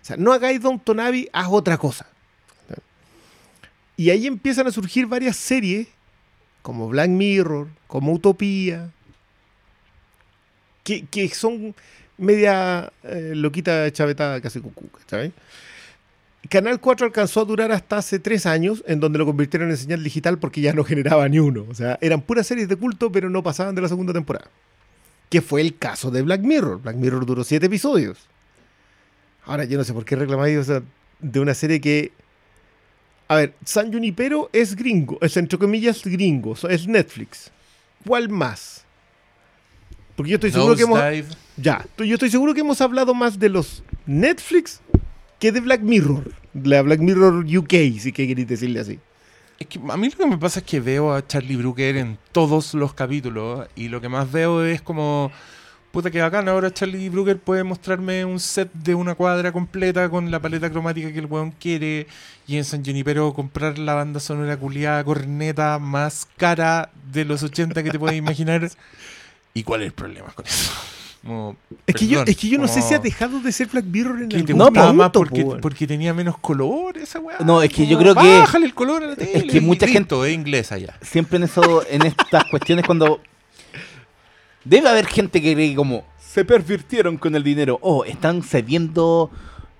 [0.00, 2.06] O sea, no hagáis Downton Abbey, haz otra cosa.
[3.96, 5.88] Y ahí empiezan a surgir varias series,
[6.62, 8.92] como Black Mirror, como Utopía,
[10.84, 11.74] que, son
[12.16, 15.32] media eh, loquita chavetada casi cucú, ¿sabes?
[16.48, 20.04] Canal 4 alcanzó a durar hasta hace tres años, en donde lo convirtieron en señal
[20.04, 21.64] digital porque ya no generaba ni uno.
[21.68, 24.50] O sea, eran puras series de culto, pero no pasaban de la segunda temporada.
[25.30, 26.82] Que fue el caso de Black Mirror.
[26.82, 28.18] Black Mirror duró siete episodios.
[29.44, 30.82] Ahora, yo no sé por qué reclamáis o sea,
[31.20, 32.12] de una serie que.
[33.28, 37.50] A ver, San Junipero es gringo, es entre comillas gringo, es Netflix.
[38.06, 38.84] ¿Cuál más?
[40.14, 40.98] Porque yo estoy seguro que hemos.
[40.98, 41.28] Nosedive.
[41.56, 44.80] Ya, yo estoy seguro que hemos hablado más de los Netflix
[45.38, 46.32] que de Black Mirror.
[46.54, 48.98] La Black Mirror UK, si que queréis decirle así.
[49.58, 52.18] Es que a mí lo que me pasa es que veo a Charlie Brooker en
[52.32, 55.32] todos los capítulos y lo que más veo es como,
[55.92, 60.30] puta que bacán, ahora Charlie Brooker puede mostrarme un set de una cuadra completa con
[60.30, 62.06] la paleta cromática que el weón quiere
[62.46, 67.82] y en San Junipero comprar la banda sonora culiada corneta más cara de los 80
[67.82, 68.70] que te puedes imaginar.
[69.54, 70.70] ¿Y cuál es el problema con eso?
[71.26, 73.84] Como, Es que, yo, es que yo no sé si ha dejado de ser Black
[73.84, 75.60] Mirror en algún No, gustaba momento, más porque, po, weón.
[75.60, 77.38] porque tenía menos color esa weá.
[77.40, 79.46] No, es que yo creo que- Bájale el color a la tele.
[79.46, 80.94] que mucha gente- es inglés allá.
[81.02, 83.20] siempre en eso, en estas cuestiones cuando
[84.64, 89.30] debe haber gente que cree que como se pervirtieron con el dinero o están cediendo,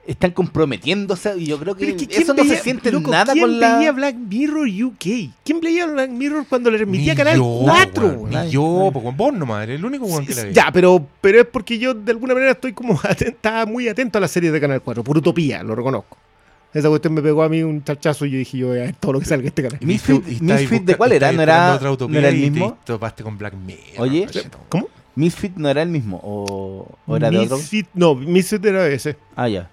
[0.06, 2.92] están comprometiéndose y yo creo que, Pero es que eso ¿quién no se veía- siente
[2.92, 5.30] loco, nada ¿quién con la veía Black Mirror UK?
[5.44, 8.06] ¿Quién veía Black Mirror cuando le remitía Ni Canal yo, 4?
[8.06, 8.44] weón, weón?
[8.44, 10.52] Ni yo, con vos nomás, eres el único weón que la ve.
[10.52, 14.20] Ya, pero, pero es porque yo de alguna manera estoy como atenta, muy atento a
[14.20, 16.16] las series de Canal 4, por utopía, lo reconozco.
[16.74, 18.94] Esa cuestión me pegó a mí un charchazo y yo dije, yo voy a ver
[19.00, 19.80] todo lo que salga de este canal.
[19.80, 21.32] Misfit- Misfit, ¿de cuál era?
[21.32, 22.72] ¿No era- esperando otra utopía no era el y te- mismo?
[22.84, 23.82] Te topaste con Black Mirror.
[23.98, 24.26] Oye.
[24.68, 24.88] ¿Cómo?
[25.14, 27.56] Misfit no era el mismo o, o era de otro.
[27.56, 29.16] Misfit, no, Misfit era ese.
[29.34, 29.70] Ah, ya.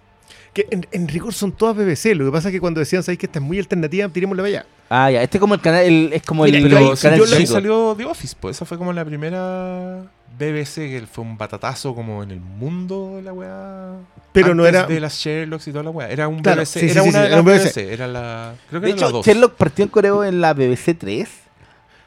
[0.53, 2.13] Que en, en rigor son todas BBC.
[2.15, 4.07] Lo que pasa es que cuando decían, ¿sabéis que esta es muy alternativa?
[4.09, 4.65] Tirémosla para allá.
[4.89, 5.23] Ah, ya.
[5.23, 7.51] Este es como el canal, el- es como Mira, el, Pero si canal yo chico.
[7.53, 10.03] salió The Office, pues esa fue como la primera
[10.38, 13.93] BBC que fue un batatazo como en el mundo de la weá.
[14.31, 16.09] Pero no Antes era- de las Sherlocks y toda la weá.
[16.09, 17.63] Era un Claro, BBC, sí, sí, era sí, una sí, de las BBC.
[17.81, 17.93] BBC.
[17.93, 18.55] Era la.
[18.69, 19.25] Creo que De era la hecho, 2.
[19.25, 21.30] Sherlock partió en Coreo en la BBC 3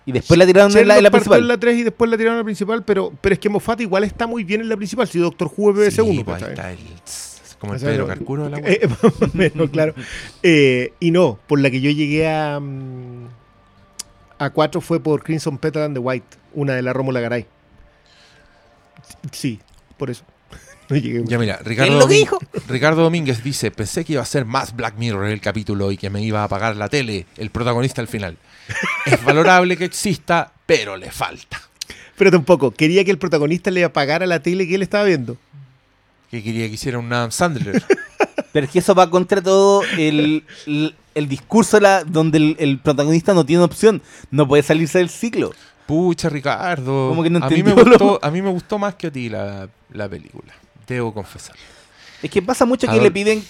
[0.06, 1.40] y después la tiraron en la, en la principal.
[1.40, 3.80] en la 3 y después la tiraron a la principal, pero, pero es que Moffat
[3.80, 5.08] igual está muy bien en la principal.
[5.08, 6.78] Si Doctor Who es BBC 1, Sí, pues, pues, está el-
[7.58, 8.72] como el O sea, Pedro Carcuro de la weá.
[8.72, 9.94] Eh, más o menos, claro.
[10.42, 13.28] Eh, y no, por la que yo llegué a, mm,
[14.38, 17.46] a 4 fue por Crimson Petal and the White, una de la Rómula Garay.
[19.32, 19.60] Sí,
[19.96, 20.24] por eso.
[20.88, 21.24] No llegué.
[21.24, 22.38] Ya mira, Ricardo, lo dijo?
[22.68, 26.10] Ricardo Domínguez dice, pensé que iba a ser más Black Mirror el capítulo y que
[26.10, 28.36] me iba a apagar la tele, el protagonista al final.
[29.04, 31.60] Es valorable que exista, pero le falta.
[32.16, 35.36] Pero tampoco, quería que el protagonista le apagara la tele que él estaba viendo.
[36.36, 37.82] Que quería que hiciera un Adam Sandler.
[38.52, 42.78] Pero es que eso va contra todo el, el, el discurso la- donde el, el
[42.78, 44.02] protagonista no tiene opción.
[44.30, 45.52] No puede salirse del ciclo.
[45.86, 47.08] Pucha, Ricardo.
[47.10, 49.28] Como que no a, mí me gustó, a mí me gustó más que a ti
[49.28, 50.52] la, la película.
[50.86, 51.56] Debo confesar.
[52.22, 53.42] Es que pasa mucho que le piden.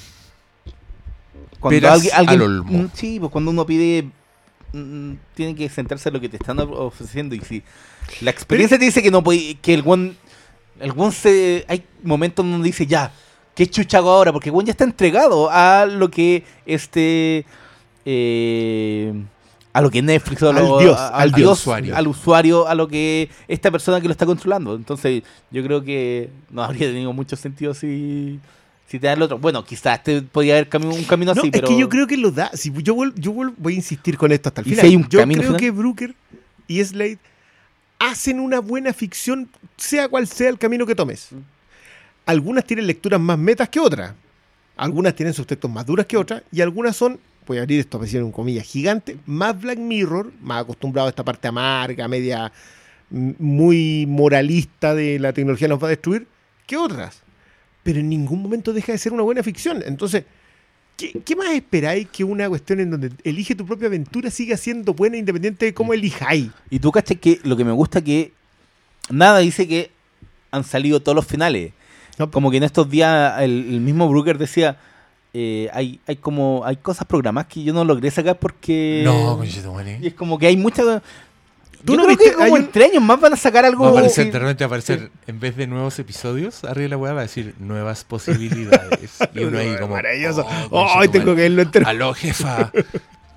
[1.60, 2.72] Cuando alguien- al olmo.
[2.84, 4.08] Mm, Sí, pues cuando uno pide.
[4.72, 7.34] mm, Tiene que centrarse en lo que te están ofreciendo.
[7.34, 7.62] Y si
[8.20, 9.54] la experiencia te dice que no puede.
[9.56, 10.14] Que el one.
[10.80, 11.64] El se.
[11.68, 13.12] Hay momentos donde dice ya.
[13.54, 14.32] ¿Qué chucha hago ahora?
[14.32, 17.46] Porque one ya está entregado a lo que este.
[18.04, 19.12] eh,
[19.72, 21.60] a lo que Netflix o Al lo- dios, a- al dios.
[21.60, 21.94] usuario.
[21.94, 24.74] al usuario, a lo que esta persona que lo está controlando.
[24.74, 28.40] Entonces, yo creo que no habría tenido mucho sentido si,
[28.88, 29.38] si te da el otro.
[29.38, 31.68] Bueno, quizás te podía haber cami- un camino No, así, es pero.
[31.68, 32.50] que yo creo que lo da.
[32.54, 34.86] Si yo, vuel- yo voy a insistir con esto hasta el ¿Y si final.
[34.90, 35.56] hay un yo creo final?
[35.60, 36.14] que Brooker
[36.68, 37.18] y Slade
[37.98, 41.28] hacen una buena ficción, sea cual sea el camino que tomes.
[41.30, 41.38] Mm.
[42.26, 44.14] Algunas tienen lecturas más metas que otras.
[44.76, 46.42] Algunas tienen sus textos más duras que otras.
[46.50, 50.62] Y algunas son, voy a abrir esto decir en comillas, gigante, más Black Mirror, más
[50.62, 52.52] acostumbrado a esta parte amarga, media
[53.10, 56.26] mm, muy moralista de la tecnología nos va a destruir,
[56.66, 57.22] que otras.
[57.84, 59.82] Pero en ningún momento deja de ser una buena ficción.
[59.86, 60.24] Entonces,
[60.96, 64.94] ¿Qué, qué más esperáis que una cuestión en donde elige tu propia aventura siga siendo
[64.94, 66.48] buena independiente de cómo elijáis?
[66.70, 68.32] Y tú cachas que lo que me gusta que.
[69.10, 69.90] Nada dice que
[70.50, 71.72] han salido todos los finales.
[72.18, 74.78] No, Como que en estos días el, el mismo Brooker decía.
[75.34, 80.06] eh, hay, hay como hay cosas programadas que yo no logré sacar porque No, y
[80.06, 81.02] es como que hay muchas
[81.86, 82.24] ¿Tú yo no creo viste?
[82.24, 84.30] que como Hay un- en tres años más van a sacar algo Va a aparecer,
[84.32, 87.20] de repente va a aparecer, en vez de nuevos episodios, arriba de la weá va
[87.20, 89.16] a decir nuevas posibilidades.
[89.34, 89.94] Y uno ahí como.
[89.94, 90.44] Maravilloso.
[90.70, 91.86] "Oh, ¡Ay, tengo que verlo entero!
[91.88, 92.70] Aló, jefa.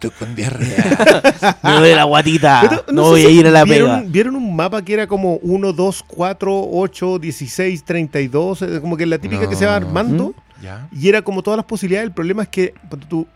[0.02, 1.58] Estoy con diarrea.
[1.64, 2.62] Me duele la guatita.
[2.62, 4.10] Pero no sé voy a si ir a la ¿vieron, pega.
[4.12, 8.62] ¿Vieron un mapa que era como 1, 2, 4, 8, 16, 32?
[8.62, 9.88] eh, Como que la típica que se va No.
[9.88, 10.34] armando.
[10.62, 10.88] ¿Ya?
[10.94, 12.08] Y era como todas las posibilidades.
[12.08, 13.28] El problema es que ponte tú,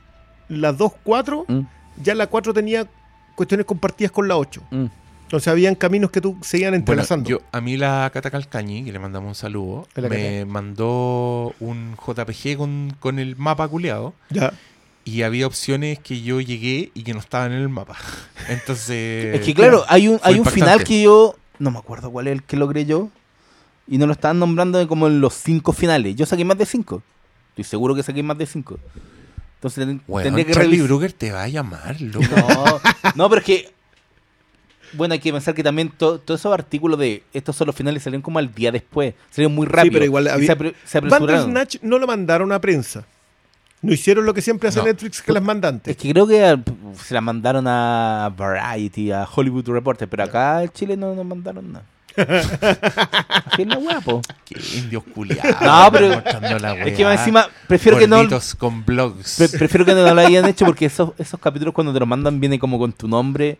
[0.47, 1.59] las 2, 4, Mm,
[2.01, 2.87] ya la 4 tenía
[3.35, 4.61] cuestiones compartidas con la 8.
[4.71, 4.85] mm.
[5.33, 7.27] Entonces habían caminos que tú se iban Bueno, entrelazando.
[7.27, 12.55] yo, a mí la Cata Calcañi, que le mandamos un saludo, me mandó un JPG
[12.55, 14.53] con, con el mapa culeado Ya.
[15.05, 17.97] y había opciones que yo llegué y que no estaban en el mapa.
[18.47, 19.33] Entonces...
[19.33, 21.35] Es que claro, hay un, hay un final que yo.
[21.57, 23.09] No me acuerdo cuál es el que logré yo.
[23.87, 26.15] Y no lo estaban nombrando como en los cinco finales.
[26.15, 27.01] Yo saqué más de cinco.
[27.49, 28.77] Estoy seguro que saqué más de cinco.
[29.55, 30.79] Entonces Weón, tendría que Charlie.
[30.83, 32.23] Brugger te va a llamar, loco.
[32.37, 32.79] No,
[33.15, 33.73] no, pero es que.
[34.93, 38.03] Bueno, hay que pensar que también to- todos esos artículos de estos son los finales
[38.03, 39.13] salieron como al día después.
[39.31, 39.93] Salieron muy rápido.
[39.93, 41.27] pero igual había- se, apre- se apresuraron.
[41.53, 43.05] Bandersnatch no lo mandaron a prensa.
[43.81, 44.85] No hicieron lo que siempre hace No.
[44.85, 45.91] Netflix que las manda antes.
[45.95, 46.63] Es que creo que al-
[47.03, 51.73] se la mandaron a Variety, a Hollywood Reporter, pero acá en Chile no nos mandaron
[51.73, 51.85] nada.
[52.15, 54.21] Así es la wea, po.
[54.45, 55.55] Qué indios culiados.
[55.61, 56.13] No, pero-
[56.85, 58.17] Es que encima, prefiero que no.
[58.17, 59.35] Gorditos con blogs.
[59.37, 62.39] pre- prefiero que no lo hayan hecho porque esos, esos capítulos cuando te los mandan
[62.39, 63.57] viene como con tu nombre,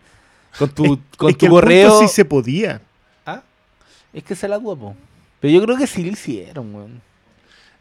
[0.57, 1.99] con tu, con es que tu correo.
[1.99, 2.81] sí se podía.
[3.25, 3.41] Ah,
[4.13, 4.95] Es que se la duda, po.
[5.39, 7.01] Pero yo creo que sí lo hicieron, weón.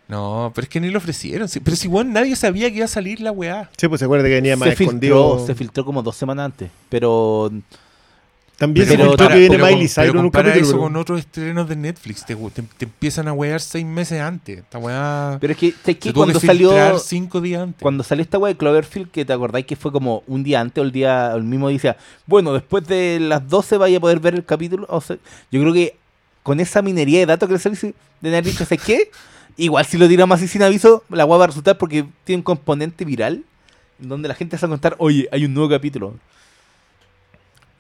[0.09, 1.49] No, pero es que ni lo ofrecieron.
[1.65, 3.71] Pero si, weón, nadie sabía que iba a salir la weá.
[3.79, 5.47] Sí, pues se acuerda que venía más Se filtró, escondido.
[5.47, 6.71] se filtró como dos semanas antes.
[6.89, 7.51] Pero
[8.63, 10.69] También Pero se para- que viene pero Miley con- Cyrus pero en un compara capítulo.
[10.69, 12.25] eso pero- con otros estrenos de Netflix.
[12.25, 14.59] Te, te- te empiezan a wear seis meses antes.
[14.61, 15.37] Esta weá.
[15.41, 17.83] Pero es que, se tuvo cuando que salió cinco días antes.
[17.83, 20.81] cuando salió esta wea de Cloverfield, que te acordáis que fue como un día antes
[20.81, 24.21] o el día el mismo día, decía, bueno, después de las 12 vaya a poder
[24.21, 24.87] ver el capítulo.
[24.89, 25.17] O sea,
[25.51, 25.97] yo creo que
[26.45, 29.11] con esa minería de datos que le salió de dicho, ¿sabes qué?
[29.57, 32.45] Igual si lo tiramos así sin aviso, la wea va a resultar porque tiene un
[32.45, 33.43] componente viral
[33.99, 36.15] donde la gente se va a contar, oye, hay un nuevo capítulo.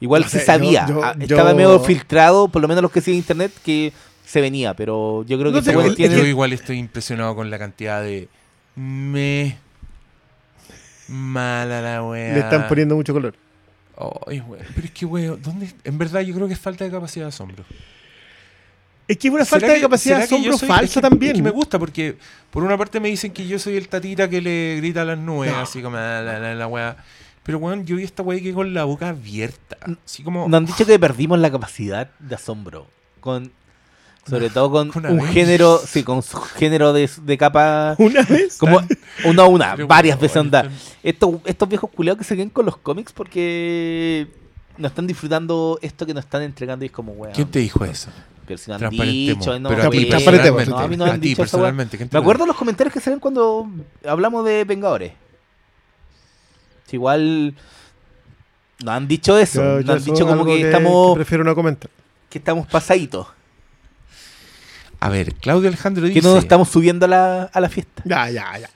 [0.02, 2.82] Igual No se sé, sabía, yo- yo- ah, estaba yo- medio filtrado, por lo menos
[2.82, 3.92] los que siguen internet, que
[4.26, 7.34] se venía, pero yo creo que No sé, wea el- tiene- Yo igual estoy impresionado
[7.36, 8.28] con la cantidad de.
[8.74, 9.56] Me.
[11.08, 12.32] Mala la weá.
[12.34, 13.34] Le están poniendo mucho color.
[14.26, 14.64] Ay, weón.
[14.74, 15.70] Pero es que, weón, ¿dónde?
[15.84, 17.64] En verdad, yo creo que es falta de capacidad de asombro.
[19.06, 21.00] Es que es una ¿Será falta de que- capacidad de asombro soy- falsa es que-
[21.00, 21.32] también.
[21.32, 22.16] Es que me gusta porque,
[22.50, 25.18] por una parte, me dicen que yo soy el tatita que le grita a las
[25.18, 26.96] nubes, así como la, la, la, la weá.
[27.42, 29.76] Pero, weón, yo vi esta weá que con la boca abierta.
[30.04, 30.48] Así como.
[30.48, 32.86] Nos han dicho que perdimos la capacidad de asombro.
[33.20, 33.52] Con,
[34.28, 37.96] sobre todo con un género, sí, con su género de, de capa.
[37.98, 38.58] Una vez.
[38.58, 38.80] Como
[39.24, 40.70] una a una, Pero, varias weón, veces onda.
[41.02, 44.28] Estos, estos viejos culeados que se quedan con los cómics porque
[44.78, 47.34] no están disfrutando esto que nos están entregando y es como, weón.
[47.34, 48.10] ¿Quién te dijo eso?
[48.46, 50.08] Pero si no han dicho, no, pero a ti.
[50.08, 51.96] No, a mí no me a han ti dicho personalmente.
[51.96, 53.68] ¿quién te Me acuerdo los comentarios que salen cuando
[54.06, 55.12] hablamos de Vengadores.
[56.92, 57.54] Si igual
[58.84, 61.88] no han dicho eso, Yo- no yo han dicho como que, estamos prefiero no comentar.
[62.28, 63.28] que estamos pasaditos,
[65.00, 66.20] A ver, Claudio Alejandro dice.
[66.20, 68.02] que no nos estamos subiendo a la, a la fiesta.
[68.04, 68.68] Ya, ya, ya.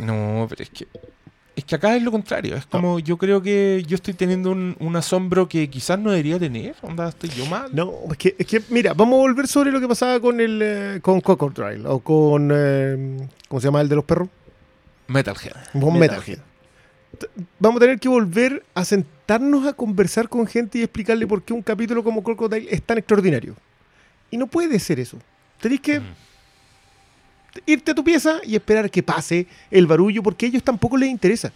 [0.00, 0.88] No, pero es que.
[1.54, 2.56] Es que acá es lo contrario.
[2.56, 6.38] Es como yo creo que yo estoy teniendo un, un asombro que quizás no debería
[6.38, 6.74] tener.
[6.82, 7.68] Onda, estoy yo mal.
[7.74, 10.60] No, es que, es que, mira, vamos a volver sobre lo que pasaba con el
[10.62, 14.28] eh, con Cocodrile o con eh, ¿cómo se llama el de los perros?
[15.06, 15.52] Metalhead.
[15.74, 15.98] Con Metalhead.
[16.00, 16.38] Metalhead.
[17.58, 21.52] Vamos a tener que volver a sentarnos a conversar con gente y explicarle por qué
[21.52, 23.54] un capítulo como Crocodile es tan extraordinario.
[24.30, 25.18] Y no puede ser eso.
[25.60, 26.04] Tenés que Mm.
[27.66, 31.08] irte a tu pieza y esperar que pase el barullo porque a ellos tampoco les
[31.08, 31.52] interesa.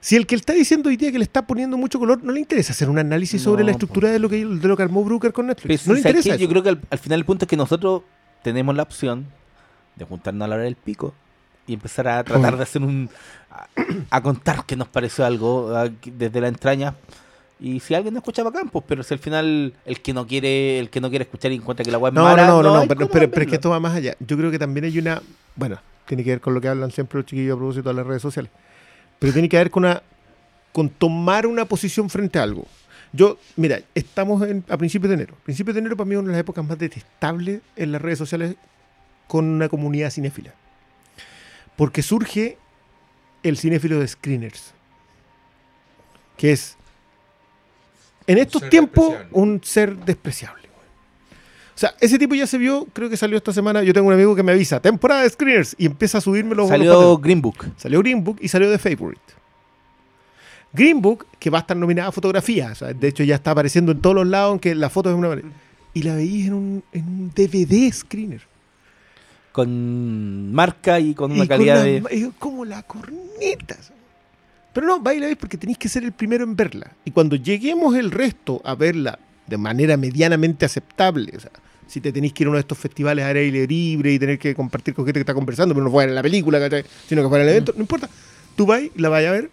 [0.00, 2.40] Si el que está diciendo hoy día que le está poniendo mucho color, no le
[2.40, 5.32] interesa hacer un análisis sobre la estructura de lo que de lo que armó Brooker
[5.32, 5.82] con Netflix.
[5.82, 6.40] Pero, no le ¿sabes interesa.
[6.42, 8.02] Yo creo que al, al final el punto es que nosotros
[8.42, 9.26] tenemos la opción
[9.96, 11.14] de juntarnos a la hora del pico
[11.70, 13.08] y empezar a tratar de hacer un...
[13.50, 13.66] a,
[14.10, 16.94] a contar qué nos pareció algo a- desde la entraña.
[17.60, 20.78] Y si alguien no escucha bacán, pues, pero si al final el que no quiere
[20.78, 22.72] el que no quiere escuchar y encuentra que la web es No, mala, no, no,
[22.74, 24.14] no, hay pero, pero- pero es que esto va más allá.
[24.20, 25.20] Yo creo que también hay una.
[25.56, 28.06] Bueno, tiene que ver con lo que hablan siempre los chiquillos a propósito de las
[28.06, 28.50] redes sociales.
[29.18, 30.02] Pero tiene que ver con una.
[30.72, 32.64] con tomar una posición frente a algo.
[33.12, 35.34] Yo, mira, estamos en- a principios de enero.
[35.44, 38.18] Principios de enero para mí es una de las épocas más detestables en las redes
[38.18, 38.54] sociales
[39.28, 40.52] con una comunidad cinéfila.
[41.76, 42.58] Porque surge
[43.42, 44.72] el cinéfilo de screeners.
[46.36, 46.76] Que es,
[48.26, 50.68] en estos tiempos, un ser despreciable.
[51.74, 53.82] O sea, ese tipo ya se vio, creo que salió esta semana.
[53.82, 56.68] Yo tengo un amigo que me avisa, temporada de screeners, y empieza a subirme los
[56.68, 57.22] Salió paneles.
[57.22, 57.72] Green Book.
[57.76, 59.22] Salió Green Book y salió The Favorite.
[60.72, 62.70] Green Book, que va a estar nominada a fotografía.
[62.72, 65.16] o sea, de hecho, ya está apareciendo en todos los lados, aunque la foto es
[65.16, 65.48] una manera.
[65.94, 68.42] Y la veís en un, en un DVD screener.
[69.64, 72.30] Con marca y con una Y calidad la- de.
[72.38, 73.76] como la corneta.
[74.72, 76.92] Pero no, va y la ves porque tenéis que ser el primero en verla.
[77.04, 81.50] Y cuando lleguemos el resto a verla de manera medianamente aceptable, o sea,
[81.88, 84.38] si te tenéis que ir a uno de estos festivales a aire libre y tener
[84.38, 86.84] que compartir con gente que está conversando, pero no fuera en la película, ¿cachai?
[87.08, 88.08] sino que fuera en el evento, no importa.
[88.54, 89.50] Tú vas y la vas a ver.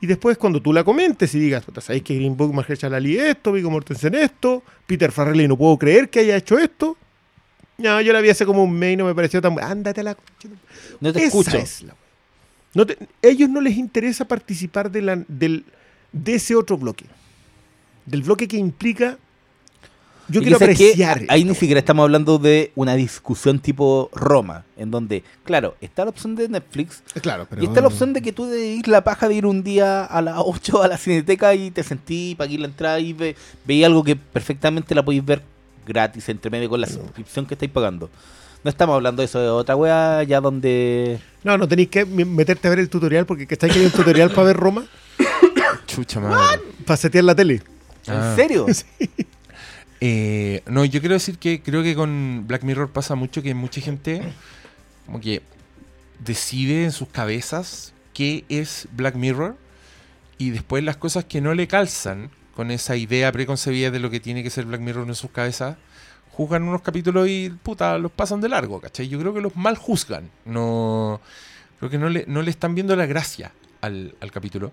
[0.00, 3.16] Y después, cuando tú la comentes y digas, "Puta, ¿sabéis que Green Book Mahershala Ali
[3.16, 6.96] esto, Viggo Mortensen esto, Peter Farrelly no puedo creer que haya hecho esto?
[7.78, 9.58] No, yo la vi hace como un mes y no me pareció tan...
[9.60, 10.16] Ándate a la...
[11.00, 11.56] No te esa escucho.
[11.58, 11.94] es la-
[12.74, 15.64] No te- ellos no les interesa participar de, la, del,
[16.12, 17.04] de ese otro bloque.
[18.06, 19.18] Del bloque que implica.
[20.28, 21.22] Yo Y quiero apreciar.
[21.28, 26.10] ahí ni siquiera estamos hablando de una discusión tipo Roma, en donde, claro, está la
[26.10, 27.62] opción de Netflix Claro, pero.
[27.62, 30.04] y está la opción de que tú de ir la paja de ir un día
[30.04, 33.84] a las 8 a la cineteca y te sentí, pagué la entrada y ve, veí
[33.84, 35.42] algo que perfectamente la podéis ver
[35.86, 38.10] gratis entre medio con la suscripción que estáis pagando.
[38.64, 41.18] No estamos hablando de eso, de otra wea ya donde...
[41.44, 44.04] No, no tenéis que me- meterte a ver el tutorial porque que estáis queriendo un
[44.04, 44.84] tutorial para ver Roma,
[45.86, 46.60] Chucha madre.
[46.84, 47.62] para setear la tele.
[48.08, 48.30] Ah.
[48.30, 48.66] ¿En serio?
[50.00, 53.80] Eh, no, yo quiero decir que creo que con Black Mirror pasa mucho que mucha
[53.80, 54.20] gente
[55.06, 55.40] como que
[56.22, 59.56] decide en sus cabezas qué es Black Mirror
[60.36, 64.18] y después las cosas que no le calzan con esa idea preconcebida de lo que
[64.18, 65.76] tiene que ser Black Mirror en sus cabezas,
[66.32, 69.08] juzgan unos capítulos y puta, los pasan de largo, ¿cachai?
[69.08, 71.20] Yo creo que los mal juzgan, no
[71.78, 73.52] creo que no le, no están viendo la gracia
[73.82, 74.72] al, al capítulo.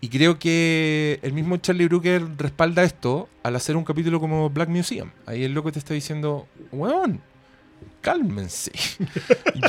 [0.00, 4.68] Y creo que el mismo Charlie Brooker respalda esto al hacer un capítulo como Black
[4.68, 5.10] Museum.
[5.26, 7.20] Ahí el loco te está diciendo, weón,
[8.00, 8.72] cálmense.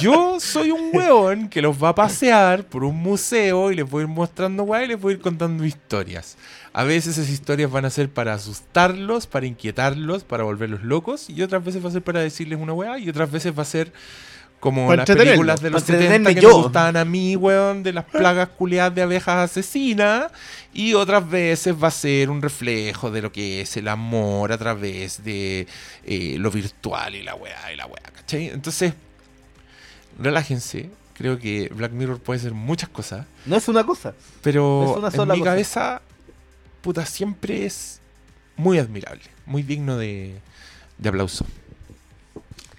[0.01, 4.01] Yo soy un weón que los va a pasear por un museo y les voy
[4.01, 6.37] a ir mostrando weá y les voy a ir contando historias.
[6.73, 11.41] A veces esas historias van a ser para asustarlos, para inquietarlos, para volverlos locos, y
[11.41, 13.91] otras veces va a ser para decirles una weá, y otras veces va a ser
[14.61, 16.57] como Para las películas de los Para 70 entretenerme que yo.
[16.57, 20.31] me gustaban a mí, weón, de las plagas culiadas de abejas asesinas,
[20.71, 24.57] y otras veces va a ser un reflejo de lo que es el amor a
[24.57, 25.67] través de
[26.05, 28.47] eh, lo virtual y la weá y la weá, ¿cachai?
[28.49, 28.93] Entonces,
[30.19, 30.89] relájense.
[31.13, 34.13] Creo que Black Mirror puede ser muchas cosas, No es una cosa.
[34.41, 35.51] pero Es una en mi cosa.
[35.51, 36.01] cabeza,
[36.81, 37.99] puta, siempre es
[38.55, 40.39] muy admirable, muy digno de,
[40.97, 41.45] de aplauso.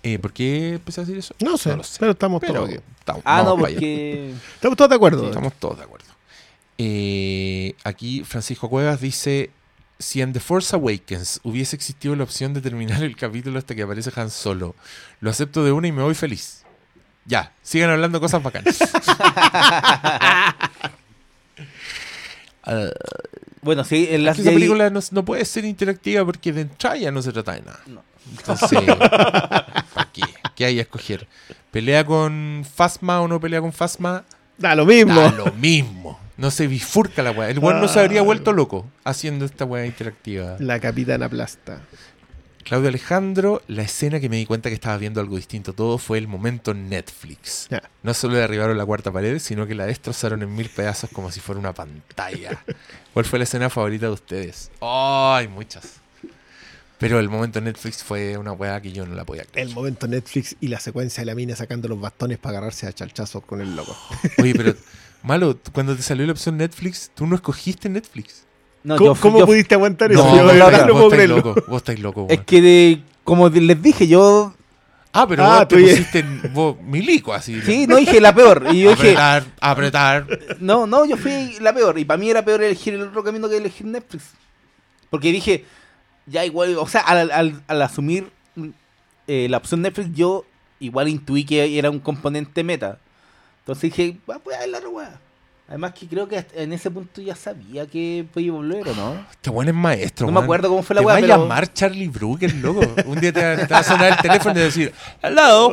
[0.03, 1.35] Eh, ¿Por qué empecé a decir eso?
[1.41, 1.99] No sé, lo sé.
[2.01, 4.35] pero estamos Pero todos estamos, Ah, no, porque...
[4.57, 5.27] Estamos todos de acuerdo.
[5.29, 6.07] Estamos todos de acuerdo.
[6.79, 9.51] Eh, aquí Francisco Cuevas dice:
[9.99, 13.83] Si en The Force Awakens hubiese existido la opción de terminar el capítulo hasta que
[13.83, 14.75] aparece Han Solo,
[15.21, 16.65] lo acepto de una y me voy feliz.
[17.25, 18.79] Ya, sigan hablando cosas bacanas.
[22.65, 22.91] Ah,
[23.63, 26.61] Bueno, sí, en es las que esa película no, no puede ser interactiva porque de
[26.63, 27.81] entrada ya no se trata de nada.
[27.87, 28.03] No.
[28.31, 30.23] Entonces, ¿para qué?
[30.55, 31.27] ¿Qué hay a escoger?
[31.71, 34.25] ¿Pelea con Fasma o no pelea con Fasma?
[34.59, 35.15] Da lo mismo.
[35.21, 36.21] Da lo mismo.
[36.43, 37.51] No se bifurca la weá.
[37.51, 40.57] El weón no se habría vuelto loco haciendo esta weá interactiva.
[40.59, 41.83] La capitana plasta.
[42.65, 46.19] Claudio Alejandro, la escena que me di cuenta que estaba viendo algo distinto todo fue
[46.19, 47.69] el momento Netflix.
[48.03, 51.39] No solo derribaron la cuarta pared, sino que la destrozaron en mil pedazos como si
[51.39, 52.61] fuera una pantalla.
[53.15, 54.73] ¿Cuál fue la escena favorita de ustedes?
[54.81, 56.01] Oh, hay muchas.
[56.99, 59.69] Pero el momento Netflix fue una weá que yo no la podía creer.
[59.69, 62.93] El momento Netflix y la secuencia de la mina sacando los bastones para agarrarse a
[62.93, 63.97] chalchazos con el loco.
[64.39, 64.75] Oye, pero,
[65.23, 68.45] malo, cuando te salió la opción Netflix, tú no escogiste Netflix.
[68.85, 70.29] No, ¿Cómo, yo cómo yo- pudiste aguantar No, eso?
[70.29, 74.55] vos no vos estáis loco, vos estáis loco, Es que, de, como les dije, yo...
[75.15, 76.25] Ah, pero Ah, vos te pusiste
[76.55, 77.61] vos, milico así.
[77.63, 78.67] Sí, no dije la peor.
[78.73, 80.27] Y yo dije, apretar, apretar.
[80.59, 81.99] no, no, yo fui la peor.
[81.99, 84.25] Y para mí era peor elegir el otro camino que elegir Netflix.
[85.11, 85.67] Porque dije,
[86.25, 88.31] ya igual, o sea, al, al- al asumir
[89.27, 90.45] eh, la opción Netflix, yo
[90.81, 92.99] igual intuí que era un componente meta.
[93.63, 95.19] Entonces dije, va, pues a ver la weá.
[95.69, 99.25] Además que creo que en ese punto ya sabía que podía volver, ¿o no?
[99.31, 101.37] Este weón es maestro, No me acuerdo cómo fue la te weá, va a pero-
[101.39, 102.81] llamar Charlie Brooker, loco.
[103.07, 105.73] Un día te, va- te va a sonar el teléfono y decir, Hello,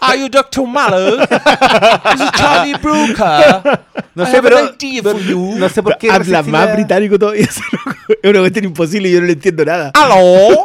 [0.00, 0.66] are you Dr.
[0.66, 1.18] Mallow?
[1.18, 3.80] This is Charlie Brooker.
[4.14, 5.54] No sé, pero you.
[5.58, 6.10] no sé por qué.
[6.10, 7.44] Habla más británico todavía.
[7.48, 7.96] ese loco.
[8.22, 9.92] Es una cuestión imposible y yo no le entiendo nada.
[9.94, 10.64] Hello,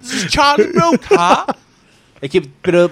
[0.00, 1.18] this is Charlie Brooker.
[2.20, 2.90] Es que, pero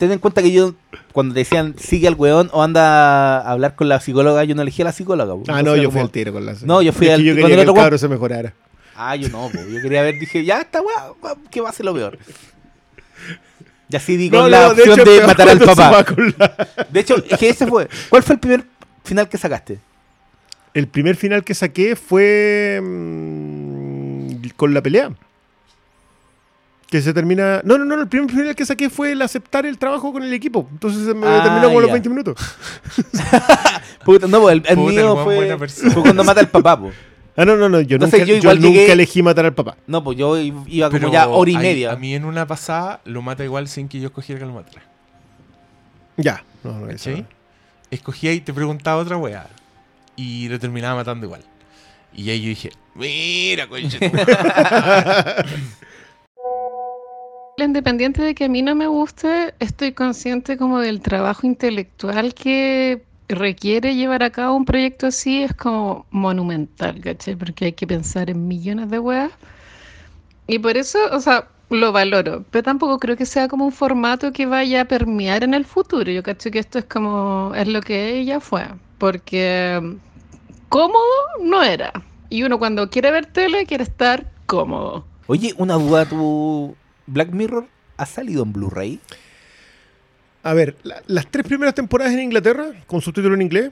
[0.00, 0.74] ten en cuenta que yo,
[1.12, 4.80] cuando decían sigue al weón o anda a hablar con la psicóloga, yo no elegí
[4.82, 5.34] a la psicóloga.
[5.34, 5.42] po.
[5.48, 7.42] Ah, no, yo fui al tiro con la No, yo fui Es al- yo con
[7.42, 8.54] quería que el otro cabro se mejorara.
[8.96, 9.58] Ah, yo no, po.
[9.62, 11.14] yo quería ver, dije, ya está va,
[11.50, 12.18] que va a ser lo peor.
[13.90, 16.04] Y así digo No, la no, de opción hecho, de, matar al papá.
[16.04, 17.88] con la- De hecho, es que ese fue.
[18.08, 18.64] ¿Cuál fue el primer
[19.04, 19.78] final que sacaste?
[20.72, 25.10] El primer final que saqué fue mm, con la pelea.
[26.90, 27.60] Que se termina.
[27.64, 30.32] No, no, no, el primer final que saqué fue el aceptar el trabajo con el
[30.32, 30.68] equipo.
[30.72, 31.92] Entonces se me Ah, terminó como los ya.
[31.94, 32.36] 20 minutos.
[34.04, 36.90] Puta, no, pues, el, el Puta, mío fue, fue cuando mata al papá, po.
[37.36, 37.80] Ah, no, no, no.
[37.80, 39.76] Yo, No nunca, yo nunca elegí matar al papá.
[39.86, 41.92] No, pues yo iba como Pero ya hora y media.
[41.92, 44.82] A mí en una pasada lo mata igual sin que yo escogiera que lo matara.
[46.16, 46.42] Ya.
[46.64, 47.10] No, no, eso.
[47.90, 49.46] Escogía y te preguntaba otra weá.
[50.16, 51.42] Y lo terminaba matando igual.
[52.12, 53.98] Y ahí yo dije, mira, concha.
[57.60, 57.68] tu madre".
[57.68, 63.02] Independiente de que a mí no me guste, estoy consciente como del trabajo intelectual que
[63.28, 67.36] requiere llevar a cabo un proyecto así, es como monumental, ¿cachai?
[67.36, 69.30] Porque hay que pensar en millones de weas.
[70.46, 74.32] Y por eso, o sea, lo valoro, pero tampoco creo que sea como un formato
[74.32, 76.10] que vaya a permear en el futuro.
[76.10, 78.64] Yo cacho que esto es como, es lo que ella fue,
[78.98, 79.94] porque mm,
[80.68, 80.98] cómodo
[81.44, 81.92] no era.
[82.28, 85.04] Y uno cuando quiere ver tele quiere estar cómodo.
[85.28, 86.74] Oye, una duda, tu
[87.12, 87.66] Black Mirror
[87.96, 89.00] ha salido en Blu-ray.
[90.42, 93.70] A ver, la- las tres primeras temporadas en Inglaterra, con subtítulo en inglés,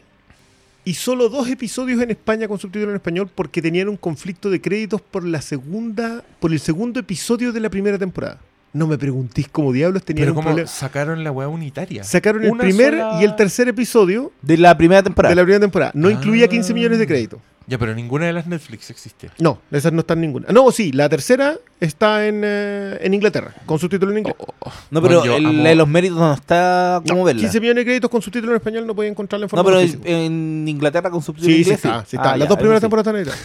[0.85, 4.61] y solo dos episodios en España con subtítulo en español porque tenían un conflicto de
[4.61, 8.39] créditos por la segunda, por el segundo episodio de la primera temporada.
[8.73, 10.69] No me preguntéis cómo diablos tenían Pero un como problema.
[10.69, 12.05] sacaron la weá unitaria.
[12.05, 15.31] Sacaron el Una primer sola- y el tercer episodio De la primera temporada.
[15.31, 15.93] de la primera temporada.
[15.95, 16.49] No incluía Ah.
[16.49, 17.41] 15 millones de créditos.
[17.69, 19.31] Ya, pero ninguna de las Netflix existe.
[19.39, 20.47] No, esas no están ninguna.
[20.51, 24.35] No, sí, la tercera está en, eh, en Inglaterra, con subtítulo en inglés.
[24.39, 24.73] Oh, oh.
[24.91, 27.41] No, pero Bueno, yo el- amo- la de los méritos no está como No, verla.
[27.43, 30.17] 15 millones de créditos con subtítulo en español no pueden encontrarla en No, formato pero
[30.17, 32.31] en Inglaterra con subtítulos Sí, sí inglés, está, sí está.
[32.33, 32.85] Ah, Las ya, dos primeras sí.
[32.85, 33.41] temporadas están ahí.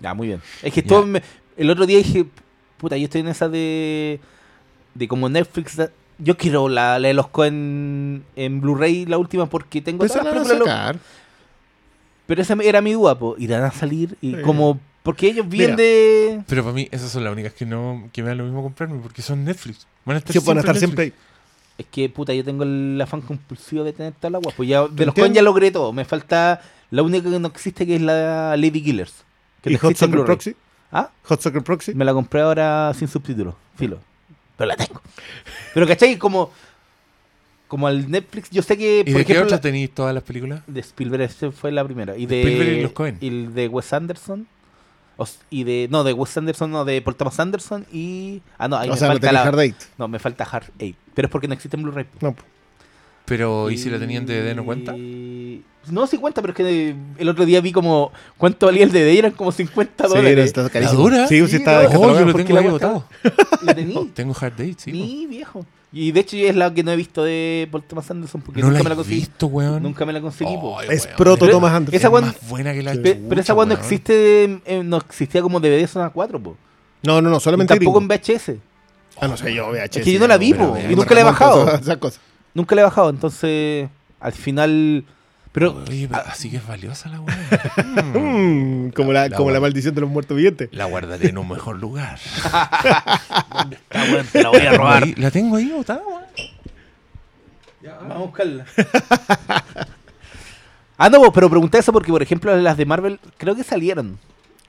[0.00, 0.42] Ya, muy bien.
[0.62, 1.22] Es que esto me-
[1.56, 2.26] el otro día dije,
[2.76, 4.20] puta, yo estoy en esa de
[4.94, 5.76] de como Netflix.
[5.76, 10.12] da- Yo quiero la, la de los Coen en Blu-ray, la última, porque tengo Pues
[10.12, 10.96] todas las películas.
[12.32, 13.36] Pero esa era mi duda, po.
[13.36, 14.40] irán a salir y Sí.
[14.40, 18.22] como porque ellos vienen de Pero para mí esas son las únicas que no que
[18.22, 19.86] me da lo mismo comprarme porque son Netflix.
[20.06, 21.12] Van a estar Sí, van a estar siempre ahí.
[21.76, 24.56] Es que, puta, yo tengo el afán compulsivo de tener toda la guapa.
[24.56, 25.14] Pues ya, de los.
[25.14, 25.92] Coen ya logré todo.
[25.92, 29.12] Me falta la única que no existe, que es la Lady Killers.
[29.60, 30.24] Que ¿Y Hot Soccer.
[30.24, 30.56] Proxy?
[30.90, 31.10] ¿Ah?
[31.24, 31.92] Hot Soccer Proxy.
[31.94, 33.54] Me la compré ahora sin subtítulos.
[33.76, 33.98] Filo.
[34.56, 35.02] Pero la tengo.
[35.74, 36.16] Pero, ¿cachai?
[36.16, 36.50] Como,
[37.72, 40.12] como al Netflix, yo sé que, ¿Y por de qué ejemplo, otra la- tenéis todas
[40.12, 40.60] las películas?
[40.66, 42.18] de Spielberg esa fue la primera.
[42.18, 43.16] Y de, Spielberg y los Coen.
[43.18, 44.46] y el de Wes Anderson.
[45.16, 48.42] O y de, no, de Wes Anderson, no, de Paul Thomas Anderson y...
[48.58, 49.42] Ah, no, ahí o me sea, no falta la...
[49.44, 49.76] Hard Eight.
[49.96, 50.96] No, me falta Hard Eight.
[51.14, 52.04] Pero es porque no existe en Blu-ray.
[52.20, 52.36] No.
[53.24, 54.94] Pero ¿y si la tenían de DVD no cuenta?
[55.90, 59.16] No, sí cuenta, pero es que el otro día vi como cuánto valía el DVD
[59.18, 60.44] eran como 50 Sí, no, dólares.
[60.44, 61.00] está carísimo.
[61.00, 61.26] dura?
[61.26, 62.00] Sí, sí, Sí, está no.
[62.00, 63.04] Oh, yo lo tengo ahí botado.
[63.62, 63.94] ¿La tení?
[64.14, 64.90] Tengo Hard Date, sí.
[64.92, 65.64] Sí, viejo.
[65.94, 68.68] Y de hecho es la que no he visto de Paul Thomas Anderson porque no
[68.68, 69.20] nunca la me la he conseguí.
[69.20, 69.82] visto, weón.
[69.82, 70.56] Nunca me la conseguí.
[70.56, 70.78] po.
[70.78, 71.94] Ay, Es proto Pero Thomas Anderson.
[71.96, 73.84] esa Es cuando- más buena que la Pe- pero esa cuando weón.
[73.84, 76.56] existe, eh, no existía como DVD zona 4, po.
[77.02, 78.14] No, no, no, Y solamente tampoco gringo.
[78.14, 78.58] en VHS.
[79.20, 79.98] Ah, no sé, yo VHS.
[79.98, 81.66] Es que yo no la vi, po, y nunca la he bajado.
[81.68, 82.20] esas- esas cosas.
[82.54, 83.88] Nunca la he bajado, entonces
[84.20, 85.04] al final...
[85.52, 87.36] Pero Oye, pero así que es valiosa la weá.
[88.14, 90.68] Mm, como la, La como la maldición de los muertos vivientes.
[90.72, 92.18] La guardaré en un mejor lugar.
[92.44, 93.70] Ah,
[94.32, 95.06] te la voy a robar.
[95.18, 96.22] La tengo ahí botada, weón.
[98.00, 98.64] Vamos a buscarla.
[100.98, 104.18] ah, no, pero pregunté eso porque, por ejemplo, las de Marvel creo que salieron.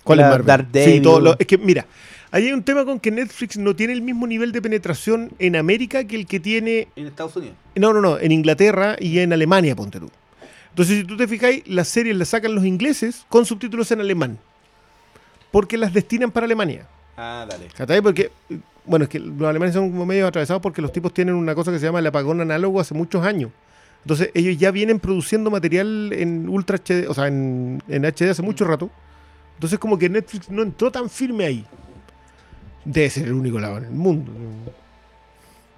[0.03, 0.45] ¿Cuál La es Marvel?
[0.47, 0.93] Daredevil.
[0.95, 1.85] Sí, todo lo- es que, mira,
[2.31, 5.55] ahí hay un tema con que Netflix no tiene el mismo nivel de penetración en
[5.55, 7.55] América que el que tiene En Estados Unidos.
[7.75, 10.09] No, no, no, en Inglaterra y en Alemania, ponte tú.
[10.73, 14.39] Entonces, si tú te fijáis, las series las sacan los ingleses con subtítulos en alemán.
[15.51, 16.87] Porque las destinan para Alemania.
[17.15, 18.01] Ah, dale.
[18.01, 18.31] Porque,
[18.85, 21.71] bueno, es que los alemanes son como medio atravesados porque los tipos tienen una cosa
[21.71, 23.51] que se llama el apagón análogo hace muchos años.
[24.01, 28.41] Entonces, ellos ya vienen produciendo material en Ultra HD, o sea, en, en HD hace
[28.41, 28.89] mucho rato.
[29.53, 31.65] Entonces, como que Netflix no entró tan firme ahí.
[32.83, 34.31] Debe ser el único lado en el mundo.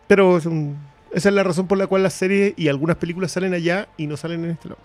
[0.07, 0.77] Pero es un-
[1.15, 4.05] esa es la razón por la cual las series y algunas películas salen allá y
[4.07, 4.81] no salen en este lado.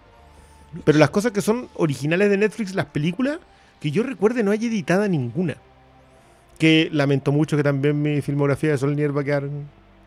[0.85, 3.39] Pero las cosas que son originales de Netflix, las películas,
[3.81, 5.57] que yo recuerde no hay editada ninguna.
[6.59, 9.49] Que lamento mucho que también mi filmografía de Solnier va a quedar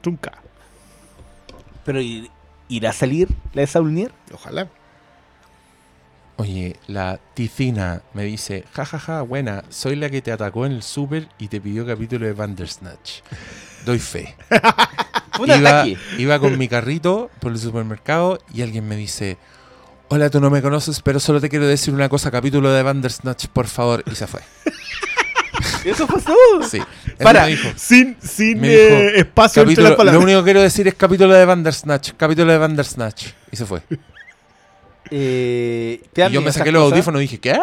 [0.02, 0.32] trunca.
[1.84, 2.30] Pero ¿ir-
[2.70, 4.12] ¿irá a salir la de Saulnier?
[4.34, 4.70] Ojalá.
[6.38, 11.28] Oye, la Ticina me dice, jajaja, buena, soy la que te atacó en el súper
[11.38, 13.22] y te pidió capítulo de Bandersnatch.
[13.86, 14.36] Doy fe.
[16.18, 19.38] Iba, con mi carrito por el supermercado y alguien me dice,
[20.08, 23.48] hola, tú no me conoces, pero solo te quiero decir una cosa, capítulo de Bandersnatch,
[23.48, 24.42] por favor, y se fue.
[25.86, 26.34] Eso pasó.
[26.68, 26.82] Sí.
[27.22, 27.46] Para.
[27.46, 27.70] dijo.
[27.76, 30.16] Sin, sin eh, espacio entre las palabras.
[30.16, 33.28] lo único que quiero decir es capítulo de Bandersnatch, capítulo de Bandersnatch.
[33.52, 33.82] Y se fue.
[35.16, 36.94] Eh, ¿te Y yo me saqué los cosas?
[36.94, 37.54] audífonos y dije, ¿qué?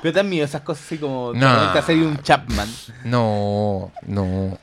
[0.00, 1.52] Pero te dan miedo esas cosas así como No.
[1.54, 1.70] no.
[1.78, 2.66] hacer un Chapman.
[3.04, 4.58] No, no.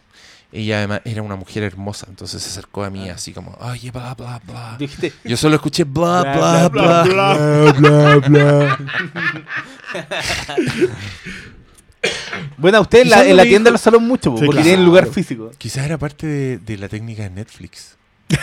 [0.52, 4.16] Ella además era una mujer hermosa, entonces se acercó a mí así como, oye, bla,
[4.16, 4.76] bla, bla.
[4.80, 7.06] Dijiste, Yo solo escuché bla, Bla, bla, bla,
[7.74, 8.78] bla, bla, bla.
[12.58, 14.66] bueno, a usted en la, en la tienda lo saludan mucho, Sí, porque claro.
[14.66, 15.52] tienen lugar físico.
[15.58, 17.96] Quizás era parte de, de la técnica de Netflix.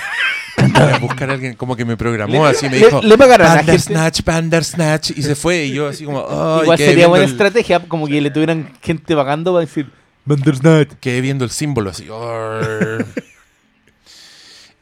[0.72, 3.38] Para buscar a alguien como que me programó Le- así, me le- dijo, le gente.
[3.38, 6.20] Bandersnatch, Bandersnatch, y se fue, y yo así como,
[6.62, 9.90] Igual sería buena el- estrategia, como que le tuvieran gente pagando para decir
[10.24, 10.90] Bandersnatch.
[11.00, 12.06] quedé viendo el símbolo así.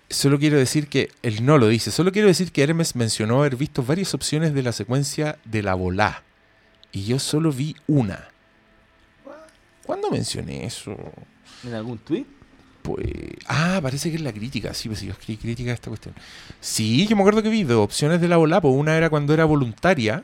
[0.08, 1.90] Solo quiero decir que él no lo dice.
[1.90, 5.74] Solo quiero decir que Hermes mencionó haber visto varias opciones de la secuencia de la
[5.74, 6.22] volá.
[6.92, 8.28] Y yo solo vi una.
[9.84, 10.96] ¿Cuándo mencioné eso?
[11.64, 12.24] ¿En algún tweet?
[12.86, 13.04] Pues.
[13.48, 14.72] Ah, parece que es la crítica.
[14.72, 16.14] Sí, pues sí, yo escribí crítica a esta cuestión.
[16.60, 18.60] Sí, yo me acuerdo que vi dos opciones de la volá.
[18.60, 20.22] Pues una era cuando era voluntaria,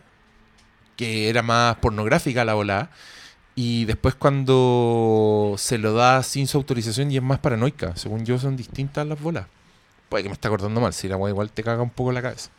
[0.97, 2.90] que era más pornográfica la volá.
[3.56, 7.97] Y después cuando se lo da sin su autorización y es más paranoica.
[7.97, 9.47] Según yo, son distintas las bolas.
[10.09, 10.93] Puede que me está acordando mal.
[10.93, 12.51] Si la weá igual te caga un poco la cabeza.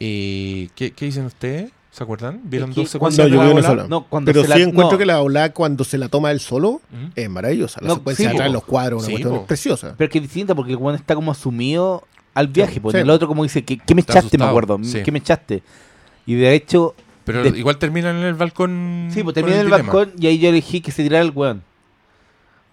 [0.00, 1.70] Eh, ¿qué, qué dicen ustedes?
[1.98, 2.40] ¿Se acuerdan?
[2.44, 3.86] ¿Vieron Es que dos cuando secuencias de yo la sola.
[3.88, 4.98] No, cuando Pero se sí la- encuentro no.
[4.98, 7.06] que la ola cuando se la toma él solo ¿Mm?
[7.16, 7.80] es maravillosa.
[7.82, 9.94] La No, secuencia sí, atrás los cuadros, una Sí, cuestión preciosa.
[9.98, 12.04] Pero es que es distinta porque el weón está como asumido
[12.34, 12.80] al viaje.
[12.80, 12.98] Pues sí.
[12.98, 14.38] en el otro como dice, ¿qué, qué me Está echaste?
[14.38, 14.78] Me acuerdo.
[14.82, 15.02] sí.
[15.02, 15.64] ¿Qué me echaste?
[16.24, 16.94] Y de hecho,
[17.24, 19.08] Pero De- igual terminan en el balcón.
[19.12, 19.92] sí, pues con terminé en el dilema.
[19.92, 21.62] balcón y ahí yo elegí que se tirara el weón.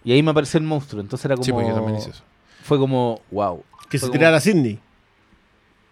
[0.03, 1.01] Y ahí me apareció el monstruo.
[1.01, 1.43] Entonces era como...
[1.45, 2.21] Sí, pues yo también hice eso.
[2.63, 3.63] Fue como, wow.
[3.89, 4.79] Que se como- tirara a Sidney.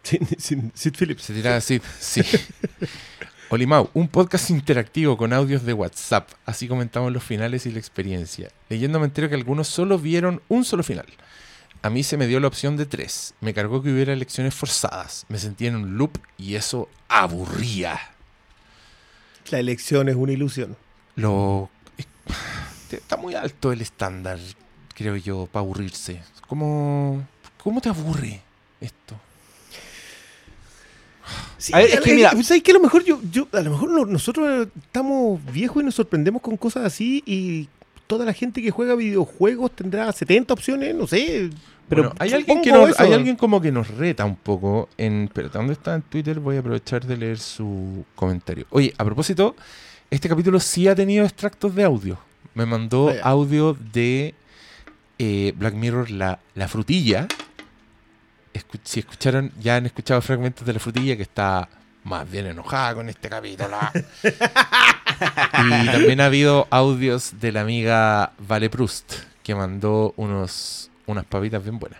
[0.03, 1.23] Sid, Sid Phillips.
[1.23, 2.21] Se tiraba así, sí.
[3.49, 6.29] Olimau, un podcast interactivo con audios de WhatsApp.
[6.45, 8.49] Así comentamos los finales y la experiencia.
[8.69, 11.05] Leyendo me entero que algunos solo vieron un solo final.
[11.83, 13.35] A mí se me dio la opción de tres.
[13.41, 15.25] Me cargó que hubiera elecciones forzadas.
[15.29, 17.99] Me sentía en un loop y eso aburría.
[19.51, 20.77] La elección es una ilusión.
[21.15, 21.69] Lo
[22.89, 24.39] está muy alto el estándar,
[24.95, 26.21] creo yo, para aburrirse.
[26.47, 27.27] ¿Cómo,
[27.61, 28.41] ¿Cómo te aburre
[28.81, 29.19] esto?
[31.71, 33.89] A ver, es que mira- ¿Sabes que a lo mejor yo, yo a lo mejor
[33.89, 37.69] no- nosotros estamos viejos y nos sorprendemos con cosas así y
[38.07, 41.49] toda la gente que juega videojuegos tendrá 70 opciones, no sé.
[41.89, 43.03] Pero Pero hay alguien que nos- eso.
[43.03, 46.39] hay alguien como que nos reta un poco en espérate, ¿dónde está en Twitter?
[46.39, 48.65] Voy a aprovechar de leer su comentario.
[48.69, 49.55] Oye, a propósito,
[50.09, 52.17] este capítulo sí ha tenido extractos de audio.
[52.55, 54.33] Me mandó Ah, audio de
[55.19, 57.27] eh, Black Mirror la, la frutilla.
[58.53, 61.67] Escu- si escucharon, ya han escuchado fragmentos de la frutilla que está
[62.03, 63.77] más bien enojada con este capítulo.
[64.23, 71.63] y también ha habido audios de la amiga Vale Proust, que mandó unos, unas papitas
[71.63, 71.99] bien buenas.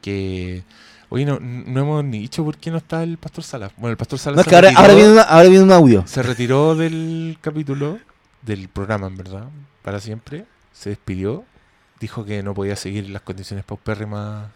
[0.00, 0.62] Que.
[1.08, 3.72] Oye, no, no hemos ni dicho por qué no está el Pastor Salas.
[3.76, 5.72] Bueno, el Pastor Salas No, se, que ahora, retiró, ahora, viene una- ahora viene un
[5.72, 6.04] audio.
[6.06, 7.98] se retiró del capítulo,
[8.42, 9.44] del programa, en verdad,
[9.82, 10.44] para siempre.
[10.72, 11.44] Se despidió.
[12.00, 14.48] Dijo que no podía seguir las condiciones paupérrimas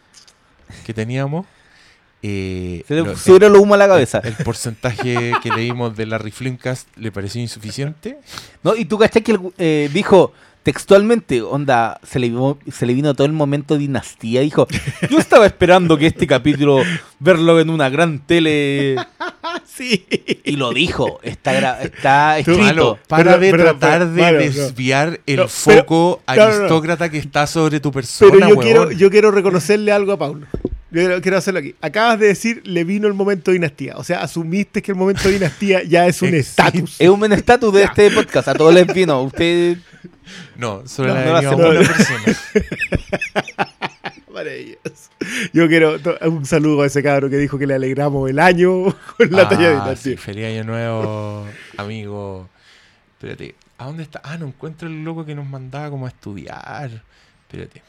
[0.85, 1.47] que teníamos.
[2.23, 4.21] Eh, Se le lo- humo a la cabeza.
[4.23, 8.19] el porcentaje que leímos de Larry Flimcast le pareció insuficiente.
[8.63, 8.77] ¿No?
[8.77, 10.33] Y tú caché que él, eh, dijo
[10.73, 14.41] textualmente, onda, se le, vino, se le vino todo el momento dinastía.
[14.43, 14.69] Dijo,
[15.11, 16.83] yo estaba esperando que este capítulo,
[17.19, 18.97] verlo en una gran tele.
[19.65, 20.05] Sí.
[20.45, 22.63] Y lo dijo, está, está Tú, escrito.
[22.65, 24.45] Malo, para Pero- de pero- tratar pero, de Malo, no.
[24.45, 26.55] desviar el No, foco no, no, no.
[26.57, 28.65] aristócrata que está sobre tu persona, Pero yo huevón.
[28.65, 30.47] quiero, yo quiero reconocerle algo a Paulo.
[30.93, 31.75] Yo quiero, hacerlo aquí.
[31.81, 33.97] Acabas de decir, le vino el momento de dinastía.
[33.97, 36.97] O sea, asumiste que el momento de dinastía ya es un estatus.
[37.01, 38.49] Es un estatus de este podcast.
[38.49, 39.23] A todos les vino.
[39.23, 39.79] Usted.
[40.57, 41.77] No, solo No, la no hacemos.
[41.77, 42.39] una persona.
[44.33, 45.11] Maravilloso.
[45.53, 45.97] Yo quiero
[46.29, 48.85] un saludo a ese cabro que dijo que le alegramos el año
[49.17, 51.47] con la Ah, talla de sí, feliz año nuevo,
[51.77, 52.49] amigo.
[53.15, 54.21] Espérate, ¿a dónde está?
[54.25, 57.03] Ah, no encuentro el loco que nos mandaba como a estudiar.
[57.49, 57.83] Espérate.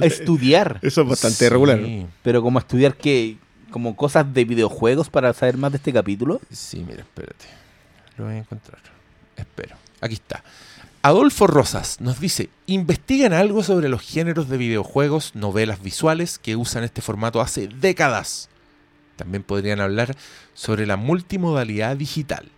[0.00, 0.78] A estudiar.
[0.82, 1.80] Eso es bastante Sí, regular.
[2.22, 3.36] Pero como estudiar que.
[3.70, 6.40] Como cosas de videojuegos para saber más de este capítulo.
[6.50, 7.44] Sí, mira, espérate.
[8.16, 8.78] Lo voy a encontrar.
[9.36, 9.76] Espero.
[10.00, 10.42] Aquí está.
[11.02, 16.82] Adolfo Rosas nos dice, investigan algo sobre los géneros de videojuegos, novelas visuales que usan
[16.82, 18.48] este formato hace décadas.
[19.14, 20.16] También podrían hablar
[20.54, 22.48] sobre la multimodalidad digital.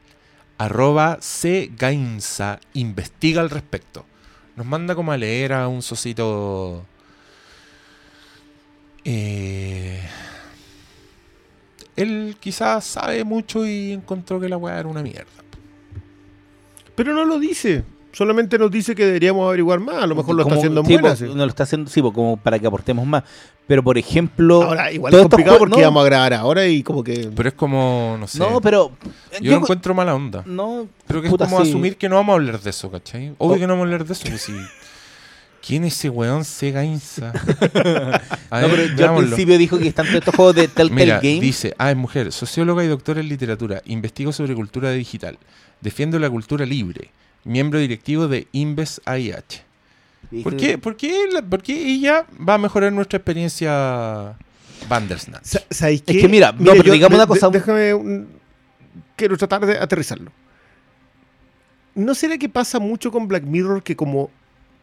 [0.57, 4.07] Arroba cgainsa investiga al respecto.
[4.57, 6.87] Nos manda como a leer a un socito...
[9.05, 10.03] Eh,
[11.97, 15.31] él quizás sabe mucho y encontró que la weá era una mierda.
[16.95, 17.85] Pero no lo dice.
[18.13, 20.03] Solamente nos dice que deberíamos averiguar más.
[20.03, 21.11] A lo mejor lo está haciendo en sí, buena.
[21.11, 21.25] po, sí.
[21.27, 23.23] No lo está haciendo, sí, po, como para que aportemos más.
[23.67, 24.63] Pero por ejemplo.
[24.65, 27.31] Ahora, igual todos es estos complicado porque no, vamos a grabar ahora y como que.
[27.35, 28.39] Pero es como, no sé.
[28.41, 28.91] No, pero.
[29.41, 30.43] yo, lo encuentro mala onda.
[30.45, 31.69] No, Creo que es como sí.
[31.71, 33.33] asumir que no vamos a hablar de eso, ¿cachai?
[33.39, 33.59] Obvio Oh.
[33.59, 34.25] que no vamos a hablar de eso.
[34.29, 34.55] pues sí.
[35.65, 37.33] ¿Quién es ese weón Sega Insa?
[38.51, 41.41] No, pero yo al principio dijo que están todos estos juegos de Telltale Games.
[41.41, 45.39] dice, ah, es mujer, socióloga y doctora en literatura, investigo sobre cultura digital,
[45.81, 47.11] defiendo la cultura libre,
[47.45, 49.63] miembro directivo de Inves AIH.
[50.45, 54.37] ¿Por qué, por, qué la- por qué ella va a mejorar nuestra experiencia
[54.89, 55.45] Bandersnatch?
[55.45, 56.21] Sa- ¿Sabéis Es qué?
[56.23, 57.95] que mira, no, pero digamos una cosa- déjame.
[57.95, 58.29] un-
[59.17, 60.31] quiero tratar de aterrizarlo.
[61.95, 64.31] ¿No será que pasa mucho con Black Mirror que como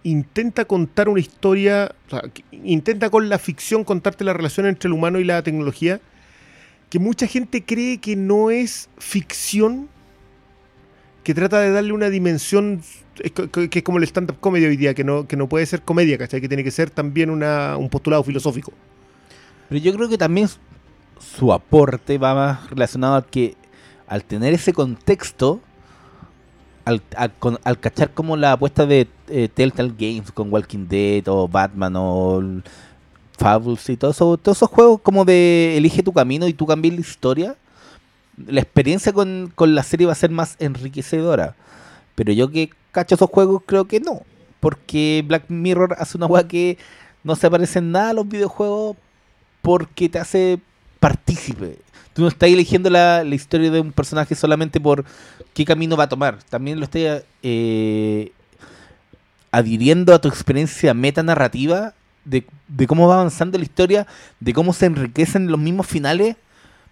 [0.03, 4.93] intenta contar una historia, o sea, intenta con la ficción contarte la relación entre el
[4.93, 5.99] humano y la tecnología,
[6.89, 9.89] que mucha gente cree que no es ficción,
[11.27, 12.81] que trata de darle una dimensión
[13.51, 16.17] que es como el stand-up comedy hoy día, que no, que no puede ser comedia,
[16.17, 16.39] ¿cachai?
[16.39, 18.71] Que tiene que ser también un postulado filosófico.
[19.67, 20.47] Pero yo creo que también
[21.19, 23.55] su- aporte va más relacionado a que
[24.07, 25.59] al tener ese contexto,
[26.85, 31.93] al, al cachar como la apuesta de eh, Telltale Games con Walking Dead o Batman
[31.97, 32.61] o
[33.37, 36.95] Fables y todo eso, todos esos juegos como de elige tu camino y tú cambias
[36.95, 37.55] la historia,
[38.37, 41.55] la experiencia con, con la serie va a ser más enriquecedora.
[42.15, 44.21] Pero yo que cacho esos juegos creo que no.
[44.59, 46.77] Porque Black Mirror hace una weá que
[47.23, 48.97] no se parece en nada a los videojuegos
[49.61, 50.59] porque te hace
[50.99, 51.79] partícipe.
[52.13, 55.05] Tú no estás eligiendo la, la historia de un personaje solamente por
[55.53, 56.41] qué camino va a tomar.
[56.43, 58.31] También lo estás eh,
[59.51, 61.93] adhiriendo a tu experiencia metanarrativa
[62.25, 64.07] de, de cómo va avanzando la historia,
[64.39, 66.35] de cómo se enriquecen los mismos finales.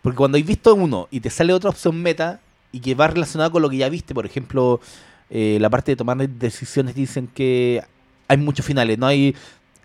[0.06, 2.40] Porque cuando has visto uno y te sale otra opción meta
[2.72, 4.80] y que va relacionada con lo que ya viste, por ejemplo,
[5.32, 7.82] eh, la parte de tomar decisiones dicen que
[8.28, 9.36] hay muchos finales, no hay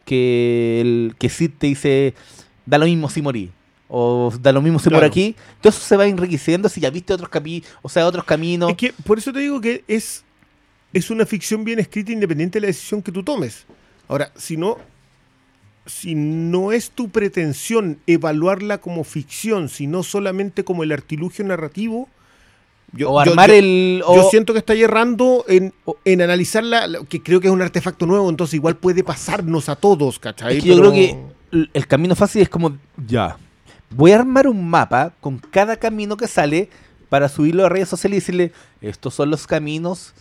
[0.04, 2.12] que el que Sid te dice
[2.66, 3.50] da lo mismo si morí
[3.88, 5.06] o da lo mismo si por Claro.
[5.06, 8.68] aquí, todo eso se va enriqueciendo si ya viste otros cami o sea, otros caminos.
[8.72, 10.22] Es que por eso te digo que es,
[10.92, 13.64] es una ficción bien escrita independiente de la decisión que tú tomes.
[14.06, 14.76] Ahora, si no,
[15.90, 22.08] si no es tu pretensión evaluarla como ficción, sino solamente como el artilugio narrativo,
[22.92, 25.72] yo, o armar yo- el yo siento que está errando en,
[26.04, 30.18] en analizarla, que creo que es un artefacto nuevo, entonces igual puede pasarnos a todos,
[30.18, 30.56] ¿cachai?
[30.58, 32.76] Es que yo creo que el camino fácil es como,
[33.06, 33.36] ya,
[33.90, 36.68] voy a armar un mapa con cada camino que sale
[37.08, 40.12] para subirlo a redes sociales y decirle, estos son los caminos,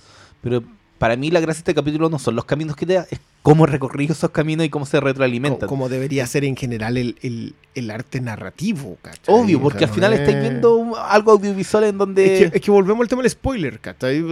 [0.41, 0.63] pero
[0.99, 3.19] para mí la gracia de este capítulo no son los caminos que te da, es
[3.41, 5.67] cómo recorrer esos caminos y cómo se retroalimentan.
[5.67, 9.23] como debería ser en general el, el- el arte narrativo, ¿cachai?
[9.33, 12.43] Obvio, porque al final no estáis es- viendo un- algo audiovisual en donde...
[12.43, 14.23] Es que, es que volvemos al tema del spoiler, ¿cachai?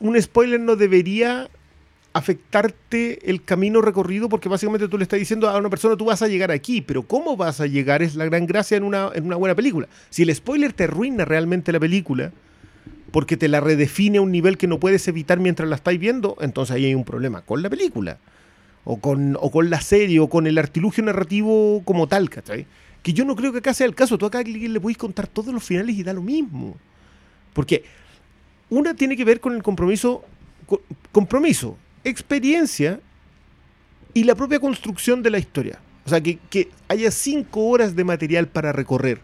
[0.00, 1.48] Un spoiler no debería
[2.12, 6.22] afectarte el camino recorrido porque básicamente tú le estás diciendo a una persona tú vas
[6.22, 9.26] a llegar aquí, pero cómo vas a llegar es la gran gracia en una, en
[9.26, 9.86] una buena película.
[10.10, 12.32] Si el spoiler te arruina realmente la película
[13.10, 16.36] porque te la redefine a un nivel que no puedes evitar mientras la estáis viendo,
[16.40, 18.18] entonces ahí hay un problema con la película.
[18.88, 22.66] O con, o con la serie, o con el artilugio narrativo como tal, ¿cachai?
[23.02, 24.16] Que yo no creo que acá sea el caso.
[24.16, 26.76] Tú acá le podéis contar todos los finales y da lo mismo.
[27.52, 27.82] Porque
[28.70, 30.24] una tiene que ver con el compromiso,
[30.66, 33.00] co- compromiso, experiencia
[34.14, 35.80] y la propia construcción de la historia.
[36.04, 39.20] O sea, que, que haya cinco horas de material para recorrer.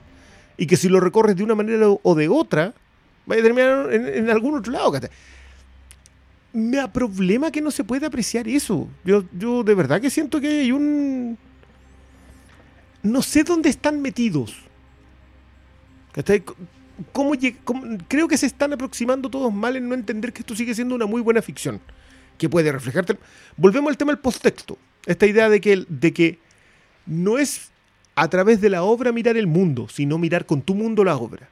[0.56, 2.74] Y que si lo recorres de una manera o de otra,
[3.27, 4.93] vaya a terminar en, algún otro lado.
[4.93, 5.11] ¿cachai?
[6.53, 8.89] Me da problema que no se pueda apreciar eso.
[9.05, 11.39] Yo, yo de verdad que siento que hay un...
[13.03, 14.57] No sé dónde están metidos.
[17.12, 17.32] ¿Cómo
[18.07, 21.07] creo que se están aproximando todos mal en no entender que esto sigue siendo una
[21.07, 21.81] muy buena ficción.
[22.39, 23.19] Que puede reflejarte.
[23.57, 24.78] Volvemos al tema del posttexto.
[25.07, 26.39] Esta idea de que, de que
[27.07, 27.70] no es
[28.15, 31.49] a través de la obra mirar el mundo, sino mirar con tu mundo la obra.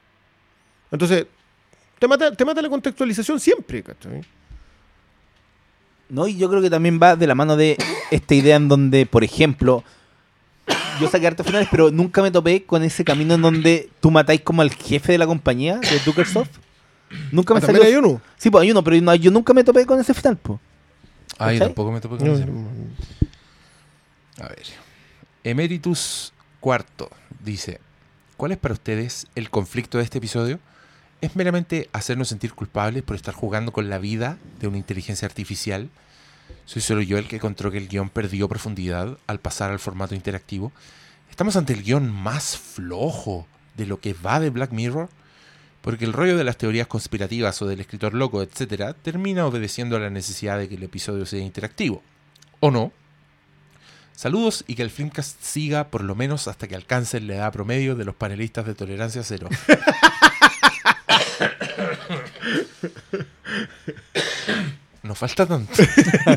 [0.91, 1.25] Entonces,
[2.01, 4.21] te mata, te mata la contextualización siempre, ¿cachai?
[6.09, 7.77] No, y yo creo que también va de la mano de
[8.09, 9.83] esta idea en donde, por ejemplo,
[10.99, 14.41] yo saqué hartos finales, pero nunca me topé con ese camino en donde tú matáis
[14.41, 16.49] como al jefe de la compañía, de Dukersoft.
[17.31, 17.83] Nunca me Ah, salió.
[17.83, 18.19] hay uno.
[18.35, 20.59] Sí, pues hay uno, pero no- yo nunca me topé con ese final, pues.
[21.37, 22.45] Ah, yo tampoco me topé con No, ese.
[22.47, 22.67] no,
[24.39, 24.63] A ver.
[25.43, 27.09] Emeritus Cuarto
[27.43, 27.79] dice:
[28.37, 30.59] ¿Cuál es para ustedes el conflicto de este episodio?
[31.21, 35.91] ¿Es meramente hacernos sentir culpables por estar jugando con la vida de una inteligencia artificial?
[36.65, 40.15] ¿Soy solo yo el que encontró que el guion perdió profundidad al pasar al formato
[40.15, 40.71] interactivo?
[41.29, 43.45] ¿Estamos ante el guion más flojo
[43.77, 45.09] de lo que va de Black Mirror?
[45.83, 49.99] Porque el rollo de las teorías conspirativas o del escritor loco, etcétera, termina obedeciendo a
[49.99, 52.01] la necesidad de que el episodio sea interactivo.
[52.59, 52.91] ¿O no?
[54.15, 57.95] Saludos y que el Filmcast siga por lo menos hasta que alcance la edad promedio
[57.95, 59.49] de los panelistas de tolerancia cero.
[65.03, 65.71] nos falta tanto.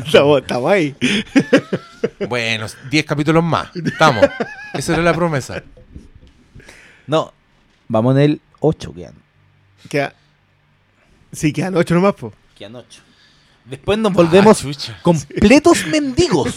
[0.05, 0.95] estamos, estamos ahí.
[2.27, 3.75] bueno, 10 capítulos más.
[3.75, 4.25] Estamos.
[4.73, 5.63] Esa era la promesa.
[7.07, 7.33] No,
[7.87, 9.13] vamos en el 8 quedan.
[9.89, 10.13] Queda...
[11.31, 12.33] Sí, quedan ocho nomás, po.
[12.57, 13.01] Quedan 8.
[13.65, 16.55] Después nos volvemos Ah, completos mendigos.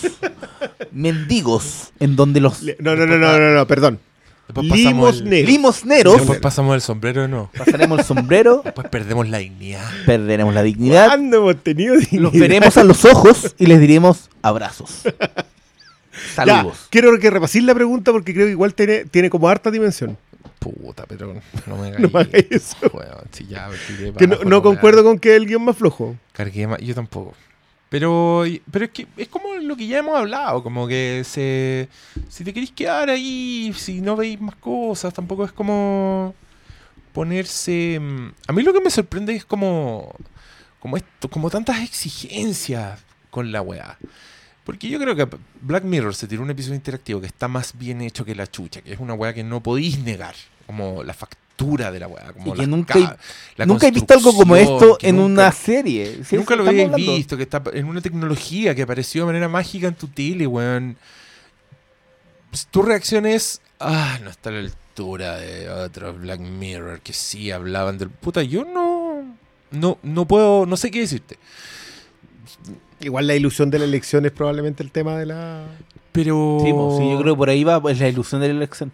[0.92, 1.90] mendigos.
[1.98, 3.98] En donde los No, no, no, no, no, no, perdón.
[4.56, 5.50] El, Limosneros.
[5.50, 7.50] limosneros después pasamos el sombrero de nuevo.
[7.56, 9.84] pasaremos el sombrero, Después perdemos la dignidad.
[10.06, 12.32] perderemos la dignidad, ¿Cuándo hemos tenido los dignidad?
[12.40, 15.02] veremos a los ojos y les diremos abrazos.
[16.36, 16.86] Ya, Saludos.
[16.90, 20.16] quiero que repasís la pregunta porque creo que igual tiene, tiene como harta dimensión.
[20.58, 21.34] Puta, pero
[21.66, 22.76] no me hagas No me hagáis eso.
[23.32, 23.68] Si ya
[24.18, 26.16] Que no, no concuerdo con que es el guion más flojo.
[26.32, 27.34] Cargué más, yo tampoco.
[27.90, 31.88] Pero, pero es que es como lo que ya hemos hablado, como que se,
[32.28, 36.34] si te queréis quedar ahí, si no veis más cosas, tampoco es como
[37.12, 37.98] ponerse...
[38.00, 40.14] mm, A mí lo que me sorprende es como,
[40.80, 43.00] como, esto, como tantas exigencias
[43.30, 43.98] con la weá.
[44.64, 45.26] Porque yo creo que
[45.62, 48.82] Black Mirror se tiró un episodio interactivo que está más bien hecho que la chucha,
[48.82, 50.34] que es una weá que no podéis negar,
[50.66, 52.32] como la factura de la weá.
[52.32, 55.42] Como Y que nunca ca- he- la Nunca he visto algo como esto en nunca-
[55.44, 56.20] una serie.
[56.32, 56.96] Nunca lo hablando.
[56.96, 60.96] visto, que está en una tecnología que apareció de manera mágica en tu tele, weón.
[62.50, 67.12] Pues, tu reacción es, ah, no está a la altura de otros Black Mirror que
[67.12, 68.08] sí hablaban del...
[68.10, 69.36] Puta, yo no...
[69.70, 71.38] No, no puedo, no sé qué decirte.
[73.00, 75.66] Igual la ilusión de la elección es probablemente el tema de la...
[76.12, 76.58] Pero...
[76.64, 78.90] Sí, pues, sí, yo creo que por ahí va pues, la ilusión de la elección.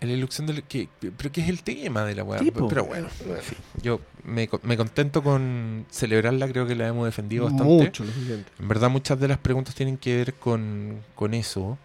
[0.00, 0.62] La ilusión del...
[0.62, 2.38] Que, pero ¿qué es el tema de la weá?
[2.38, 2.68] Sí, po.
[2.68, 7.44] pero bueno, en fin, yo me, me contento con celebrarla, creo que la hemos defendido
[7.44, 7.64] bastante.
[7.64, 8.50] Mucho, lo suficiente.
[8.58, 11.76] En verdad muchas de las preguntas tienen que ver con, con eso.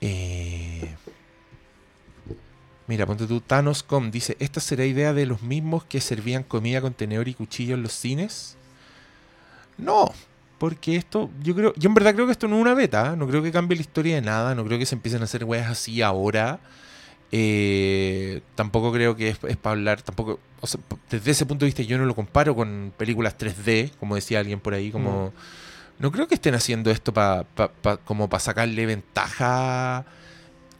[0.00, 0.94] Eh,
[2.86, 6.94] mira, ponte tú, Thanos.com dice, ¿esta será idea de los mismos que servían comida con
[6.94, 8.56] tenedor y cuchillo en los cines?
[9.76, 10.12] No,
[10.58, 13.16] porque esto, yo creo, yo en verdad creo que esto no es una beta, ¿eh?
[13.16, 15.44] no creo que cambie la historia de nada, no creo que se empiecen a hacer
[15.44, 16.58] weas así ahora.
[17.30, 21.68] Eh, tampoco creo que es, para hablar, tampoco, o sea, p- desde ese punto de
[21.68, 25.32] vista yo no lo comparo con películas 3D, como decía alguien por ahí, como...
[25.98, 30.04] No creo que estén haciendo esto pa, pa- pa- como para sacarle ventaja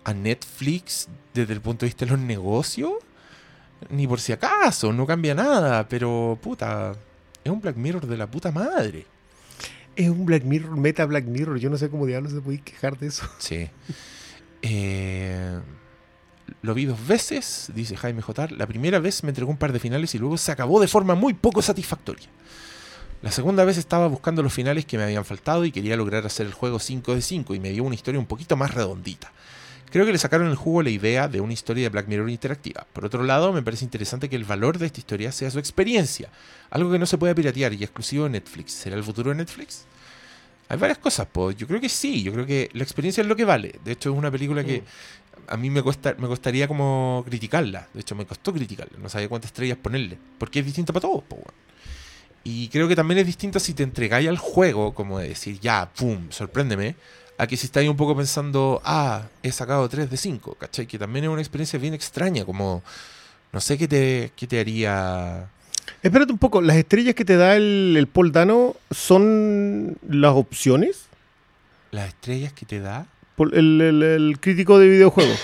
[0.05, 2.93] a Netflix desde el punto de vista de los negocios.
[3.91, 6.95] Ni por si acaso, no cambia nada, pero puta,
[7.45, 9.07] es un Black Mirror de la puta madre.
[9.97, 11.59] Es un Black Mirror, meta Black Mirror.
[11.59, 13.29] Yo no sé cómo diablos se puede quejar de eso.
[13.39, 13.69] Sí.
[14.63, 15.59] Eh,
[16.63, 18.53] lo vi dos veces, dice Jaime Jotar.
[18.53, 21.15] La primera vez me entregó un par de finales y luego se acabó de forma
[21.15, 22.29] muy poco satisfactoria.
[23.21, 26.47] La segunda vez estaba buscando los finales que me habían faltado y quería lograr hacer
[26.47, 29.33] el juego 5 de 5 y me dio una historia un poquito más redondita.
[29.91, 32.87] Creo que le sacaron el jugo la idea de una historia de Black Mirror interactiva.
[32.93, 36.29] Por otro lado, me parece interesante que el valor de esta historia sea su experiencia,
[36.71, 38.73] algo que no se puede piratear y exclusivo de Netflix.
[38.73, 39.87] ¿Será el futuro de Netflix?
[40.69, 41.57] Hay varias cosas, pues.
[41.57, 42.23] Yo creo que sí.
[42.23, 43.77] Yo creo que la experiencia es lo que vale.
[43.83, 44.83] De hecho, es una película que
[45.49, 47.89] a mí me, cuesta, me costaría como criticarla.
[47.95, 48.99] De hecho, me costó criticarla.
[48.99, 50.19] No sabía cuántas estrellas ponerle.
[50.39, 51.43] Porque es distinta para todos, po.
[52.45, 55.91] Y creo que también es distinto si te entregáis al juego, como de decir, ya,
[55.95, 56.97] pum, sorpréndeme,
[57.37, 60.87] a que si estáis un poco pensando, ah, he sacado 3 de 5, ¿cachai?
[60.87, 62.83] Que también es una experiencia bien extraña, como,
[63.53, 65.51] no sé qué te, qué te haría...
[66.03, 71.07] Espérate un poco, ¿las estrellas que te da el, el Paul Dano son las opciones?
[71.91, 73.07] Las estrellas que te da.
[73.39, 75.39] Por el, el- el crítico de videojuegos.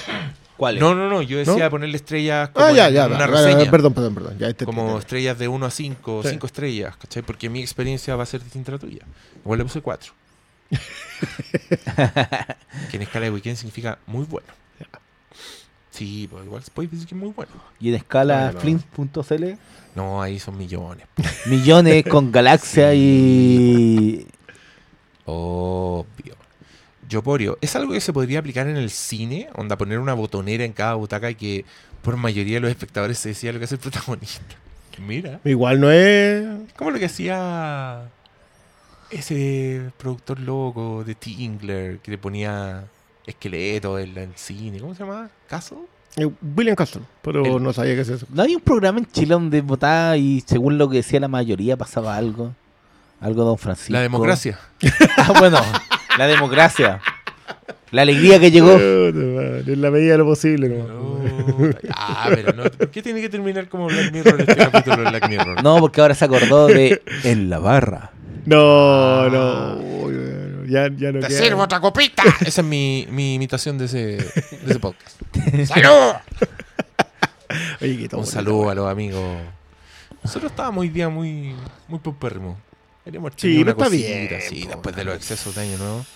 [0.59, 0.81] ¿Cuál es?
[0.83, 1.71] No, no, no, yo decía ¿No?
[1.71, 3.07] ponerle estrellas como Ah, ya, ya.
[3.07, 3.71] una reseña.
[3.71, 4.39] Perdón, perdón, perdón.
[4.39, 6.29] Ya, este- como este- estrellas de 1 a 5, Sí.
[6.31, 7.23] 5 estrellas, ¿cachai?
[7.23, 9.05] Porque mi experiencia va a ser distinta a la tuya.
[9.43, 10.13] Igual le puse 4.
[12.91, 14.47] que en escala de weekend significa muy bueno.
[15.91, 17.53] Sí, pues igual puedes decir que es muy bueno.
[17.79, 19.45] Y en escala No, flint.cl,
[19.95, 21.07] No, ahí son millones.
[21.47, 24.27] millones con galaxia y.
[25.25, 26.35] Obvio.
[27.09, 29.49] Yoporio, ¿es algo que se podría aplicar en el cine?
[29.55, 31.65] Onda, poner una botonera en cada butaca y que
[32.03, 34.57] por mayoría de los espectadores se decía lo que hace el protagonista.
[34.99, 35.41] Mira.
[35.45, 36.47] Igual no es.
[36.77, 38.03] Como lo que hacía
[39.11, 42.85] ese productor loco de Tingler que le ponía
[43.27, 44.81] esqueletos en, el cine.
[44.81, 45.31] ¿Cómo se llama?
[45.49, 45.79] ¿Castle?
[46.17, 48.27] eh, William Castle, pero El- no sabía qué es eso.
[48.31, 51.77] ¿No había un programa en Chile donde votaba y según lo que decía la mayoría
[51.77, 52.55] pasaba algo?
[53.21, 53.93] Algo de Don Francisco.
[53.93, 54.59] La democracia.
[55.17, 55.59] Ah, bueno,
[56.19, 57.01] la democracia.
[57.91, 58.73] La alegría que llegó.
[58.73, 60.89] En la medida de lo posible, ¿no?
[60.89, 62.65] No, ah, pero no.
[62.65, 65.63] ¿Por qué tiene que terminar como Black Mirror este capítulo de Black Mirror?
[65.63, 68.11] No, porque ahora se acordó de En la barra.
[68.47, 69.79] No, no.
[70.67, 71.39] Ya, ya no ¡Te queda.
[71.39, 72.23] sirvo otra copita!
[72.41, 74.27] Esa es mi, mi imitación de ese, de
[74.67, 75.21] ese podcast.
[75.67, 76.15] ¡Salud!
[77.81, 79.23] Oye, qué Un saludo a los amigos
[80.23, 81.55] Nosotros estábamos hoy día muy,
[81.87, 82.57] muy paupérrimos.
[83.05, 85.79] Queríamos Sí, una pero está cosita, bien, sí, po, después de los excesos de año
[85.79, 86.07] nuevo.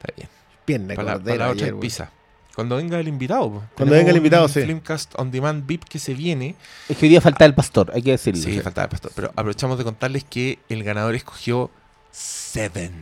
[0.00, 0.28] Está bien.
[0.64, 2.10] Pierna Para cordero para la otra ayer, pizza.
[2.54, 3.42] Cuando venga el invitado.
[3.44, 3.50] po.
[3.50, 4.60] Cuando Tenemos venga el invitado, sí.
[4.60, 6.54] Filmcast on demand VIP que se viene.
[6.88, 8.42] Es que hoy día falta el pastor, hay que decirlo.
[8.42, 9.10] Sí, faltaba el pastor.
[9.14, 11.70] Pero aprovechamos de contarles que el ganador escogió
[12.10, 12.92] Seven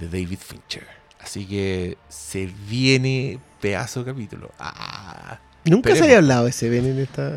[0.00, 0.86] de David Fincher.
[1.20, 4.50] Así que se viene pedazo de capítulo.
[4.58, 7.36] Ah, Nunca se había hablado de ese Ben en esta.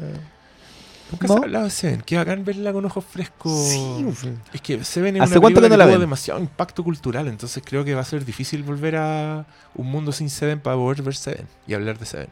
[1.11, 1.33] Nunca ¿No?
[1.33, 2.03] se ha hablado de Seven.
[2.05, 3.67] Qué bacán verla con ojos frescos.
[3.69, 4.25] Sí, uf.
[4.53, 6.01] Es que Seven es ¿Hace una cuánto película que no la tuvo ven?
[6.01, 7.27] demasiado impacto cultural.
[7.27, 11.01] Entonces creo que va a ser difícil volver a un mundo sin Seven para poder
[11.01, 12.27] ver Seven y hablar de Seven.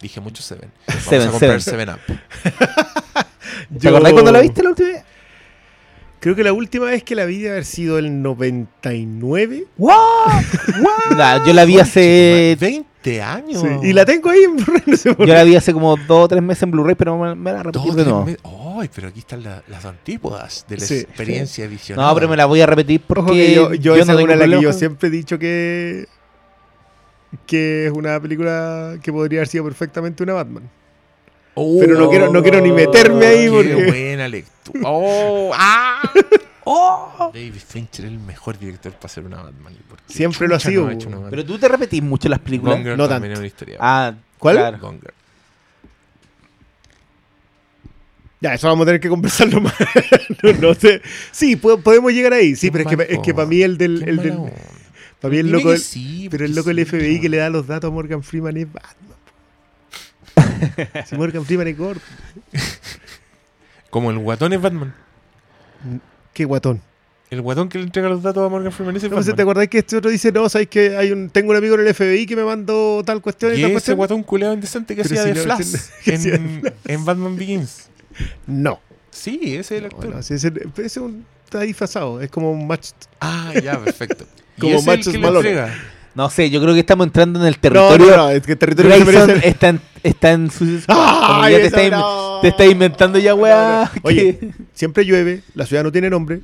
[0.00, 0.70] Dije mucho Seven.
[0.88, 1.88] Vamos Seven, a comprar Seven.
[1.88, 3.20] Seven Up.
[3.80, 5.04] ¿Te acordás cuando la viste la última vez?
[6.20, 9.66] Creo que la última vez que la vi debe haber sido el 99.
[11.16, 12.56] Nah, yo la vi hace.
[12.58, 13.60] 20 años.
[13.62, 15.96] Sí, Y la tengo ahí en Blu-ray, no sé por Yo la vi hace como
[15.96, 18.26] dos o tres meses en Blu-ray, pero me, me la repetí de nuevo.
[18.80, 20.94] Ay, pero aquí están la- las antípodas de la Sí.
[20.96, 22.08] experiencia visionada.
[22.08, 24.32] No, pero me la voy a repetir porque Ojo yo, yo esa no es tengo
[24.34, 26.06] una de las que yo siempre he dicho que
[27.46, 30.70] que es una película que podría haber sido perfectamente una Batman.
[31.54, 34.80] Oh, Pero no quiero, no quiero ni meterme ahí Qué porque buena lectura.
[34.84, 36.00] Oh, ah.
[36.64, 39.76] David Fincher es el mejor director para hacer una Batman.
[39.88, 41.26] porque Siempre lo ha sido, no Batman.
[41.30, 42.74] Pero tú te repetís mucho las películas.
[42.76, 43.34] Gone Girl No también tanto.
[43.34, 43.76] es una historia.
[43.80, 44.56] Ah, ¿Cuál?
[44.56, 44.78] claro.
[44.78, 45.14] Gone Girl.
[48.40, 49.74] ya, eso vamos a tener que conversarlo más.
[50.42, 51.00] no, no sé.
[51.32, 52.54] Sí, po- podemos llegar ahí.
[52.56, 54.38] Sí, pero es que, es para mí el del, el del
[55.20, 57.38] para mí el loco que del- sí, pero el loco del sí, FBI que le
[57.38, 59.14] da los datos a Morgan Freeman es Batman.
[61.06, 62.00] si Morgan Freeman es gordo.
[63.90, 64.94] Como el guatón es Batman.
[66.34, 66.82] Qué guatón.
[67.30, 69.42] El guatón que le entrega los datos a Morgan Freeman ese es No sé, ¿te
[69.42, 71.94] acordás que este otro dice, no, sabes que hay un, tengo un amigo en el
[71.94, 73.96] FBI que me mandó tal cuestión y, Y tal ese cuestión?
[73.96, 75.74] guatón culeado indecente que Pero hacía si de no- Flash
[76.06, 77.88] en, en Batman Begins.
[78.46, 78.78] No.
[79.10, 80.22] Sí, ese es el actor.
[80.22, 82.20] Sí, ese, ese es un, está disfrazado.
[82.20, 82.90] Es como un match.
[83.20, 84.26] Ah, ya, perfecto.
[84.56, 85.48] Y Como ese es el Machos que le Malone.
[85.48, 85.74] entrega.
[86.14, 88.06] No sé, yo creo que estamos entrando en el territorio.
[88.10, 89.48] no, no, es que el territorio que merece.
[89.48, 90.64] está en, está en su.
[90.88, 92.36] ¡Ay, como ya te está, no!
[92.36, 93.84] in- te está inventando ya, weá.
[93.84, 94.00] No, no.
[94.04, 96.40] Oye, que- siempre llueve, la ciudad no tiene nombre.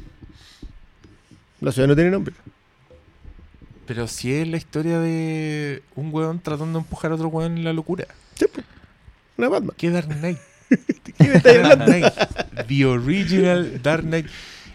[1.61, 2.35] La ciudad no tiene nombre.
[3.87, 7.65] Pero si es la historia de un weón tratando de empujar a otro weón en
[7.65, 8.07] la locura.
[8.35, 8.65] Sí, pues,
[9.37, 9.75] una Batman.
[9.77, 10.39] ¿Qué Dark Knight?
[10.69, 11.85] ¿Qué me estáis Dark hablando?
[11.87, 12.67] Knight.
[12.69, 14.27] The original Dark Knight.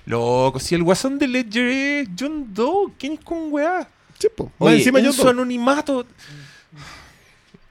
[0.05, 3.88] Loco, si el guasón de Ledger es John Doe, ¿quién es con weá?
[4.19, 4.49] Sí, pues.
[4.59, 6.05] Oye, encima en yo su anonimato.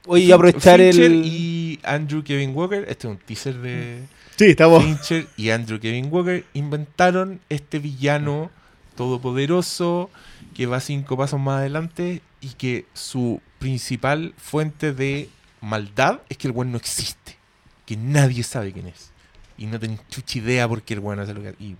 [0.07, 1.25] Oye, y aprovechar Fincher el.
[1.25, 4.03] y Andrew Kevin Walker, este es un teaser de
[4.37, 4.83] Sí, estamos.
[4.83, 8.51] Fincher y Andrew Kevin Walker inventaron este villano
[8.95, 10.09] todopoderoso
[10.53, 15.29] que va cinco pasos más adelante y que su principal fuente de
[15.61, 17.37] maldad es que el weón no existe,
[17.85, 19.11] que nadie sabe quién es.
[19.57, 21.57] Y no tenéis chucha idea por qué el weón hace lo que hace.
[21.63, 21.75] Y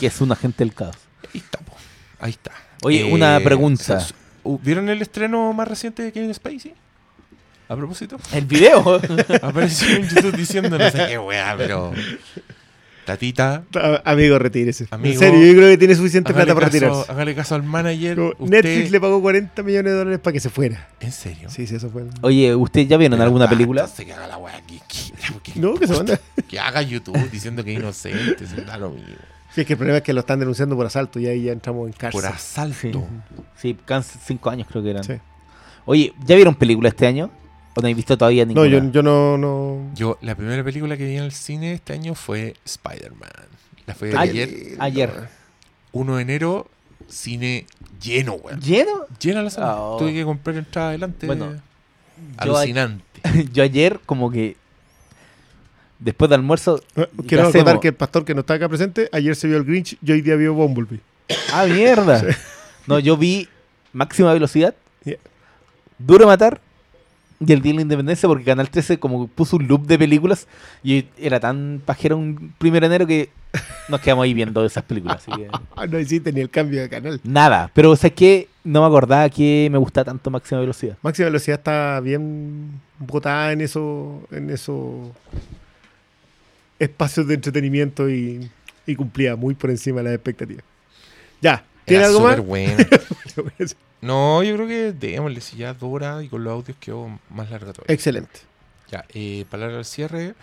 [0.00, 0.96] Que es un agente del caos.
[1.32, 1.72] ahí está, po.
[2.20, 2.52] ahí está.
[2.82, 4.00] Oye, una pregunta.
[4.00, 4.14] se-
[4.44, 6.74] uh, ¿Vieron el estreno más reciente de Kevin Spacey?
[7.68, 8.16] A propósito.
[8.32, 9.00] El video.
[9.42, 11.92] Apareció en YouTube diciendo no sé qué weá, pero.
[13.04, 13.62] Tatita.
[14.04, 14.86] Amigo, retírese.
[14.90, 17.12] Amigo, en serio, yo creo que tiene suficiente plata para caso, retirarse.
[17.12, 18.20] hágale caso al manager.
[18.20, 20.88] Usted- Netflix le pagó 40 millones de dólares para que se fuera.
[21.00, 21.48] ¿En serio?
[21.48, 22.04] Sí, sí, eso fue.
[22.20, 23.80] Oye, ¿ustedes ya vieron Pero, alguna ah, película?
[23.82, 26.20] entonces que haga la weá que quiera, porque No, que se manda.
[26.48, 28.44] que haga YouTube diciendo que es inocente.
[28.66, 29.14] da lo mismo.
[29.58, 31.50] Sí, es que el problema es que lo están denunciando por asalto y ahí ya
[31.52, 32.20] entramos en cárcel.
[32.20, 33.04] Por asalto.
[33.56, 35.02] Sí, cáncer, cinco años creo que eran.
[35.02, 35.14] Sí.
[35.84, 37.28] Oye, ¿ya vieron película este año?
[37.74, 38.68] ¿O no habéis visto todavía No, ninguna?
[38.68, 39.90] yo, yo no, no.
[39.96, 43.30] Yo, la primera película que vi en el cine este año fue Spider-Man.
[43.86, 45.28] La fue Ay, ayer, Ayer.
[45.90, 46.68] 1 de enero,
[47.08, 47.66] cine
[48.00, 48.60] lleno, weón.
[48.60, 49.06] ¿Lleno?
[49.18, 49.74] Llena la sala.
[49.80, 49.96] Oh.
[49.98, 51.26] Tuve que comprar entrada adelante.
[51.26, 51.58] Bueno, yo
[52.56, 53.02] a- alucinante.
[53.52, 54.56] yo ayer como que
[55.98, 56.80] después de almuerzo
[57.22, 57.80] ¿Y Quiero hacemos?
[57.80, 60.20] que el pastor que no está acá presente, ayer se vio el Grinch y hoy
[60.22, 61.00] día vio Bumblebee.
[61.52, 62.22] ah mierda
[62.86, 63.48] no yo vi
[63.92, 65.18] máxima velocidad Yeah.
[65.98, 66.60] duro de matar
[67.40, 70.48] y el día de la independencia porque Canal 13 como puso un loop de películas
[70.82, 73.30] y era tan pajero un primer enero que
[73.88, 76.88] nos quedamos ahí viendo esas películas así que Ah, no hiciste ni el cambio de
[76.88, 77.20] canal.
[77.22, 81.26] nada pero o sea que no me acordaba que me gustaba tanto máxima velocidad Máxima
[81.26, 85.08] velocidad está bien botada en eso, en esos
[86.78, 88.50] espacios de entretenimiento y,
[88.86, 90.64] y cumplía muy por encima de las expectativas.
[91.40, 92.40] Ya, ¿tiene Era algo más?
[92.40, 92.86] buena.
[94.00, 97.72] No, yo creo que démosle, si ya horas y con los audios quedó más larga
[97.72, 97.92] todavía.
[97.92, 98.40] Excelente.
[98.90, 100.34] Ya, eh, palabra al cierre.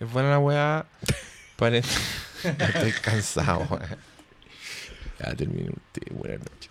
[0.00, 0.86] Es buena la weá.
[1.56, 1.78] Para...
[1.78, 3.98] Estoy cansado, weá.
[5.20, 5.70] Ya terminé.
[6.10, 6.70] Buenas noches.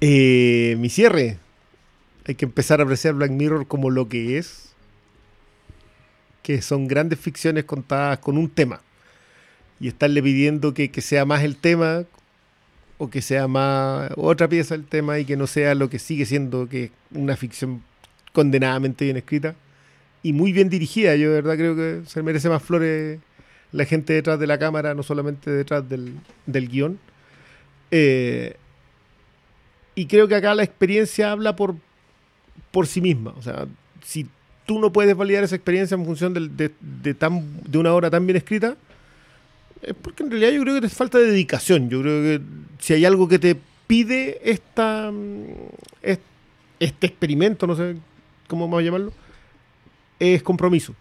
[0.00, 1.38] Eh, mi cierre.
[2.26, 4.63] Hay que empezar a apreciar Black Mirror como lo que es.
[6.44, 8.80] Que son grandes ficciones contadas con un tema.
[9.80, 12.04] y estarle pidiendo que, que sea más el tema
[12.98, 16.26] o que sea más otra pieza del tema y que no sea lo que sigue
[16.26, 17.82] siendo que una ficción
[18.32, 19.56] condenadamente bien escrita
[20.22, 21.16] y muy bien dirigida.
[21.16, 23.18] Yo de verdad creo que se merece más flores
[23.72, 26.14] la gente detrás de la cámara, no solamente detrás del,
[26.46, 26.98] del guion.
[27.90, 28.56] Eh,
[29.94, 31.76] y creo que acá la experiencia habla por,
[32.70, 33.34] por sí misma.
[33.36, 33.66] O sea,
[34.02, 34.28] si
[34.66, 38.36] tú no puedes validar esa experiencia en función de, tan, de una obra tan bien
[38.36, 38.76] escrita,
[39.82, 41.90] es porque en realidad yo creo que te falta dedicación.
[41.90, 42.40] Yo creo que
[42.78, 45.44] si hay algo que te pide esta, mm,
[46.02, 46.18] es-
[46.80, 47.96] este experimento, no sé
[48.48, 49.12] cómo vamos a llamarlo,
[50.18, 50.94] es compromiso.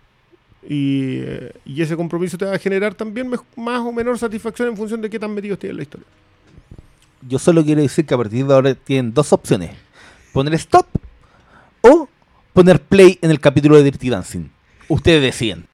[0.68, 4.78] Y, eh, y ese compromiso te va a generar también más o menor satisfacción en
[4.78, 6.08] función de qué tan metido estés en la historia.
[7.28, 9.72] Yo solo quiero decir que a partir de ahora tienen dos opciones.
[10.34, 10.88] Poner stop
[11.82, 12.08] o
[12.54, 14.50] poner play en el capítulo de Dirty Dancing.
[14.88, 15.68] Ustedes deciden.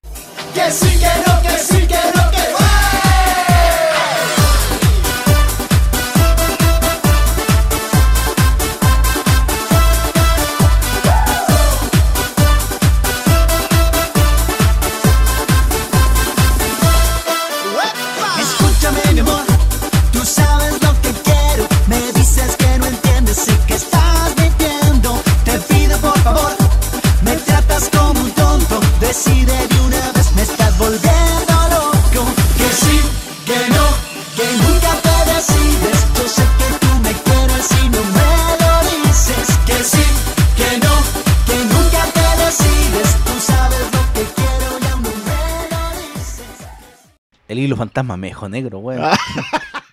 [47.49, 49.01] El hilo fantasma me negro, weón.